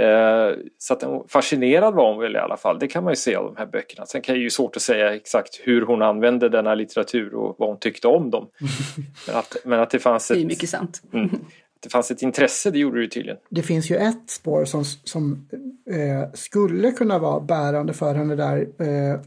Eh, 0.00 0.56
så 0.78 0.94
att 0.94 1.04
fascinerad 1.28 1.94
var 1.94 2.10
hon 2.10 2.20
väl 2.20 2.36
i 2.36 2.38
alla 2.38 2.56
fall, 2.56 2.78
det 2.78 2.88
kan 2.88 3.04
man 3.04 3.12
ju 3.12 3.16
se 3.16 3.34
av 3.34 3.44
de 3.44 3.56
här 3.56 3.66
böckerna. 3.66 4.06
Sen 4.06 4.22
kan 4.22 4.34
det 4.34 4.40
ju 4.40 4.50
svårt 4.50 4.76
att 4.76 4.82
säga 4.82 5.14
exakt 5.14 5.60
hur 5.62 5.82
hon 5.82 6.02
använde 6.02 6.48
denna 6.48 6.74
litteratur 6.74 7.34
och 7.34 7.56
vad 7.58 7.68
hon 7.68 7.78
tyckte 7.78 8.08
om 8.08 8.30
dem. 8.30 8.48
Men 9.26 9.36
att, 9.36 9.56
men 9.64 9.80
att 9.80 9.90
det 9.90 9.98
fanns 9.98 10.30
ett... 10.30 10.36
Det 10.36 10.42
är 10.42 10.46
mycket 10.46 10.70
sant. 10.70 11.02
Mm, 11.12 11.26
att 11.26 11.82
det 11.82 11.88
fanns 11.88 12.10
ett 12.10 12.22
intresse, 12.22 12.70
det 12.70 12.78
gjorde 12.78 12.98
det 12.98 13.02
ju 13.02 13.08
tydligen. 13.08 13.38
Det 13.50 13.62
finns 13.62 13.90
ju 13.90 13.96
ett 13.96 14.30
spår 14.30 14.64
som, 14.64 14.84
som 14.84 15.48
eh, 15.90 16.32
skulle 16.34 16.92
kunna 16.92 17.18
vara 17.18 17.40
bärande 17.40 17.92
för 17.92 18.14
henne 18.14 18.36
där 18.36 18.58
eh, 18.58 19.20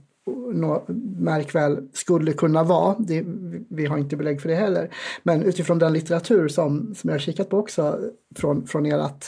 märk 1.17 1.55
väl, 1.55 1.87
skulle 1.93 2.33
kunna 2.33 2.63
vara. 2.63 2.95
Det, 2.99 3.25
vi 3.69 3.85
har 3.85 3.97
inte 3.97 4.15
belägg 4.15 4.41
för 4.41 4.49
det 4.49 4.55
heller. 4.55 4.93
Men 5.23 5.43
utifrån 5.43 5.79
den 5.79 5.93
litteratur 5.93 6.47
som, 6.47 6.95
som 6.95 7.09
jag 7.09 7.13
har 7.13 7.19
kikat 7.19 7.49
på 7.49 7.57
också 7.57 7.99
från, 8.35 8.67
från 8.67 8.85
ert 8.85 9.25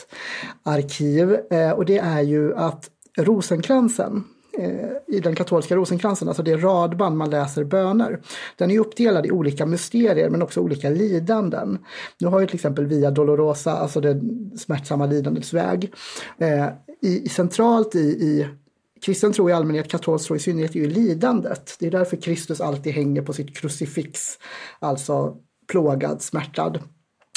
arkiv. 0.62 1.36
Eh, 1.50 1.70
och 1.70 1.84
det 1.84 1.98
är 1.98 2.20
ju 2.20 2.54
att 2.54 2.90
rosenkransen 3.18 4.24
eh, 4.58 5.16
i 5.16 5.20
den 5.20 5.34
katolska 5.34 5.76
rosenkransen, 5.76 6.28
alltså 6.28 6.42
det 6.42 6.56
radband 6.56 7.16
man 7.16 7.30
läser 7.30 7.64
böner. 7.64 8.20
Den 8.56 8.70
är 8.70 8.78
uppdelad 8.78 9.26
i 9.26 9.30
olika 9.30 9.66
mysterier 9.66 10.30
men 10.30 10.42
också 10.42 10.60
olika 10.60 10.90
lidanden. 10.90 11.78
Nu 12.20 12.28
har 12.28 12.40
ju 12.40 12.46
till 12.46 12.54
exempel 12.54 12.86
Via 12.86 13.10
Dolorosa, 13.10 13.72
alltså 13.72 14.00
det 14.00 14.20
smärtsamma 14.58 15.06
lidandets 15.06 15.52
väg. 15.52 15.92
Eh, 16.38 16.66
i, 17.02 17.28
centralt 17.28 17.94
i, 17.94 17.98
i 17.98 18.46
kristen 19.02 19.32
tro 19.32 19.50
i 19.50 19.52
allmänhet, 19.52 19.88
katolsk 19.88 20.26
tro 20.26 20.36
i 20.36 20.38
synnerhet, 20.38 20.76
är 20.76 20.80
ju 20.80 20.90
lidandet. 20.90 21.76
Det 21.78 21.86
är 21.86 21.90
därför 21.90 22.16
Kristus 22.16 22.60
alltid 22.60 22.92
hänger 22.92 23.22
på 23.22 23.32
sitt 23.32 23.56
krucifix, 23.56 24.38
alltså 24.78 25.36
plågad, 25.68 26.22
smärtad. 26.22 26.78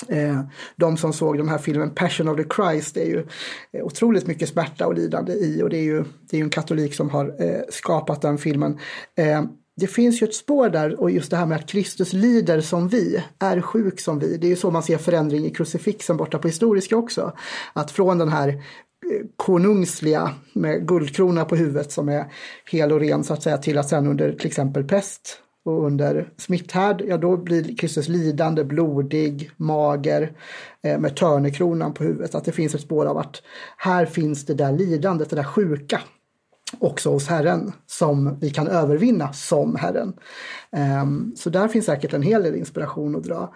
Eh, 0.08 0.42
de 0.76 0.98
som 0.98 1.14
såg 1.14 1.38
den 1.38 1.50
här 1.50 1.58
filmen 1.58 1.90
Passion 1.96 2.28
of 2.28 2.38
the 2.38 2.44
Christ 2.56 2.96
det 2.96 3.02
är 3.02 3.08
ju 3.08 3.26
eh, 3.72 3.86
otroligt 3.86 4.28
mycket 4.28 4.50
smärta 4.50 4.88
och 4.88 4.94
lidande 4.94 5.34
i 5.34 5.64
och 5.64 5.70
det 5.70 5.78
är 5.78 5.84
ju, 5.84 6.04
det 6.30 6.36
är 6.36 6.38
ju 6.38 6.44
en 6.44 6.50
katolik 6.50 6.96
som 6.96 7.10
har 7.10 7.36
eh, 7.40 7.62
skapat 7.70 8.22
den 8.22 8.38
filmen. 8.38 8.80
Eh, 9.16 9.44
det 9.80 9.88
finns 9.88 10.22
ju 10.22 10.28
ett 10.28 10.36
spår 10.36 10.70
där 10.70 11.00
och 11.00 11.12
just 11.12 11.32
det 11.32 11.38
här 11.38 11.46
med 11.46 11.56
att 11.56 11.70
Kristus 11.70 12.14
lider 12.14 12.62
som 12.62 12.88
vi, 12.88 13.24
är 13.40 13.62
sjuk 13.62 14.00
som 14.00 14.20
vi. 14.20 14.38
Det 14.38 14.48
är 14.48 14.50
ju 14.50 14.56
så 14.56 14.72
man 14.72 14.84
ser 14.84 14.98
förändring 14.98 15.46
i 15.46 15.50
krucifixen 15.50 16.18
borta 16.18 16.40
på 16.40 16.48
historiska 16.48 16.98
också. 16.98 17.34
Att 17.74 17.92
från 17.92 18.18
den 18.18 18.30
här 18.30 18.64
konungsliga 19.36 20.34
med 20.54 20.88
guldkrona 20.88 21.46
på 21.46 21.56
huvudet 21.56 21.92
som 21.92 22.10
är 22.10 22.26
hel 22.72 22.92
och 22.92 23.00
ren 23.00 23.24
så 23.24 23.34
att 23.34 23.44
säga 23.44 23.58
till 23.58 23.78
att 23.78 23.90
sen 23.90 24.08
under 24.08 24.32
till 24.32 24.48
exempel 24.48 24.84
pest 24.84 25.42
och 25.66 25.86
under 25.86 26.34
smitthärd, 26.38 27.02
ja 27.08 27.18
då 27.18 27.38
blir 27.38 27.78
Kristus 27.78 28.08
lidande, 28.08 28.64
blodig, 28.64 29.52
mager 29.58 30.32
eh, 30.84 31.00
med 31.00 31.16
törnekronan 31.16 31.94
på 31.94 32.04
huvudet. 32.04 32.36
Att 32.36 32.46
det 32.46 32.52
finns 32.52 32.76
ett 32.76 32.82
spår 32.82 33.06
av 33.06 33.18
att 33.18 33.42
här 33.78 34.06
finns 34.06 34.46
det 34.46 34.54
där 34.54 34.72
lidandet, 34.72 35.30
det 35.30 35.36
där 35.36 35.44
sjuka 35.44 36.02
också 36.80 37.10
hos 37.10 37.28
Herren 37.28 37.72
som 37.88 38.40
vi 38.40 38.50
kan 38.50 38.68
övervinna 38.68 39.34
som 39.34 39.76
Herren. 39.76 40.14
Eh, 40.72 41.06
så 41.36 41.50
där 41.50 41.68
finns 41.68 41.86
säkert 41.86 42.14
en 42.14 42.22
hel 42.22 42.44
del 42.44 42.56
inspiration 42.56 43.16
att 43.16 43.24
dra. 43.24 43.54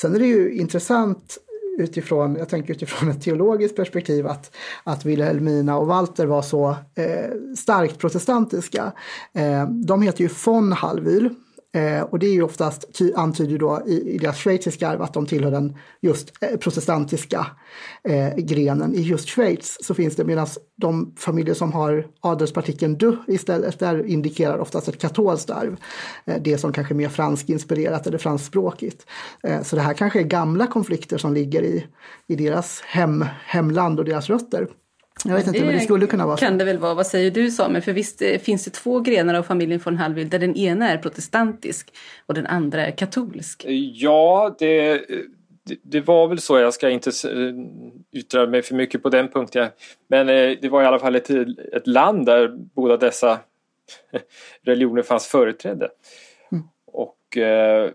Sen 0.00 0.14
är 0.14 0.18
det 0.18 0.26
ju 0.26 0.54
intressant 0.54 1.38
utifrån, 1.80 2.36
jag 2.36 2.48
tänker 2.48 2.74
utifrån 2.74 3.10
ett 3.10 3.22
teologiskt 3.22 3.76
perspektiv 3.76 4.26
att, 4.26 4.56
att 4.84 5.04
Wilhelmina 5.04 5.78
och 5.78 5.86
Walter 5.86 6.26
var 6.26 6.42
så 6.42 6.68
eh, 6.94 7.54
starkt 7.56 7.98
protestantiska. 7.98 8.92
Eh, 9.32 9.68
de 9.68 10.02
heter 10.02 10.20
ju 10.20 10.30
von 10.44 10.72
Hallwyl 10.72 11.34
Eh, 11.72 12.02
och 12.02 12.18
det 12.18 12.26
är 12.26 12.32
ju 12.32 12.42
oftast, 12.42 13.00
antyder 13.16 13.58
då 13.58 13.82
i, 13.86 14.14
i 14.14 14.18
deras 14.18 14.38
schweiziska 14.38 14.88
arv 14.88 15.02
att 15.02 15.14
de 15.14 15.26
tillhör 15.26 15.50
den 15.50 15.76
just 16.00 16.32
eh, 16.40 16.56
protestantiska 16.56 17.46
eh, 18.04 18.34
grenen. 18.36 18.94
I 18.94 19.00
just 19.00 19.28
Schweiz 19.28 19.78
så 19.80 19.94
finns 19.94 20.16
det, 20.16 20.24
medan 20.24 20.46
de 20.76 21.14
familjer 21.18 21.54
som 21.54 21.72
har 21.72 22.06
adelspartikeln 22.20 22.98
du 22.98 23.18
istället, 23.26 23.78
där 23.78 24.06
indikerar 24.06 24.58
oftast 24.58 24.88
ett 24.88 25.00
katolskt 25.00 25.50
arv. 25.50 25.76
Eh, 26.24 26.42
det 26.42 26.58
som 26.58 26.72
kanske 26.72 26.94
är 26.94 26.96
mer 26.96 27.08
franskinspirerat 27.08 28.06
eller 28.06 28.18
franskspråkigt. 28.18 29.06
Eh, 29.42 29.62
så 29.62 29.76
det 29.76 29.82
här 29.82 29.94
kanske 29.94 30.20
är 30.20 30.24
gamla 30.24 30.66
konflikter 30.66 31.18
som 31.18 31.34
ligger 31.34 31.62
i, 31.62 31.86
i 32.26 32.36
deras 32.36 32.80
hem, 32.80 33.24
hemland 33.46 33.98
och 33.98 34.04
deras 34.04 34.28
rötter. 34.28 34.68
Jag 35.24 35.34
vet 35.34 35.46
inte, 35.46 35.64
men 35.64 35.74
det 35.74 35.80
skulle 35.80 36.06
kunna 36.06 36.26
vara 36.26 36.36
så. 36.36 36.44
kan 36.44 36.58
det 36.58 36.64
väl 36.64 36.78
vara. 36.78 36.94
Vad 36.94 37.06
säger 37.06 37.30
du 37.30 37.50
Samuel? 37.50 37.82
För 37.82 37.92
visst 37.92 38.22
eh, 38.22 38.38
finns 38.38 38.64
det 38.64 38.70
två 38.70 39.00
grenar 39.00 39.34
av 39.34 39.42
familjen 39.42 39.80
von 39.84 39.96
Hallwyl 39.96 40.28
där 40.28 40.38
den 40.38 40.56
ena 40.56 40.90
är 40.90 40.98
protestantisk 40.98 41.94
och 42.26 42.34
den 42.34 42.46
andra 42.46 42.86
är 42.86 42.90
katolsk? 42.90 43.64
Ja, 43.94 44.56
det, 44.58 45.04
det, 45.82 46.00
var 46.00 46.28
väl 46.28 46.40
så. 46.40 46.58
Jag 46.58 46.74
ska 46.74 46.90
inte 46.90 47.10
yttra 48.12 48.46
mig 48.46 48.62
för 48.62 48.74
mycket 48.74 49.02
på 49.02 49.08
den 49.08 49.28
punkten. 49.28 49.68
Men 50.08 50.28
eh, 50.28 50.58
det 50.62 50.68
var 50.68 50.82
i 50.82 50.86
alla 50.86 50.98
fall 50.98 51.16
ett, 51.16 51.30
ett 51.72 51.86
land 51.86 52.26
där 52.26 52.48
båda 52.56 52.96
dessa 52.96 53.38
religioner 54.62 55.02
fanns 55.02 55.26
företrädda. 55.26 55.88
Mm. 56.52 56.64
Och 56.86 57.36
eh, 57.36 57.90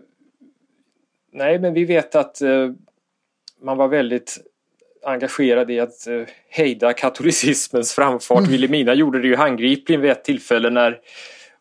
nej, 1.32 1.58
men 1.58 1.74
vi 1.74 1.84
vet 1.84 2.14
att 2.14 2.42
man 3.60 3.76
var 3.76 3.88
väldigt 3.88 4.38
engagerad 5.06 5.70
i 5.70 5.80
att 5.80 6.06
eh, 6.06 6.22
hejda 6.48 6.92
katolicismens 6.92 7.92
framfart. 7.92 8.48
Mm. 8.48 8.98
Gjorde 8.98 9.20
det 9.20 9.28
ju 9.28 9.36
handgripligen 9.36 10.00
vid 10.02 10.10
ett 10.10 10.24
tillfälle 10.24 10.70
när 10.70 10.98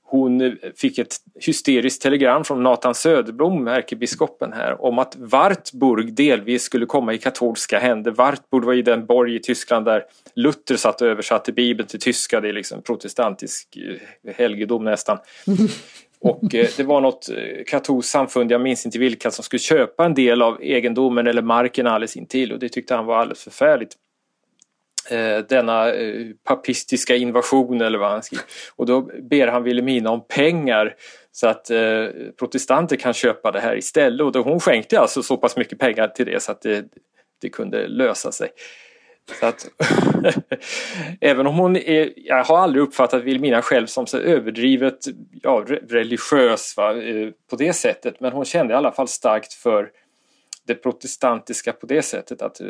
hon 0.03 0.41
eh, 0.41 0.51
fick 0.75 0.97
ett 0.97 1.15
hysteriskt 1.39 2.01
telegram 2.01 2.43
från 2.43 2.63
Nathan 2.63 2.95
Söderblom, 2.95 3.67
ärkebiskopen 3.67 4.53
här, 4.53 4.81
om 4.81 4.99
att 4.99 5.15
Wartburg 5.15 6.13
delvis 6.13 6.63
skulle 6.63 6.85
komma 6.85 7.13
i 7.13 7.17
katolska 7.17 7.79
händer. 7.79 8.11
Wartburg 8.11 8.63
var 8.63 8.73
ju 8.73 8.81
den 8.81 9.05
borg 9.05 9.35
i 9.35 9.39
Tyskland 9.39 9.85
där 9.85 10.03
Luther 10.35 10.75
satt 10.75 11.01
och 11.01 11.07
översatte 11.07 11.51
Bibeln 11.51 11.87
till 11.87 11.99
tyska. 11.99 12.41
Det 12.41 12.49
är 12.49 12.53
liksom 12.53 12.81
protestantisk 12.81 13.77
eh, 14.23 14.33
helgedom 14.33 14.83
nästan. 14.83 15.17
Och 16.25 16.55
eh, 16.55 16.67
det 16.77 16.83
var 16.83 17.01
något 17.01 17.29
eh, 17.29 17.63
katolskt 17.67 18.11
samfund, 18.11 18.51
jag 18.51 18.61
minns 18.61 18.85
inte 18.85 18.99
vilka, 18.99 19.31
som 19.31 19.43
skulle 19.43 19.59
köpa 19.59 20.05
en 20.05 20.13
del 20.13 20.41
av 20.41 20.61
egendomen 20.61 21.27
eller 21.27 21.41
marken 21.41 21.87
alldeles 21.87 22.17
intill 22.17 22.51
och 22.51 22.59
det 22.59 22.69
tyckte 22.69 22.95
han 22.95 23.05
var 23.05 23.17
alldeles 23.17 23.43
förfärligt. 23.43 23.95
Eh, 25.09 25.37
denna 25.49 25.93
eh, 25.93 26.27
papistiska 26.43 27.15
invasion 27.15 27.81
eller 27.81 27.97
vad 27.97 28.11
han 28.11 28.23
skriver. 28.23 28.45
Och 28.75 28.85
då 28.85 29.01
ber 29.01 29.47
han 29.47 29.63
Wilhelmina 29.63 30.09
om 30.09 30.27
pengar 30.27 30.95
så 31.31 31.47
att 31.47 31.69
eh, 31.69 32.05
protestanter 32.39 32.95
kan 32.95 33.13
köpa 33.13 33.51
det 33.51 33.59
här 33.59 33.77
istället. 33.77 34.21
Och 34.21 34.31
då 34.31 34.41
hon 34.41 34.59
skänkte 34.59 34.99
alltså 34.99 35.23
så 35.23 35.37
pass 35.37 35.57
mycket 35.57 35.79
pengar 35.79 36.07
till 36.07 36.25
det 36.25 36.43
så 36.43 36.51
att 36.51 36.61
det, 36.61 36.85
det 37.41 37.49
kunde 37.49 37.87
lösa 37.87 38.31
sig. 38.31 38.49
Så 39.39 39.45
att, 39.45 39.67
även 41.21 41.47
om 41.47 41.55
hon 41.55 41.75
är, 41.75 42.13
jag 42.15 42.43
har 42.43 42.57
aldrig 42.57 42.83
uppfattat 42.83 43.23
Vilmina 43.23 43.61
själv 43.61 43.87
som 43.87 44.07
så 44.07 44.17
överdrivet 44.17 44.97
ja, 45.41 45.65
religiös 45.89 46.77
va, 46.77 47.01
eh, 47.01 47.29
på 47.49 47.55
det 47.55 47.73
sättet. 47.73 48.19
Men 48.19 48.31
hon 48.31 48.45
kände 48.45 48.73
i 48.73 48.77
alla 48.77 48.91
fall 48.91 49.07
starkt 49.07 49.53
för 49.53 49.91
det 50.67 50.75
protestantiska 50.75 51.73
på 51.73 51.85
det 51.85 52.01
sättet 52.01 52.41
att 52.41 52.61
eh, 52.61 52.67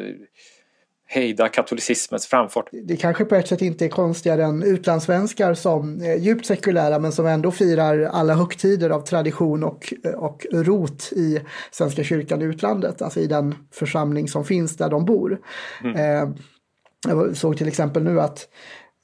hejda 1.07 1.49
katolicismens 1.49 2.27
framfart. 2.27 2.69
Det 2.71 2.97
kanske 2.97 3.25
på 3.25 3.35
ett 3.35 3.47
sätt 3.47 3.61
inte 3.61 3.85
är 3.85 3.89
konstigare 3.89 4.43
än 4.43 4.63
utlandssvenskar 4.63 5.53
som 5.53 6.01
är 6.01 6.15
djupt 6.15 6.45
sekulära 6.45 6.99
men 6.99 7.11
som 7.11 7.25
ändå 7.25 7.51
firar 7.51 8.03
alla 8.03 8.33
högtider 8.33 8.89
av 8.89 9.01
tradition 9.01 9.63
och, 9.63 9.93
och 10.15 10.45
rot 10.51 11.11
i 11.11 11.41
Svenska 11.71 12.03
kyrkan 12.03 12.41
i 12.41 12.45
utlandet, 12.45 13.01
alltså 13.01 13.19
i 13.19 13.27
den 13.27 13.55
församling 13.71 14.27
som 14.27 14.45
finns 14.45 14.77
där 14.77 14.89
de 14.89 15.05
bor. 15.05 15.39
Mm. 15.83 15.95
Eh, 15.95 16.29
jag 17.07 17.37
såg 17.37 17.57
till 17.57 17.67
exempel 17.67 18.03
nu 18.03 18.21
att 18.21 18.39
eh, 18.39 18.45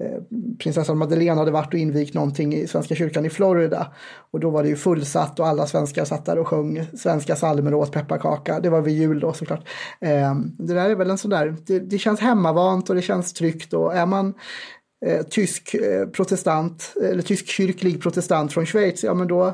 Eh, 0.02 0.22
prinsessan 0.60 0.98
Madeleine 0.98 1.40
hade 1.40 1.52
varit 1.52 1.74
och 1.74 1.80
invigt 1.80 2.14
någonting 2.14 2.54
i 2.54 2.68
Svenska 2.68 2.96
kyrkan 2.96 3.26
i 3.26 3.30
Florida. 3.30 3.88
Och 4.32 4.40
då 4.40 4.50
var 4.50 4.64
det 4.64 4.70
ju 4.70 4.76
fullsatt 4.76 5.40
och 5.40 5.48
alla 5.48 5.68
svenskar 5.68 6.06
satt 6.06 6.26
där 6.26 6.38
och 6.38 6.48
sjöng 6.48 6.88
svenska 6.98 7.36
psalmer 7.36 7.74
och 7.74 7.80
åt 7.80 7.92
pepparkaka. 7.92 8.60
Det 8.60 8.70
var 8.70 8.82
vid 8.82 8.98
jul 8.98 9.20
då 9.20 9.34
såklart. 9.34 9.68
Ehm, 10.02 10.56
det 10.58 10.74
där 10.74 10.90
är 10.90 10.96
väl 10.96 11.10
en 11.10 11.18
sån 11.18 11.32
där, 11.32 11.56
det, 11.66 11.80
det 11.80 11.98
känns 11.98 12.20
hemmavant 12.20 12.90
och 12.90 12.96
det 12.96 13.02
känns 13.02 13.34
tryggt 13.34 13.74
och 13.74 13.96
är 13.96 14.06
man 14.06 14.34
eh, 15.06 15.22
tysk 15.22 15.74
eh, 15.74 16.08
protestant 16.08 16.94
eller 17.04 17.22
tysk 17.22 17.48
kyrklig 17.48 18.02
protestant 18.02 18.54
från 18.54 18.66
Schweiz, 18.66 19.04
ja 19.04 19.14
men 19.14 19.28
då 19.28 19.54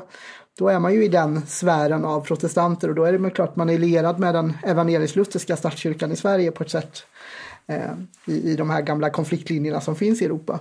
då 0.58 0.68
är 0.68 0.78
man 0.78 0.94
ju 0.94 1.04
i 1.04 1.08
den 1.08 1.46
sfären 1.46 2.04
av 2.04 2.20
protestanter 2.20 2.88
och 2.88 2.94
då 2.94 3.04
är 3.04 3.18
det 3.18 3.30
klart 3.30 3.56
man 3.56 3.70
är 3.70 3.78
lerad 3.78 4.18
med 4.18 4.34
den 4.34 4.52
evangelisk-lutherska 4.62 5.56
statskyrkan 5.56 6.12
i 6.12 6.16
Sverige 6.16 6.50
på 6.50 6.62
ett 6.62 6.70
sätt 6.70 7.02
i, 8.26 8.50
i 8.50 8.56
de 8.56 8.70
här 8.70 8.82
gamla 8.82 9.10
konfliktlinjerna 9.10 9.80
som 9.80 9.96
finns 9.96 10.22
i 10.22 10.24
Europa 10.24 10.60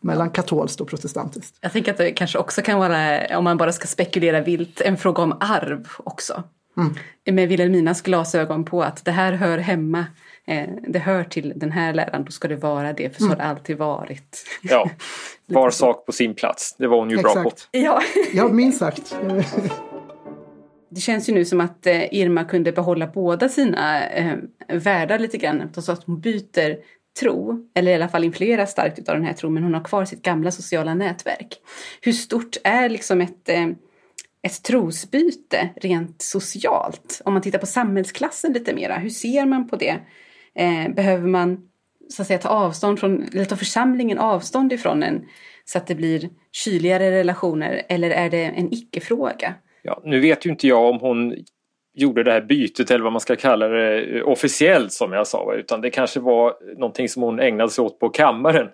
mellan 0.00 0.30
katolskt 0.30 0.80
och 0.80 0.88
protestantiskt. 0.88 1.56
Jag 1.60 1.72
tänker 1.72 1.92
att 1.92 1.98
det 1.98 2.12
kanske 2.12 2.38
också 2.38 2.62
kan 2.62 2.78
vara, 2.78 3.38
om 3.38 3.44
man 3.44 3.56
bara 3.56 3.72
ska 3.72 3.86
spekulera 3.86 4.40
vilt, 4.40 4.80
en 4.80 4.96
fråga 4.96 5.22
om 5.22 5.36
arv 5.40 5.88
också. 5.98 6.42
Mm. 6.76 7.36
Med 7.36 7.48
Wilhelminas 7.48 8.02
glasögon 8.02 8.64
på 8.64 8.82
att 8.82 9.04
det 9.04 9.10
här 9.10 9.32
hör 9.32 9.58
hemma, 9.58 10.06
eh, 10.46 10.68
det 10.88 10.98
hör 10.98 11.24
till 11.24 11.52
den 11.56 11.72
här 11.72 11.94
läran, 11.94 12.24
då 12.24 12.32
ska 12.32 12.48
det 12.48 12.56
vara 12.56 12.92
det, 12.92 13.10
för 13.10 13.18
så 13.18 13.24
mm. 13.24 13.38
har 13.38 13.44
det 13.44 13.50
alltid 13.50 13.78
varit. 13.78 14.44
Ja, 14.62 14.90
var 15.46 15.70
sak 15.70 16.06
på 16.06 16.12
sin 16.12 16.34
plats, 16.34 16.74
det 16.78 16.86
var 16.86 16.98
hon 16.98 17.10
ju 17.10 17.18
Exakt. 17.18 17.34
bra 17.34 17.44
på. 17.44 17.56
Ja, 17.70 18.02
ja 18.32 18.48
minst 18.48 18.78
sagt. 18.78 19.16
det 20.90 21.00
känns 21.00 21.28
ju 21.28 21.34
nu 21.34 21.44
som 21.44 21.60
att 21.60 21.86
eh, 21.86 22.14
Irma 22.14 22.44
kunde 22.44 22.72
behålla 22.72 23.06
båda 23.06 23.48
sina 23.48 24.08
eh, 24.08 24.36
världar 24.68 25.18
lite 25.18 25.38
grann. 25.38 25.72
Så 25.74 25.92
att 25.92 26.04
hon 26.04 26.20
byter 26.20 26.76
tro, 27.20 27.68
eller 27.74 27.92
i 27.92 27.94
alla 27.94 28.08
fall 28.08 28.24
influeras 28.24 28.70
starkt 28.70 29.08
av 29.08 29.14
den 29.14 29.24
här 29.24 29.32
tron, 29.32 29.54
men 29.54 29.62
hon 29.62 29.74
har 29.74 29.84
kvar 29.84 30.04
sitt 30.04 30.22
gamla 30.22 30.50
sociala 30.50 30.94
nätverk. 30.94 31.56
Hur 32.00 32.12
stort 32.12 32.56
är 32.64 32.88
liksom 32.88 33.20
ett, 33.20 33.48
eh, 33.48 33.66
ett 34.42 34.62
trosbyte 34.62 35.70
rent 35.76 36.22
socialt? 36.22 37.22
Om 37.24 37.32
man 37.32 37.42
tittar 37.42 37.58
på 37.58 37.66
samhällsklassen 37.66 38.52
lite 38.52 38.74
mera, 38.74 38.98
hur 38.98 39.10
ser 39.10 39.46
man 39.46 39.68
på 39.68 39.76
det? 39.76 39.96
Eh, 40.54 40.94
behöver 40.94 41.28
man 41.28 41.68
så 42.08 42.22
att 42.22 42.28
säga 42.28 42.38
ta 42.38 42.48
avstånd 42.48 43.00
från, 43.00 43.22
eller 43.22 43.44
ta 43.44 43.56
församlingen 43.56 44.18
avstånd 44.18 44.72
ifrån 44.72 45.02
en 45.02 45.26
så 45.64 45.78
att 45.78 45.86
det 45.86 45.94
blir 45.94 46.30
kyligare 46.52 47.10
relationer, 47.10 47.82
eller 47.88 48.10
är 48.10 48.30
det 48.30 48.44
en 48.44 48.74
icke-fråga? 48.74 49.54
Ja, 49.82 50.00
nu 50.04 50.20
vet 50.20 50.46
ju 50.46 50.50
inte 50.50 50.66
jag 50.66 50.84
om 50.84 50.98
hon 51.00 51.36
gjorde 51.94 52.22
det 52.22 52.32
här 52.32 52.40
bytet 52.40 52.90
eller 52.90 53.04
vad 53.04 53.12
man 53.12 53.20
ska 53.20 53.36
kalla 53.36 53.68
det 53.68 54.00
eh, 54.00 54.28
officiellt 54.28 54.92
som 54.92 55.12
jag 55.12 55.26
sa 55.26 55.54
utan 55.54 55.80
det 55.80 55.90
kanske 55.90 56.20
var 56.20 56.54
någonting 56.76 57.08
som 57.08 57.22
hon 57.22 57.40
ägnade 57.40 57.70
sig 57.70 57.84
åt 57.84 57.98
på 57.98 58.08
kammaren. 58.08 58.68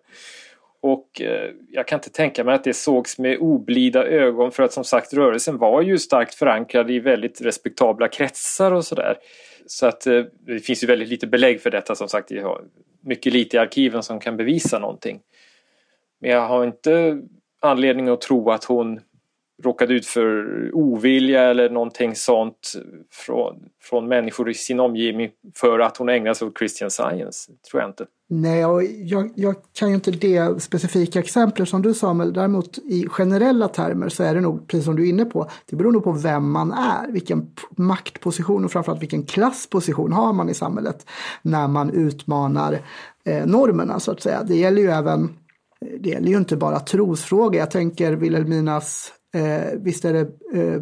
Och 0.80 1.20
eh, 1.20 1.50
jag 1.70 1.86
kan 1.86 1.96
inte 1.96 2.10
tänka 2.10 2.44
mig 2.44 2.54
att 2.54 2.64
det 2.64 2.74
sågs 2.74 3.18
med 3.18 3.38
oblida 3.38 4.04
ögon 4.04 4.52
för 4.52 4.62
att 4.62 4.72
som 4.72 4.84
sagt 4.84 5.14
rörelsen 5.14 5.58
var 5.58 5.82
ju 5.82 5.98
starkt 5.98 6.34
förankrad 6.34 6.90
i 6.90 6.98
väldigt 6.98 7.40
respektabla 7.40 8.08
kretsar 8.08 8.72
och 8.72 8.84
sådär. 8.84 9.16
Så 9.66 9.86
att 9.86 10.06
eh, 10.06 10.22
det 10.46 10.58
finns 10.58 10.82
ju 10.82 10.86
väldigt 10.86 11.08
lite 11.08 11.26
belägg 11.26 11.60
för 11.60 11.70
detta 11.70 11.94
som 11.94 12.08
sagt. 12.08 12.30
Jag 12.30 12.42
har 12.42 12.64
mycket 13.00 13.32
lite 13.32 13.56
i 13.56 13.60
arkiven 13.60 14.02
som 14.02 14.20
kan 14.20 14.36
bevisa 14.36 14.78
någonting. 14.78 15.20
Men 16.20 16.30
jag 16.30 16.40
har 16.40 16.64
inte 16.64 17.22
anledning 17.60 18.08
att 18.08 18.20
tro 18.20 18.50
att 18.50 18.64
hon 18.64 19.00
råkade 19.62 19.94
ut 19.94 20.06
för 20.06 20.70
ovilja 20.74 21.42
eller 21.42 21.70
någonting 21.70 22.14
sånt 22.14 22.72
från, 23.12 23.54
från 23.82 24.08
människor 24.08 24.50
i 24.50 24.54
sin 24.54 24.80
omgivning 24.80 25.30
för 25.54 25.78
att 25.78 25.96
hon 25.96 26.08
ägnar 26.08 26.34
sig 26.34 26.48
åt 26.48 26.58
Christian 26.58 26.90
Science. 26.90 27.52
tror 27.70 27.82
jag 27.82 27.90
inte. 27.90 28.06
Nej, 28.28 28.66
och 28.66 28.82
jag, 28.84 29.30
jag 29.34 29.56
kan 29.78 29.88
ju 29.88 29.94
inte 29.94 30.10
det 30.10 30.62
specifika 30.62 31.18
exemplet 31.18 31.68
som 31.68 31.82
du 31.82 31.94
sa, 31.94 32.14
men 32.14 32.32
däremot 32.32 32.78
i 32.78 33.06
generella 33.08 33.68
termer 33.68 34.08
så 34.08 34.22
är 34.22 34.34
det 34.34 34.40
nog, 34.40 34.68
precis 34.68 34.84
som 34.84 34.96
du 34.96 35.04
är 35.04 35.08
inne 35.08 35.24
på, 35.24 35.50
det 35.66 35.76
beror 35.76 35.92
nog 35.92 36.04
på 36.04 36.12
vem 36.12 36.50
man 36.50 36.72
är, 36.72 37.12
vilken 37.12 37.50
maktposition 37.70 38.64
och 38.64 38.72
framförallt 38.72 39.02
vilken 39.02 39.22
klassposition 39.22 40.12
har 40.12 40.32
man 40.32 40.48
i 40.48 40.54
samhället 40.54 41.06
när 41.42 41.68
man 41.68 41.90
utmanar 41.90 42.78
eh, 43.24 43.46
normerna 43.46 44.00
så 44.00 44.12
att 44.12 44.22
säga. 44.22 44.42
Det 44.42 44.56
gäller 44.56 44.82
ju 44.82 44.88
även 44.88 45.36
det 46.00 46.08
gäller 46.08 46.28
ju 46.28 46.36
inte 46.36 46.56
bara 46.56 46.80
trosfrågor. 46.80 47.54
Jag 47.54 47.70
tänker 47.70 48.12
Wilhelminas 48.12 49.12
Eh, 49.34 49.78
visst 49.80 50.04
är 50.04 50.12
det 50.12 50.28
eh, 50.52 50.74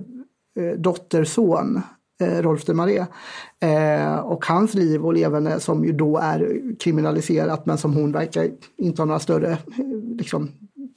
eh 0.64 0.78
dotterson, 0.78 1.82
eh, 2.20 2.42
Rolf 2.42 2.64
de 2.64 2.74
Maré, 2.74 3.04
eh, 3.60 4.16
och 4.16 4.46
hans 4.46 4.74
liv 4.74 5.04
och 5.04 5.14
levande 5.14 5.60
som 5.60 5.84
ju 5.84 5.92
då 5.92 6.18
är 6.18 6.60
kriminaliserat 6.78 7.66
men 7.66 7.78
som 7.78 7.94
hon 7.94 8.12
verkar 8.12 8.50
inte 8.76 9.02
ha 9.02 9.06
några 9.06 9.20
större 9.20 9.50
eh, 9.50 9.58
liksom, 10.18 10.50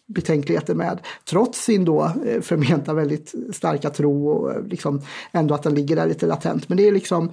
betänkligheter 0.07 0.75
med. 0.75 0.99
Trots 1.29 1.63
sin 1.63 1.85
då 1.85 2.11
eh, 2.25 2.41
förmenta 2.41 2.93
väldigt 2.93 3.33
starka 3.51 3.89
tro 3.89 4.27
och 4.27 4.67
liksom 4.67 5.01
ändå 5.31 5.53
att 5.55 5.63
den 5.63 5.75
ligger 5.75 5.95
där 5.95 6.07
lite 6.07 6.25
latent. 6.25 6.69
Men 6.69 6.77
det 6.77 6.87
är 6.87 6.91
liksom, 6.91 7.31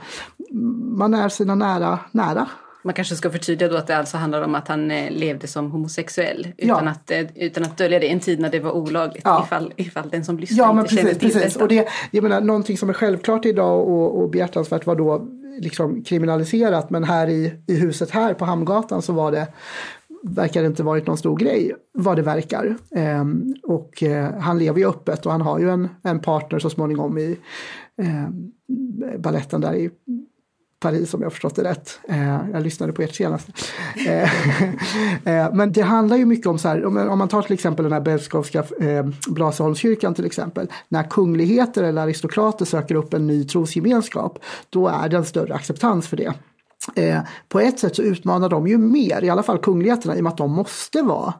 man 0.97 1.15
är 1.15 1.29
sina 1.29 1.55
nära 1.55 1.99
nära 2.13 2.49
man 2.85 2.95
kanske 2.95 3.17
ska 3.17 3.31
förtydliga 3.31 3.69
då 3.69 3.77
att 3.77 3.87
det 3.87 3.97
alltså 3.97 4.17
handlar 4.17 4.43
om 4.43 4.55
att 4.55 4.69
han 4.69 4.91
eh, 4.91 5.11
levde 5.11 5.47
som 5.47 5.71
homosexuell 5.71 6.49
utan, 6.57 6.85
ja. 6.85 6.91
att, 6.91 7.11
eh, 7.11 7.21
utan 7.35 7.65
att 7.65 7.77
dölja 7.77 7.99
det 7.99 8.07
en 8.11 8.21
tid 8.21 8.41
när 8.41 8.51
det 8.51 8.61
var 8.61 8.73
olagligt 8.73 9.23
ja. 9.25 9.45
ifall, 9.47 9.73
ifall 9.77 10.11
den 10.11 10.25
som 10.25 10.39
lyssnar 10.39 10.59
ja, 10.59 10.71
inte 10.71 10.75
men 10.75 10.85
precis, 10.85 10.99
känner 10.99 11.15
till 11.15 11.33
precis. 11.33 11.57
Och 11.57 11.69
det, 11.69 11.89
jag 12.11 12.23
menar, 12.23 12.41
någonting 12.41 12.79
som 12.79 12.89
är 12.89 12.93
självklart 12.93 13.47
idag 13.47 13.89
och, 13.89 14.23
och 14.23 14.31
behjärtansvärt 14.31 14.87
var 14.87 14.97
då 14.97 15.29
liksom 15.61 16.03
kriminaliserat 16.03 16.91
men 16.91 17.05
här 17.05 17.29
i, 17.29 17.53
i 17.67 17.77
huset 17.77 18.11
här 18.11 18.35
på 18.35 18.45
Hamngatan 18.45 19.03
så 19.03 19.13
var 19.13 19.33
det 19.33 19.47
verkar 20.23 20.61
det 20.61 20.67
inte 20.67 20.83
varit 20.83 21.07
någon 21.07 21.17
stor 21.17 21.37
grej 21.37 21.73
vad 21.93 22.17
det 22.17 22.23
verkar. 22.23 22.77
Ehm, 22.97 23.55
och 23.63 24.03
eh, 24.03 24.35
han 24.39 24.59
lever 24.59 24.79
ju 24.79 24.89
öppet 24.89 25.27
och 25.27 25.33
han 25.33 25.41
har 25.41 25.59
ju 25.59 25.71
en, 25.71 25.89
en 26.03 26.21
partner 26.21 26.59
så 26.59 26.71
småningom 26.71 27.19
i 27.19 27.39
eh, 27.97 28.29
balletten 29.19 29.61
där 29.61 29.75
i 29.75 29.91
Paris 30.85 31.15
om 31.15 31.23
jag 31.23 31.33
förstått 31.33 31.57
det 31.57 31.65
rätt. 31.65 32.01
Eh, 32.09 32.51
jag 32.53 32.63
lyssnade 32.63 32.93
på 32.93 33.03
ert 33.03 33.15
senaste. 33.15 33.53
Eh, 34.07 34.23
eh, 35.35 35.55
men 35.55 35.73
det 35.73 35.83
handlar 35.83 36.17
ju 36.17 36.25
mycket 36.25 36.47
om 36.47 36.59
så 36.59 36.69
här, 36.69 36.85
om, 36.85 37.19
man 37.19 37.29
tar 37.29 37.43
till 37.43 37.53
exempel 37.53 37.83
den 37.83 37.93
här 37.93 38.01
Belskowska 38.01 38.65
eh, 38.81 39.07
Blasieholmskyrkan 39.29 40.15
till 40.15 40.27
exempel. 40.27 40.69
När 40.89 41.03
kungligheter 41.03 41.83
eller 41.83 42.03
aristokrater 42.03 42.65
söker 42.65 42.95
upp 42.95 43.15
en 43.15 43.27
ny 43.27 43.45
trosgemenskap, 43.45 44.39
då 44.71 44.89
är 44.89 45.09
det 45.09 45.17
en 45.17 45.25
större 45.25 45.55
acceptans 45.55 46.09
för 46.09 46.17
det. 46.17 46.33
Eh, 46.95 47.21
på 47.49 47.61
ett 47.61 47.79
sätt 47.79 47.97
så 47.97 48.03
utmanar 48.03 48.49
de 48.49 48.67
ju 48.67 48.79
mer, 48.79 49.25
i 49.25 49.31
alla 49.31 49.43
fall 49.43 49.59
kungligheterna, 49.59 50.17
i 50.17 50.19
och 50.19 50.25
med 50.25 50.31
att 50.31 50.39
de 50.39 50.53
måste 50.53 51.03
vara. 51.03 51.35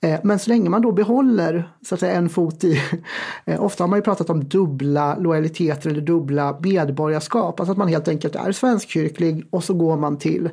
Eh, 0.00 0.20
men 0.22 0.38
så 0.38 0.50
länge 0.50 0.70
man 0.70 0.82
då 0.82 0.92
behåller 0.92 1.72
så 1.82 1.94
att 1.94 2.00
säga, 2.00 2.12
en 2.12 2.28
fot 2.28 2.64
i, 2.64 2.80
eh, 3.44 3.62
ofta 3.62 3.84
har 3.84 3.88
man 3.88 3.98
ju 3.98 4.02
pratat 4.02 4.30
om 4.30 4.44
dubbla 4.44 5.16
lojaliteter 5.16 5.90
eller 5.90 6.00
dubbla 6.00 6.58
medborgarskap, 6.60 7.60
alltså 7.60 7.72
att 7.72 7.78
man 7.78 7.88
helt 7.88 8.08
enkelt 8.08 8.36
är 8.36 8.52
svenskkyrklig 8.52 9.48
och 9.50 9.64
så 9.64 9.74
går 9.74 9.96
man 9.96 10.18
till 10.18 10.50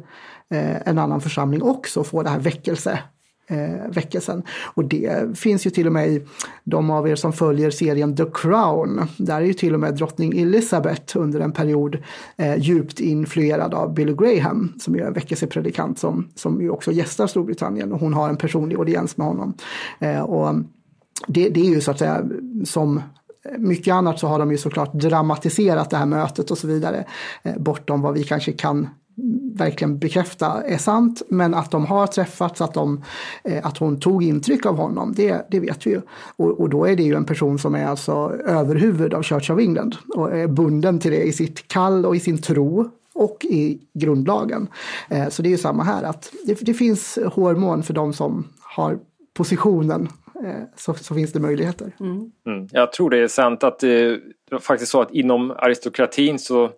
eh, 0.50 0.88
en 0.88 1.00
annan 1.00 1.22
församling 1.22 1.62
också 1.62 2.00
och 2.00 2.08
får 2.08 2.24
det 2.24 2.30
här 2.30 2.40
väckelse 2.40 3.00
eh, 3.50 3.92
väckelsen. 3.92 4.44
Och 4.74 4.86
det 4.86 5.38
finns 5.38 5.66
ju 5.66 5.70
till 5.70 5.88
och 5.88 5.94
med 5.94 6.10
i 6.10 6.26
de 6.64 6.90
av 6.90 7.08
er 7.08 7.16
som 7.16 7.34
följer 7.34 7.72
serien 7.72 8.16
The 8.16 8.26
Crown. 8.34 9.08
Där 9.18 9.42
är 9.42 9.46
ju 9.46 9.54
till 9.54 9.74
och 9.74 9.80
med 9.80 9.96
drottning 9.96 10.40
Elizabeth 10.40 11.18
under 11.18 11.40
en 11.40 11.52
period 11.52 11.98
eh, 12.38 12.60
djupt 12.60 13.00
influerad 13.00 13.74
av 13.74 13.94
Billy 13.94 14.14
Graham 14.14 14.74
som 14.80 14.96
är 14.96 15.00
en 15.00 15.14
väckelsepredikant 15.14 16.00
som, 16.00 16.28
som 16.36 16.62
ju 16.62 16.70
också 16.70 16.92
gästar 16.92 17.28
Storbritannien 17.28 17.92
och 17.92 18.00
hon 18.00 18.14
har 18.14 18.30
en 18.30 18.38
personlig 18.38 18.76
audiens 18.78 19.18
med 19.18 19.28
honom. 19.28 19.54
Eh, 20.00 20.22
och 20.22 20.56
det, 21.28 21.50
det 21.50 21.60
är 21.60 21.70
ju 21.70 21.82
så 21.82 21.92
att 21.92 22.00
säga 22.00 22.24
som 22.66 23.02
mycket 23.58 23.94
annat 23.94 24.20
så 24.20 24.28
har 24.28 24.40
de 24.40 24.52
ju 24.52 24.58
såklart 24.58 24.94
dramatiserat 24.94 25.90
det 25.90 25.98
här 25.98 26.06
mötet 26.06 26.52
och 26.52 26.58
så 26.58 26.68
vidare. 26.68 27.06
Eh, 27.44 27.58
bortom 27.58 28.02
vad 28.02 28.14
vi 28.14 28.24
kanske 28.24 28.52
kan 28.52 28.90
verkligen 29.56 30.00
bekräfta 30.00 30.64
är 30.64 30.78
sant. 30.78 31.22
Men 31.30 31.54
att 31.54 31.72
de 31.72 31.86
har 31.86 32.08
träffats, 32.08 32.62
att, 32.62 32.74
de, 32.74 33.04
eh, 33.44 33.66
att 33.66 33.78
hon 33.78 34.00
tog 34.00 34.24
intryck 34.24 34.66
av 34.66 34.78
honom, 34.78 35.14
det, 35.16 35.48
det 35.52 35.60
vet 35.60 35.88
vi 35.88 35.92
ju. 35.92 36.02
Och, 36.36 36.60
och, 36.60 36.70
då 36.70 36.86
är 36.86 36.96
det 36.96 37.04
ju 37.04 37.16
en 37.16 37.26
person 37.26 37.60
som 37.60 37.76
är 37.76 37.86
alltså 37.86 38.12
överhuvud 38.46 39.14
av 39.14 39.24
Church 39.24 39.52
of 39.52 39.60
England 39.60 39.96
och 40.16 40.38
är 40.38 40.48
bunden 40.48 41.00
till 41.00 41.12
det 41.12 41.24
i 41.24 41.34
sitt 41.34 41.68
kall 41.68 42.06
och 42.06 42.16
i 42.16 42.20
sin 42.20 42.42
tro 42.42 42.90
och 43.14 43.46
i 43.46 43.80
grundlagen. 43.94 44.68
Eh, 45.10 45.30
så 45.30 45.42
det 45.42 45.48
är 45.48 45.52
ju 45.52 45.58
samma 45.58 45.84
här, 45.84 46.04
att 46.04 46.34
det, 46.46 46.58
det 46.62 46.74
finns 46.74 47.20
hormon 47.34 47.84
för 47.84 47.94
de 47.94 48.14
som 48.14 48.48
har 48.62 49.00
positionen 49.34 50.10
eh, 50.46 50.64
så, 50.76 50.94
så, 50.94 51.16
finns 51.16 51.34
det 51.34 51.40
möjligheter. 51.40 51.96
Mm. 52.00 52.32
Mm. 52.48 52.68
Jag 52.72 52.94
tror 52.94 53.10
det 53.10 53.18
är 53.18 53.28
sant 53.28 53.64
att 53.64 53.80
det 53.80 54.20
var 54.52 54.60
faktiskt 54.60 54.92
så 54.92 55.02
att 55.02 55.12
inom 55.12 55.52
aristokratin 55.52 56.40
så 56.40 56.70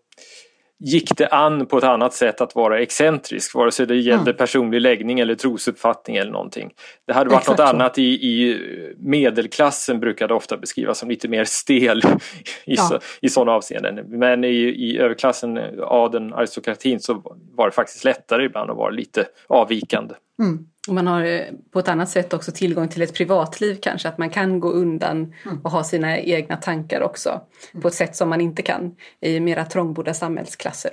gick 0.84 1.18
det 1.18 1.28
an 1.28 1.66
på 1.66 1.78
ett 1.78 1.84
annat 1.84 2.14
sätt 2.14 2.42
att 2.42 2.56
vara 2.56 2.80
excentrisk, 2.80 3.56
vare 3.56 3.72
sig 3.72 3.88
det 3.88 3.96
gällde 3.96 4.32
mm. 4.32 4.38
personlig 4.38 4.82
läggning 4.82 5.20
eller 5.20 5.36
trosuppfattning 5.36 6.16
eller 6.16 6.32
någonting. 6.32 6.72
Det 7.08 7.14
hade 7.14 7.30
varit 7.30 7.42
Exakt 7.42 7.60
något 7.60 7.70
annat 7.70 7.98
i, 7.98 8.04
i 8.04 8.60
medelklassen 8.98 10.00
brukade 10.00 10.34
ofta 10.34 10.58
beskrivas 10.58 11.00
som 11.00 11.10
lite 11.10 11.28
mer 11.28 11.46
stel 11.46 11.98
i, 12.66 12.76
ja. 12.76 12.84
så, 12.84 13.00
i 13.22 13.30
sådana 13.30 13.52
avseenden. 13.52 14.06
Men 14.08 14.44
i, 14.44 14.48
i 14.58 14.98
överklassen, 14.98 15.60
adeln, 15.80 16.34
aristokratin 16.34 17.00
så 17.00 17.22
var 17.56 17.66
det 17.66 17.72
faktiskt 17.72 18.04
lättare 18.04 18.46
ibland 18.46 18.72
att 18.72 18.78
vara 18.78 18.90
lite 18.90 19.26
avvikande. 19.48 20.14
Mm. 20.42 20.68
Man 20.88 21.08
har 21.08 21.24
eh, 21.24 21.42
på 21.72 21.80
ett 21.80 21.88
annat 21.88 22.10
sätt 22.10 22.34
också 22.34 22.52
tillgång 22.52 22.88
till 22.88 23.02
ett 23.02 23.14
privatliv 23.14 23.78
kanske, 23.82 24.10
att 24.10 24.18
man 24.18 24.30
kan 24.30 24.60
gå 24.60 24.70
undan 24.70 25.34
mm. 25.46 25.62
och 25.64 25.72
ha 25.72 25.84
sina 25.84 26.20
egna 26.20 26.58
tankar 26.58 27.02
också 27.02 27.42
mm. 27.74 27.82
på 27.82 27.88
ett 27.88 27.94
sätt 27.94 28.16
som 28.16 28.30
man 28.30 28.42
inte 28.42 28.62
kan 28.62 28.96
i 29.22 29.40
mera 29.40 29.66
trångbodda 29.66 30.14
samhällsklasser. 30.14 30.92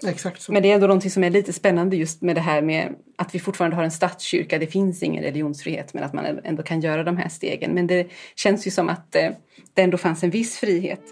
Men 0.52 0.62
det 0.62 0.70
är 0.70 0.74
ändå 0.74 0.86
någonting 0.86 1.10
som 1.10 1.24
är 1.24 1.30
lite 1.30 1.52
spännande 1.52 1.96
just 1.96 2.22
med 2.22 2.36
det 2.36 2.40
här 2.40 2.62
med 2.62 2.94
att 3.16 3.34
vi 3.34 3.38
fortfarande 3.38 3.76
har 3.76 3.84
en 3.84 3.90
statskyrka, 3.90 4.58
det 4.58 4.66
finns 4.66 5.02
ingen 5.02 5.24
religionsfrihet 5.24 5.94
men 5.94 6.04
att 6.04 6.12
man 6.12 6.24
ändå 6.44 6.62
kan 6.62 6.80
göra 6.80 7.04
de 7.04 7.16
här 7.16 7.28
stegen. 7.28 7.74
Men 7.74 7.86
det 7.86 8.06
känns 8.36 8.66
ju 8.66 8.70
som 8.70 8.88
att 8.88 9.14
eh, 9.14 9.30
det 9.74 9.82
ändå 9.82 9.96
fanns 9.96 10.22
en 10.22 10.30
viss 10.30 10.56
frihet. 10.56 11.02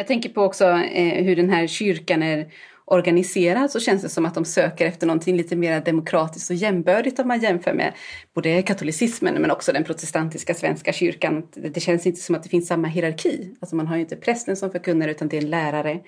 Jag 0.00 0.06
tänker 0.06 0.28
på 0.28 0.42
också 0.42 0.64
eh, 0.64 1.24
hur 1.24 1.36
den 1.36 1.50
här 1.50 1.66
kyrkan 1.66 2.22
är 2.22 2.46
organiserad 2.90 3.70
så 3.70 3.80
känns 3.80 4.02
det 4.02 4.08
som 4.08 4.26
att 4.26 4.34
de 4.34 4.44
söker 4.44 4.86
efter 4.86 5.06
någonting 5.06 5.36
lite 5.36 5.56
mer 5.56 5.80
demokratiskt 5.80 6.50
och 6.50 6.56
jämbördigt 6.56 7.18
om 7.18 7.28
man 7.28 7.40
jämför 7.40 7.74
med 7.74 7.92
både 8.34 8.62
katolicismen 8.62 9.34
men 9.34 9.50
också 9.50 9.72
den 9.72 9.84
protestantiska 9.84 10.54
svenska 10.54 10.92
kyrkan. 10.92 11.42
Det 11.74 11.80
känns 11.80 12.06
inte 12.06 12.20
som 12.20 12.34
att 12.34 12.42
det 12.42 12.48
finns 12.48 12.66
samma 12.66 12.88
hierarki. 12.88 13.54
Alltså 13.60 13.76
man 13.76 13.86
har 13.86 13.96
ju 13.96 14.00
inte 14.00 14.16
prästen 14.16 14.56
som 14.56 14.70
förkunnare 14.70 15.10
utan 15.10 15.28
det 15.28 15.36
är 15.36 15.42
en 15.42 15.50
lärare. 15.50 16.00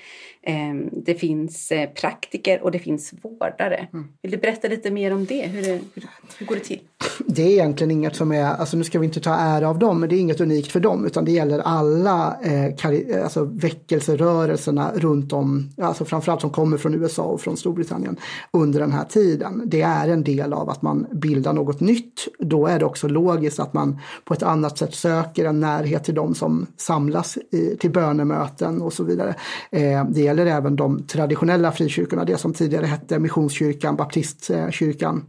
Ehm, 0.43 0.89
det 0.93 1.15
finns 1.15 1.73
eh, 1.73 1.91
praktiker 1.91 2.63
och 2.63 2.71
det 2.71 2.79
finns 2.79 3.15
vårdare. 3.23 3.89
Mm. 3.93 4.09
Vill 4.23 4.31
du 4.31 4.37
berätta 4.37 4.69
lite 4.69 4.91
mer 4.91 5.13
om 5.13 5.25
det? 5.27 5.43
Hur, 5.43 5.65
hur, 5.65 5.81
hur 6.39 6.47
går 6.47 6.55
det 6.55 6.61
till? 6.61 6.81
Det 7.27 7.43
är 7.43 7.51
egentligen 7.51 7.91
inget 7.91 8.17
som 8.17 8.33
är, 8.33 8.45
alltså 8.45 8.77
nu 8.77 8.85
ska 8.85 8.99
vi 8.99 9.07
inte 9.07 9.21
ta 9.21 9.35
ära 9.35 9.69
av 9.69 9.79
dem, 9.79 10.01
men 10.01 10.09
det 10.09 10.17
är 10.17 10.21
inget 10.21 10.41
unikt 10.41 10.73
för 10.73 10.81
dem 10.81 11.07
utan 11.07 11.25
det 11.25 11.33
gäller 11.33 11.59
alla 11.59 12.37
eh, 12.43 13.23
alltså 13.23 13.45
väckelserörelserna 13.45 14.93
runt 14.95 15.33
om, 15.33 15.71
alltså 15.83 16.05
framförallt 16.05 16.41
som 16.41 16.51
kommer 16.51 16.72
från 16.79 16.95
USA 16.95 17.23
och 17.23 17.41
från 17.41 17.57
Storbritannien 17.57 18.17
under 18.51 18.81
den 18.81 18.93
här 18.93 19.05
tiden. 19.05 19.63
Det 19.67 19.83
är 19.83 20.09
en 20.09 20.25
del 20.25 20.53
av 20.53 20.71
att 20.71 20.83
man 20.83 21.07
bildar 21.13 21.53
något 21.53 21.81
nytt. 21.81 22.29
Då 22.39 22.67
är 22.67 22.79
det 22.79 22.85
också 22.85 23.09
logiskt 23.09 23.61
att 23.61 23.73
man 23.73 23.99
på 24.25 24.35
ett 24.35 24.43
annat 24.43 24.79
sätt 24.79 24.95
söker 24.95 25.45
en 25.45 25.61
närhet 25.61 26.05
till 26.05 26.15
de 26.15 26.35
som 26.35 26.67
samlas 26.77 27.39
i, 27.51 27.77
till 27.77 27.91
bönemöten 27.91 28.83
och 28.83 28.93
så 28.93 29.05
vidare. 29.05 29.35
Eh, 29.71 30.05
det 30.05 30.21
gäller 30.21 30.47
även 30.47 30.77
de 30.77 31.03
traditionella 31.03 31.73
frikyrkorna, 31.73 32.25
det 32.25 32.37
som 32.37 32.53
tidigare 32.55 32.87
hette 32.87 33.19
Missionskyrkan, 33.19 33.97
Baptistkyrkan 33.97 35.25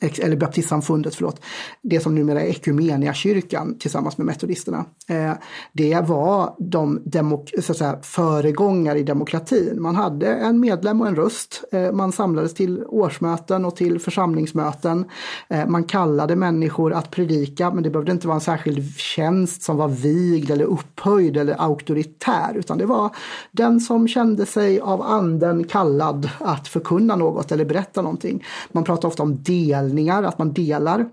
eller 0.00 0.36
baptistsamfundet, 0.36 1.14
förlåt, 1.14 1.40
det 1.82 2.00
som 2.00 2.14
numera 2.14 2.42
är 2.42 2.46
Ekumeniakyrkan 2.46 3.78
tillsammans 3.78 4.18
med 4.18 4.26
metodisterna. 4.26 4.84
Eh, 5.08 5.32
det 5.72 6.00
var 6.00 6.54
de 6.58 6.98
demok- 7.04 7.60
så 7.60 7.72
att 7.72 7.78
säga, 7.78 7.98
föregångare 8.02 8.98
i 8.98 9.02
demokratin. 9.02 9.82
Man 9.82 9.96
hade 9.96 10.26
en 10.26 10.60
medlem 10.60 11.00
och 11.00 11.06
en 11.06 11.16
röst. 11.16 11.64
Eh, 11.72 11.92
man 11.92 12.12
samlades 12.12 12.54
till 12.54 12.84
årsmöten 12.86 13.64
och 13.64 13.76
till 13.76 13.98
församlingsmöten. 14.00 15.04
Eh, 15.48 15.66
man 15.66 15.84
kallade 15.84 16.36
människor 16.36 16.92
att 16.92 17.10
predika, 17.10 17.70
men 17.70 17.82
det 17.82 17.90
behövde 17.90 18.12
inte 18.12 18.26
vara 18.26 18.34
en 18.34 18.40
särskild 18.40 18.96
tjänst 18.96 19.62
som 19.62 19.76
var 19.76 19.88
vigd 19.88 20.50
eller 20.50 20.64
upphöjd 20.64 21.36
eller 21.36 21.60
auktoritär, 21.60 22.54
utan 22.54 22.78
det 22.78 22.86
var 22.86 23.10
den 23.50 23.80
som 23.80 24.08
kände 24.08 24.46
sig 24.46 24.80
av 24.80 25.02
anden 25.02 25.64
kallad 25.64 26.30
att 26.38 26.68
förkunna 26.68 27.16
något 27.16 27.52
eller 27.52 27.64
berätta 27.64 28.02
någonting. 28.02 28.44
Man 28.72 28.84
pratar 28.84 29.08
ofta 29.08 29.22
om 29.22 29.42
delningar, 29.82 30.22
att 30.22 30.38
man 30.38 30.52
delar 30.52 31.06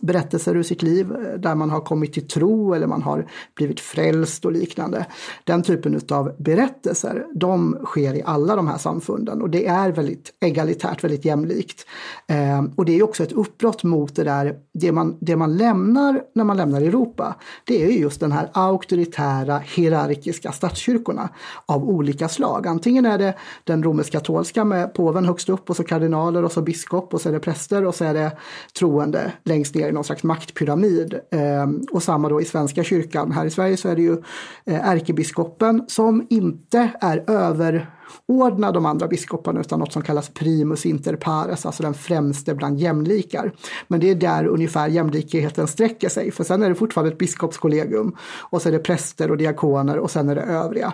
berättelser 0.00 0.56
ur 0.56 0.62
sitt 0.62 0.82
liv 0.82 1.12
eh, 1.12 1.40
där 1.40 1.54
man 1.54 1.70
har 1.70 1.80
kommit 1.80 2.12
till 2.12 2.28
tro 2.28 2.74
eller 2.74 2.86
man 2.86 3.02
har 3.02 3.26
blivit 3.56 3.80
frälst 3.80 4.44
och 4.44 4.52
liknande. 4.52 5.06
Den 5.44 5.62
typen 5.62 6.00
av 6.10 6.32
berättelser, 6.38 7.26
de 7.34 7.78
sker 7.84 8.14
i 8.14 8.22
alla 8.24 8.56
de 8.56 8.68
här 8.68 8.78
samfunden 8.78 9.42
och 9.42 9.50
det 9.50 9.66
är 9.66 9.92
väldigt 9.92 10.32
egalitärt, 10.40 11.04
väldigt 11.04 11.24
jämlikt. 11.24 11.86
Eh, 12.26 12.64
och 12.76 12.84
det 12.84 12.98
är 12.98 13.02
också 13.02 13.22
ett 13.22 13.32
uppbrott 13.32 13.82
mot 13.82 14.16
det 14.16 14.24
där, 14.24 14.56
det 14.80 14.92
man, 14.92 15.16
det 15.20 15.36
man 15.36 15.56
lämnar 15.56 16.22
när 16.34 16.44
man 16.44 16.56
lämnar 16.56 16.80
Europa, 16.80 17.34
det 17.64 17.84
är 17.84 17.88
just 17.88 18.20
den 18.20 18.32
här 18.32 18.50
auktoritära 18.52 19.58
hierarkiska 19.58 20.52
statskyrkorna 20.52 21.28
av 21.66 21.88
olika 21.88 22.28
slag. 22.28 22.66
Antingen 22.66 23.06
är 23.06 23.18
det 23.18 23.34
den 23.64 23.82
romersk-katolska 23.82 24.64
med 24.64 24.94
påven 24.94 25.24
högst 25.24 25.48
upp 25.48 25.70
och 25.70 25.76
så 25.76 25.84
kardinaler 25.84 26.44
och 26.44 26.52
så 26.52 26.62
biskop 26.62 27.14
och 27.14 27.20
så 27.20 27.28
är 27.28 27.32
det 27.32 27.40
präster 27.40 27.84
och 27.84 27.94
så 27.94 28.04
är 28.04 28.14
det 28.14 28.32
troende 28.78 29.32
längst 29.44 29.74
ner 29.74 29.88
i 29.88 29.92
någon 29.92 30.04
slags 30.04 30.22
maktpyramid. 30.22 31.20
Ehm, 31.30 31.80
och 31.90 32.02
samma 32.02 32.28
då 32.28 32.40
i 32.40 32.44
Svenska 32.44 32.84
kyrkan. 32.84 33.32
Här 33.32 33.46
i 33.46 33.50
Sverige 33.50 33.76
så 33.76 33.88
är 33.88 33.96
det 33.96 34.02
ju 34.02 34.16
eh, 34.64 34.88
ärkebiskopen 34.88 35.84
som 35.88 36.26
inte 36.30 36.90
är 37.00 37.30
över 37.30 37.99
överordna 38.28 38.72
de 38.72 38.86
andra 38.86 39.08
biskoparna 39.08 39.60
utan 39.60 39.78
något 39.78 39.92
som 39.92 40.02
kallas 40.02 40.28
primus 40.28 40.86
inter 40.86 41.16
pares, 41.16 41.66
alltså 41.66 41.82
den 41.82 41.94
främste 41.94 42.54
bland 42.54 42.78
jämlikar. 42.78 43.52
Men 43.88 44.00
det 44.00 44.10
är 44.10 44.14
där 44.14 44.46
ungefär 44.46 44.88
jämlikheten 44.88 45.66
sträcker 45.66 46.08
sig, 46.08 46.30
för 46.30 46.44
sen 46.44 46.62
är 46.62 46.68
det 46.68 46.74
fortfarande 46.74 47.12
ett 47.12 47.18
biskopskollegium 47.18 48.16
och 48.50 48.62
så 48.62 48.68
är 48.68 48.72
det 48.72 48.78
präster 48.78 49.30
och 49.30 49.36
diakoner 49.36 49.98
och 49.98 50.10
sen 50.10 50.28
är 50.28 50.34
det 50.34 50.42
övriga. 50.42 50.92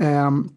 Ehm, 0.00 0.48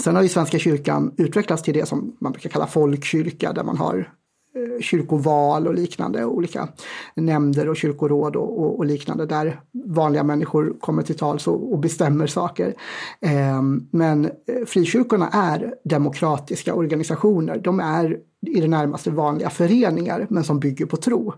sen 0.00 0.14
har 0.14 0.22
ju 0.22 0.28
Svenska 0.28 0.58
kyrkan 0.58 1.14
utvecklats 1.16 1.62
till 1.62 1.74
det 1.74 1.86
som 1.86 2.16
man 2.20 2.32
brukar 2.32 2.50
kalla 2.50 2.66
folkkyrka 2.66 3.52
där 3.52 3.64
man 3.64 3.76
har 3.76 4.12
Eh, 4.56 4.80
kyrkoval 4.80 5.66
och 5.66 5.74
liknande, 5.74 6.24
olika 6.24 6.68
nämnder 7.14 7.68
och 7.68 7.76
kyrkoråd 7.76 8.36
och, 8.36 8.58
och, 8.58 8.78
och 8.78 8.86
liknande 8.86 9.26
där 9.26 9.60
vanliga 9.72 10.24
människor 10.24 10.76
kommer 10.80 11.02
till 11.02 11.16
tals 11.16 11.46
och, 11.46 11.72
och 11.72 11.78
bestämmer 11.78 12.26
saker. 12.26 12.74
Ehm, 13.20 13.76
eh, 13.76 13.98
men 13.98 14.30
frikyrkorna 14.66 15.28
är 15.28 15.74
demokratiska 15.84 16.74
organisationer. 16.74 17.60
De 17.64 17.80
är 17.80 18.18
i 18.46 18.60
det 18.60 18.68
närmaste 18.68 19.10
vanliga 19.10 19.50
föreningar 19.50 20.26
men 20.30 20.44
som 20.44 20.60
bygger 20.60 20.86
på 20.86 20.96
tro. 20.96 21.32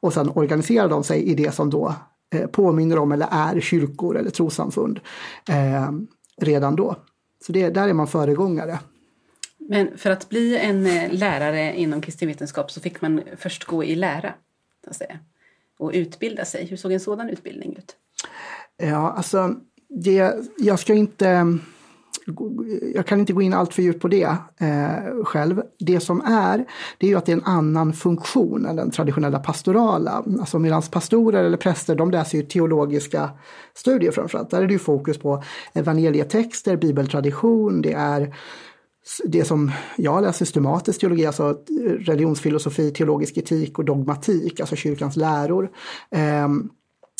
Och 0.00 0.12
sen 0.12 0.30
organiserar 0.34 0.88
de 0.88 1.04
sig 1.04 1.22
i 1.22 1.34
det 1.34 1.54
som 1.54 1.70
då 1.70 1.94
eh, 2.34 2.46
påminner 2.46 2.98
om 2.98 3.12
eller 3.12 3.28
är 3.30 3.60
kyrkor 3.60 4.16
eller 4.16 4.30
trosamfund 4.30 5.00
eh, 5.48 5.90
redan 6.40 6.76
då. 6.76 6.96
Så 7.46 7.52
det, 7.52 7.70
där 7.70 7.88
är 7.88 7.92
man 7.92 8.06
föregångare. 8.06 8.78
Men 9.68 9.98
för 9.98 10.10
att 10.10 10.28
bli 10.28 10.58
en 10.58 10.86
eh, 10.86 11.12
lärare 11.12 11.76
inom 11.76 12.00
kristen 12.00 12.28
vetenskap 12.28 12.70
så 12.70 12.80
fick 12.80 13.00
man 13.00 13.22
först 13.36 13.64
gå 13.64 13.84
i 13.84 13.94
lära 13.94 14.34
så 14.88 14.94
säga, 14.94 15.18
och 15.78 15.90
utbilda 15.94 16.44
sig. 16.44 16.66
Hur 16.66 16.76
såg 16.76 16.92
en 16.92 17.00
sådan 17.00 17.28
utbildning 17.30 17.76
ut? 17.76 17.96
Ja, 18.76 19.12
alltså, 19.12 19.54
det, 19.88 20.34
jag 20.58 20.78
ska 20.78 20.94
inte 20.94 21.58
jag 22.94 23.06
kan 23.06 23.20
inte 23.20 23.32
gå 23.32 23.42
in 23.42 23.54
allt 23.54 23.74
för 23.74 23.82
djupt 23.82 24.02
på 24.02 24.08
det 24.08 24.36
eh, 24.58 25.24
själv. 25.24 25.62
Det 25.78 26.00
som 26.00 26.20
är, 26.20 26.64
det 26.98 27.06
är 27.06 27.10
ju 27.10 27.16
att 27.16 27.26
det 27.26 27.32
är 27.32 27.36
en 27.36 27.44
annan 27.44 27.92
funktion 27.92 28.66
än 28.66 28.76
den 28.76 28.90
traditionella 28.90 29.38
pastorala. 29.38 30.24
Alltså 30.40 30.58
medan 30.58 30.82
pastorer 30.82 31.44
eller 31.44 31.56
präster, 31.56 31.94
de 31.94 32.10
läser 32.10 32.38
ju 32.38 32.44
teologiska 32.44 33.30
studier 33.74 34.12
framförallt. 34.12 34.50
Där 34.50 34.62
är 34.62 34.66
det 34.66 34.72
ju 34.72 34.78
fokus 34.78 35.18
på 35.18 35.42
evangelietexter, 35.72 36.76
bibeltradition, 36.76 37.82
det 37.82 37.92
är 37.92 38.34
det 39.24 39.44
som 39.44 39.70
jag 39.96 40.22
läser 40.22 40.44
systematisk 40.44 41.00
teologi, 41.00 41.26
alltså 41.26 41.58
religionsfilosofi, 41.98 42.90
teologisk 42.90 43.36
etik 43.36 43.78
och 43.78 43.84
dogmatik, 43.84 44.60
alltså 44.60 44.76
kyrkans 44.76 45.16
läror. 45.16 45.70
Ehm, 46.10 46.70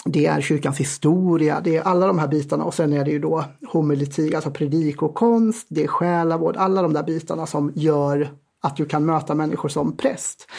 det 0.05 0.27
är 0.27 0.41
kyrkans 0.41 0.81
historia, 0.81 1.61
det 1.65 1.77
är 1.77 1.83
alla 1.83 2.07
de 2.07 2.19
här 2.19 2.29
bitarna 2.29 2.65
och 2.65 2.75
sen 2.75 2.93
är 2.93 3.05
det 3.05 3.11
ju 3.11 3.19
då 3.19 3.45
homiletik, 3.67 4.35
alltså 4.35 4.51
predikokonst, 4.51 5.67
det 5.71 5.85
är 5.85 5.89
själavård, 5.89 6.57
alla 6.57 6.83
de 6.83 6.93
där 6.93 7.03
bitarna 7.03 7.47
som 7.47 7.73
gör 7.75 8.31
att 8.65 8.77
du 8.77 8.85
kan 8.85 9.07
möta 9.07 9.35
människor 9.35 9.69
som 9.69 9.97
präst 9.97 10.51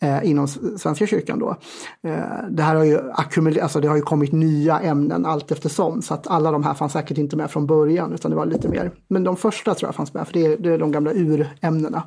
eh, 0.00 0.30
inom 0.30 0.48
Svenska 0.48 1.06
kyrkan. 1.06 1.38
Då. 1.38 1.56
Eh, 2.02 2.48
det 2.50 2.62
här 2.62 2.74
har 2.74 2.84
ju 2.84 3.60
alltså 3.60 3.80
det 3.80 3.88
har 3.88 3.96
ju 3.96 4.02
kommit 4.02 4.32
nya 4.32 4.80
ämnen 4.80 5.26
allt 5.26 5.50
eftersom 5.50 6.02
så 6.02 6.14
att 6.14 6.26
alla 6.26 6.50
de 6.50 6.64
här 6.64 6.74
fanns 6.74 6.92
säkert 6.92 7.18
inte 7.18 7.36
med 7.36 7.50
från 7.50 7.66
början 7.66 8.12
utan 8.12 8.30
det 8.30 8.36
var 8.36 8.46
lite 8.46 8.68
mer, 8.68 8.92
men 9.08 9.24
de 9.24 9.36
första 9.36 9.74
tror 9.74 9.88
jag 9.88 9.94
fanns 9.94 10.14
med 10.14 10.26
för 10.26 10.32
det 10.34 10.46
är, 10.46 10.56
det 10.56 10.72
är 10.72 10.78
de 10.78 10.92
gamla 10.92 11.12
urämnena. 11.12 12.02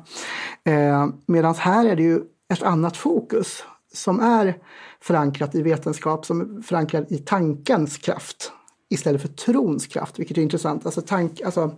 Eh, 0.64 1.06
Medan 1.26 1.54
här 1.54 1.86
är 1.86 1.96
det 1.96 2.02
ju 2.02 2.20
ett 2.52 2.62
annat 2.62 2.96
fokus 2.96 3.64
som 3.94 4.20
är 4.20 4.56
förankrat 5.00 5.54
i 5.54 5.62
vetenskap, 5.62 6.26
som 6.26 6.40
är 6.40 6.62
förankrat 6.62 7.12
i 7.12 7.18
tankens 7.18 7.96
kraft 7.96 8.52
istället 8.90 9.22
för 9.22 9.28
trons 9.28 9.86
kraft, 9.86 10.18
vilket 10.18 10.38
är 10.38 10.42
intressant. 10.42 10.86
Alltså, 10.86 11.00
tank, 11.00 11.40
alltså 11.40 11.70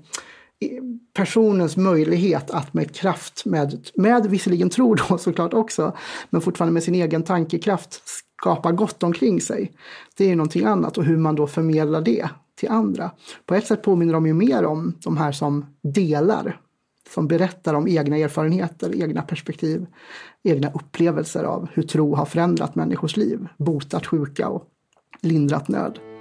personens 1.14 1.76
möjlighet 1.76 2.50
att 2.50 2.74
med 2.74 2.94
kraft, 2.94 3.44
med, 3.44 3.88
med 3.94 4.26
visserligen 4.26 4.70
tro 4.70 4.94
då 4.94 5.18
såklart 5.18 5.54
också, 5.54 5.96
men 6.30 6.40
fortfarande 6.40 6.72
med 6.72 6.82
sin 6.82 6.94
egen 6.94 7.22
tankekraft 7.22 8.02
skapa 8.36 8.72
gott 8.72 9.02
omkring 9.02 9.40
sig. 9.40 9.72
Det 10.16 10.24
är 10.24 10.28
ju 10.28 10.34
någonting 10.34 10.64
annat 10.64 10.98
och 10.98 11.04
hur 11.04 11.16
man 11.16 11.34
då 11.34 11.46
förmedlar 11.46 12.00
det 12.00 12.28
till 12.54 12.68
andra. 12.68 13.10
På 13.46 13.54
ett 13.54 13.66
sätt 13.66 13.82
påminner 13.82 14.12
de 14.12 14.26
ju 14.26 14.34
mer 14.34 14.64
om 14.64 14.94
de 15.04 15.16
här 15.16 15.32
som 15.32 15.66
delar, 15.82 16.60
som 17.14 17.28
berättar 17.28 17.74
om 17.74 17.88
egna 17.88 18.16
erfarenheter, 18.16 19.02
egna 19.02 19.22
perspektiv, 19.22 19.86
egna 20.42 20.70
upplevelser 20.70 21.44
av 21.44 21.68
hur 21.72 21.82
tro 21.82 22.14
har 22.14 22.24
förändrat 22.24 22.74
människors 22.74 23.16
liv, 23.16 23.48
botat 23.58 24.06
sjuka 24.06 24.48
och 24.48 24.68
lindrat 25.20 25.68
nöd. 25.68 26.13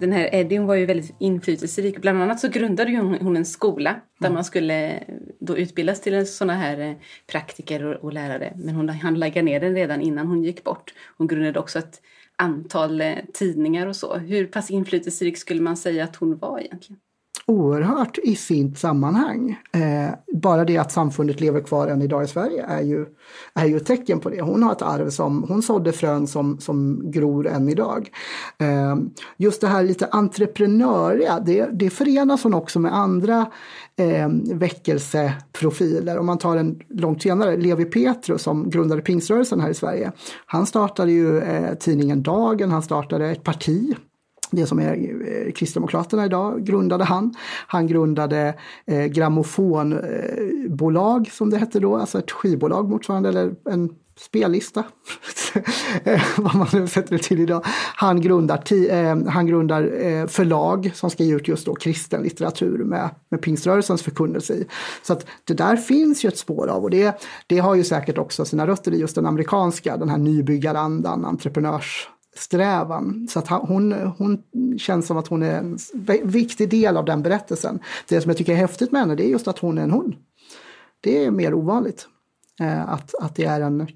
Den 0.00 0.12
här 0.12 0.34
Eddie 0.34 0.58
var 0.58 0.74
ju 0.74 0.86
väldigt 0.86 1.14
inflytelserik. 1.18 2.00
Bland 2.00 2.22
annat 2.22 2.40
så 2.40 2.48
grundade 2.48 2.96
hon, 3.20 3.36
en 3.36 3.44
skola 3.44 4.00
där 4.18 4.26
mm. 4.26 4.34
man 4.34 4.44
skulle 4.44 5.02
då 5.40 5.56
utbildas 5.56 6.00
till 6.00 6.26
sådana 6.26 6.54
här 6.54 6.80
eh, 6.80 6.92
praktiker 7.26 7.84
och, 7.84 8.04
och, 8.04 8.12
lärare. 8.12 8.52
Men 8.56 8.74
hon 8.74 8.88
hann 8.88 9.18
lägga 9.18 9.42
ner 9.42 9.60
den 9.60 9.74
redan 9.74 10.00
innan 10.00 10.26
hon 10.26 10.44
gick 10.44 10.64
bort. 10.64 10.94
Hon 11.16 11.26
grundade 11.26 11.58
också 11.58 11.78
ett 11.78 12.00
antal 12.36 13.00
eh, 13.00 13.14
tidningar 13.32 13.86
och 13.86 13.96
så. 13.96 14.16
Hur 14.16 14.46
pass 14.46 14.70
inflytelserik 14.70 15.38
skulle 15.38 15.60
man 15.60 15.76
säga 15.76 16.04
att 16.04 16.16
hon 16.16 16.38
var 16.38 16.60
egentligen? 16.60 17.00
Oerhört 17.48 18.18
i 18.22 18.36
sitt 18.36 18.78
sammanhang. 18.78 19.58
Eh, 19.72 20.14
bara 20.34 20.64
det 20.64 20.78
att 20.78 20.92
samfundet 20.92 21.40
lever 21.40 21.60
kvar 21.60 21.88
än 21.88 22.02
idag 22.02 22.24
i 22.24 22.26
Sverige 22.26 22.64
är 22.68 22.82
ju, 22.82 23.06
är 23.54 23.66
ju 23.66 23.76
ett 23.76 23.86
tecken 23.86 24.20
på 24.20 24.30
det. 24.30 24.40
Hon 24.40 24.62
har 24.62 24.72
ett 24.72 24.82
arv 24.82 25.10
som, 25.10 25.42
hon 25.48 25.62
sådde 25.62 25.92
frön 25.92 26.26
som, 26.26 26.58
som 26.58 27.10
gror 27.10 27.46
än 27.46 27.68
idag. 27.68 28.10
Eh, 28.58 28.96
just 29.36 29.60
det 29.60 29.66
här 29.66 29.82
lite 29.82 30.06
entreprenöriga, 30.06 31.40
det, 31.40 31.68
det 31.72 31.90
förenas 31.90 32.44
hon 32.44 32.54
också 32.54 32.80
med 32.80 32.94
andra 32.94 33.46
eh, 33.96 34.28
väckelseprofiler. 34.54 36.18
Om 36.18 36.26
man 36.26 36.38
tar 36.38 36.56
en 36.56 36.80
långt 36.88 37.22
senare, 37.22 37.56
Levi 37.56 37.84
Petrus 37.84 38.42
som 38.42 38.70
grundade 38.70 39.02
pingströrelsen 39.02 39.60
här 39.60 39.70
i 39.70 39.74
Sverige. 39.74 40.12
Han 40.46 40.66
startade 40.66 41.12
ju 41.12 41.38
eh, 41.38 41.74
tidningen 41.74 42.22
Dagen, 42.22 42.70
han 42.70 42.82
startade 42.82 43.30
ett 43.30 43.44
parti 43.44 43.96
det 44.50 44.66
som 44.66 44.78
är 44.78 44.92
eh, 44.92 45.52
Kristdemokraterna 45.52 46.24
idag 46.24 46.64
grundade 46.64 47.04
han. 47.04 47.34
Han 47.66 47.86
grundade 47.86 48.54
eh, 48.86 49.04
grammofonbolag 49.04 51.26
eh, 51.26 51.30
som 51.30 51.50
det 51.50 51.58
hette 51.58 51.80
då, 51.80 51.96
alltså 51.96 52.18
ett 52.18 52.30
skivbolag 52.30 52.88
motsvarande 52.88 53.28
eller 53.28 53.54
en 53.70 53.90
spellista. 54.18 54.84
Eh, 56.04 56.22
vad 56.38 56.54
man 56.54 56.66
nu 56.72 56.88
sätter 56.88 57.16
det 57.16 57.22
till 57.22 57.40
idag. 57.40 57.64
Han 57.94 58.20
grundar, 58.20 58.62
eh, 58.72 59.16
han 59.26 59.46
grundar 59.46 60.06
eh, 60.06 60.26
förlag 60.26 60.90
som 60.94 61.10
ska 61.10 61.24
ge 61.24 61.34
ut 61.34 61.48
just 61.48 61.66
då 61.66 61.74
kristen 61.74 62.22
litteratur 62.22 62.84
med, 62.84 63.10
med 63.28 63.42
pingströrelsens 63.42 64.02
förkunnelse 64.02 64.54
i. 64.54 64.66
Så 65.02 65.12
att 65.12 65.26
det 65.44 65.54
där 65.54 65.76
finns 65.76 66.24
ju 66.24 66.28
ett 66.28 66.38
spår 66.38 66.66
av 66.66 66.82
och 66.82 66.90
det, 66.90 67.22
det 67.46 67.58
har 67.58 67.74
ju 67.74 67.84
säkert 67.84 68.18
också 68.18 68.44
sina 68.44 68.66
rötter 68.66 68.94
i 68.94 68.98
just 68.98 69.14
den 69.14 69.26
amerikanska, 69.26 69.96
den 69.96 70.08
här 70.08 70.18
nybyggarandan, 70.18 71.24
entreprenörs 71.24 72.08
frihetssträvan. 72.38 73.28
Så 73.28 73.38
att 73.38 73.48
hon, 73.48 73.92
hon 73.92 74.42
känns 74.78 75.06
som 75.06 75.16
att 75.16 75.28
hon 75.28 75.42
är 75.42 75.58
en 75.58 75.78
viktig 76.24 76.70
del 76.70 76.96
av 76.96 77.04
den 77.04 77.22
berättelsen. 77.22 77.80
Det 78.08 78.20
som 78.20 78.30
jag 78.30 78.38
tycker 78.38 78.52
är 78.52 78.56
häftigt 78.56 78.92
med 78.92 79.00
henne 79.00 79.14
det 79.14 79.24
är 79.24 79.28
just 79.28 79.48
att 79.48 79.58
hon 79.58 79.78
är 79.78 79.82
en 79.82 79.90
hon. 79.90 80.16
Det 81.00 81.24
är 81.24 81.30
mer 81.30 81.54
ovanligt. 81.54 82.08
Eh, 82.60 82.88
att, 82.88 83.14
att 83.14 83.36
det 83.36 83.44
är 83.44 83.60
en, 83.60 83.86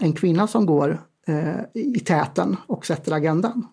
en 0.00 0.12
kvinna 0.12 0.46
som 0.46 0.66
går 0.66 1.00
eh, 1.26 1.60
i 1.74 2.00
täten 2.00 2.56
och 2.66 2.86
sätter 2.86 3.12
agendan. 3.12 3.66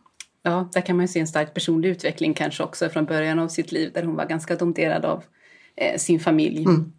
Ja, 0.44 0.70
där 0.74 0.82
kan 0.82 0.96
man 0.96 1.04
ju 1.04 1.08
se 1.08 1.20
en 1.20 1.28
stark 1.28 1.54
personlig 1.54 1.90
utveckling 1.90 2.34
kanske 2.34 2.64
också 2.64 2.90
från 2.90 3.06
början 3.06 3.40
av 3.40 3.48
sitt 3.48 3.72
liv 3.72 3.92
där 3.94 4.04
hon 4.04 4.16
var 4.16 4.26
ganska 4.26 4.56
dominerad 4.56 5.06
av 5.06 5.24
eh, 5.76 5.98
sin 5.98 6.20
familj. 6.20 6.64
Mm. 6.64 6.92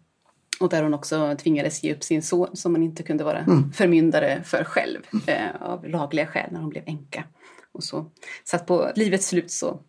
Och 0.59 0.69
där 0.69 0.83
hon 0.83 0.93
också 0.93 1.35
tvingades 1.43 1.83
ge 1.83 1.93
upp 1.93 2.03
sin 2.03 2.21
son 2.21 2.49
som 2.53 2.71
man 2.71 2.83
inte 2.83 3.03
kunde 3.03 3.23
vara 3.23 3.39
mm. 3.39 3.71
förmyndare 3.71 4.43
för 4.43 4.63
själv 4.63 4.99
eh, 5.27 5.61
av 5.61 5.87
lagliga 5.87 6.27
skäl 6.27 6.49
när 6.51 6.59
hon 6.59 6.69
blev 6.69 6.83
änka. 6.85 7.23
Och 7.71 7.83
så. 7.83 8.11
Så 8.43 8.55
att 8.55 8.65
på 8.65 8.91
livets 8.95 9.27
slut 9.27 9.51
så 9.51 9.79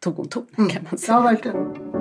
tog 0.00 0.16
hon 0.16 0.28
ton 0.28 0.46
mm. 0.58 0.70
kan 0.70 0.82
man 0.90 0.98
säga. 0.98 1.16
Ja, 1.16 1.22
verkligen. 1.22 1.93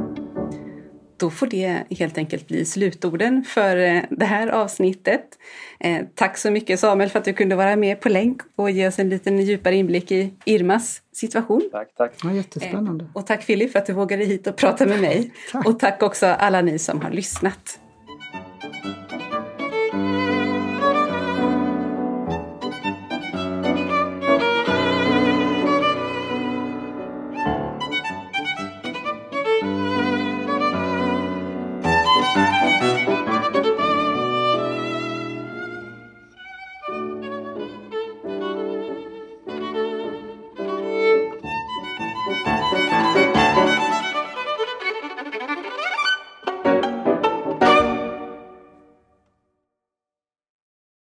Då 1.17 1.29
får 1.29 1.47
det 1.47 1.83
helt 1.89 2.17
enkelt 2.17 2.47
bli 2.47 2.65
slutorden 2.65 3.43
för 3.43 3.77
eh, 3.77 4.03
det 4.09 4.25
här 4.25 4.47
avsnittet. 4.47 5.25
Eh, 5.79 6.01
tack 6.15 6.37
så 6.37 6.51
mycket 6.51 6.79
Samuel 6.79 7.09
för 7.09 7.19
att 7.19 7.25
du 7.25 7.33
kunde 7.33 7.55
vara 7.55 7.75
med 7.75 8.01
på 8.01 8.09
länk 8.09 8.41
och 8.55 8.71
ge 8.71 8.87
oss 8.87 8.99
en 8.99 9.09
liten 9.09 9.39
djupare 9.39 9.75
inblick 9.75 10.11
i 10.11 10.33
Irmas 10.45 11.01
situation. 11.11 11.69
Tack, 11.71 11.95
tack. 11.97 12.13
Ja, 12.23 12.33
jättespännande. 12.33 13.07
Och 13.13 13.27
tack 13.27 13.43
Filip 13.43 13.71
för 13.71 13.79
att 13.79 13.85
du 13.85 13.93
vågade 13.93 14.25
hit 14.25 14.47
och 14.47 14.55
prata 14.55 14.85
med 14.85 15.01
mig. 15.01 15.31
tack. 15.51 15.67
Och 15.67 15.79
tack 15.79 16.03
också 16.03 16.25
alla 16.25 16.61
ni 16.61 16.79
som 16.79 17.01
har 17.01 17.11
lyssnat. 17.11 17.79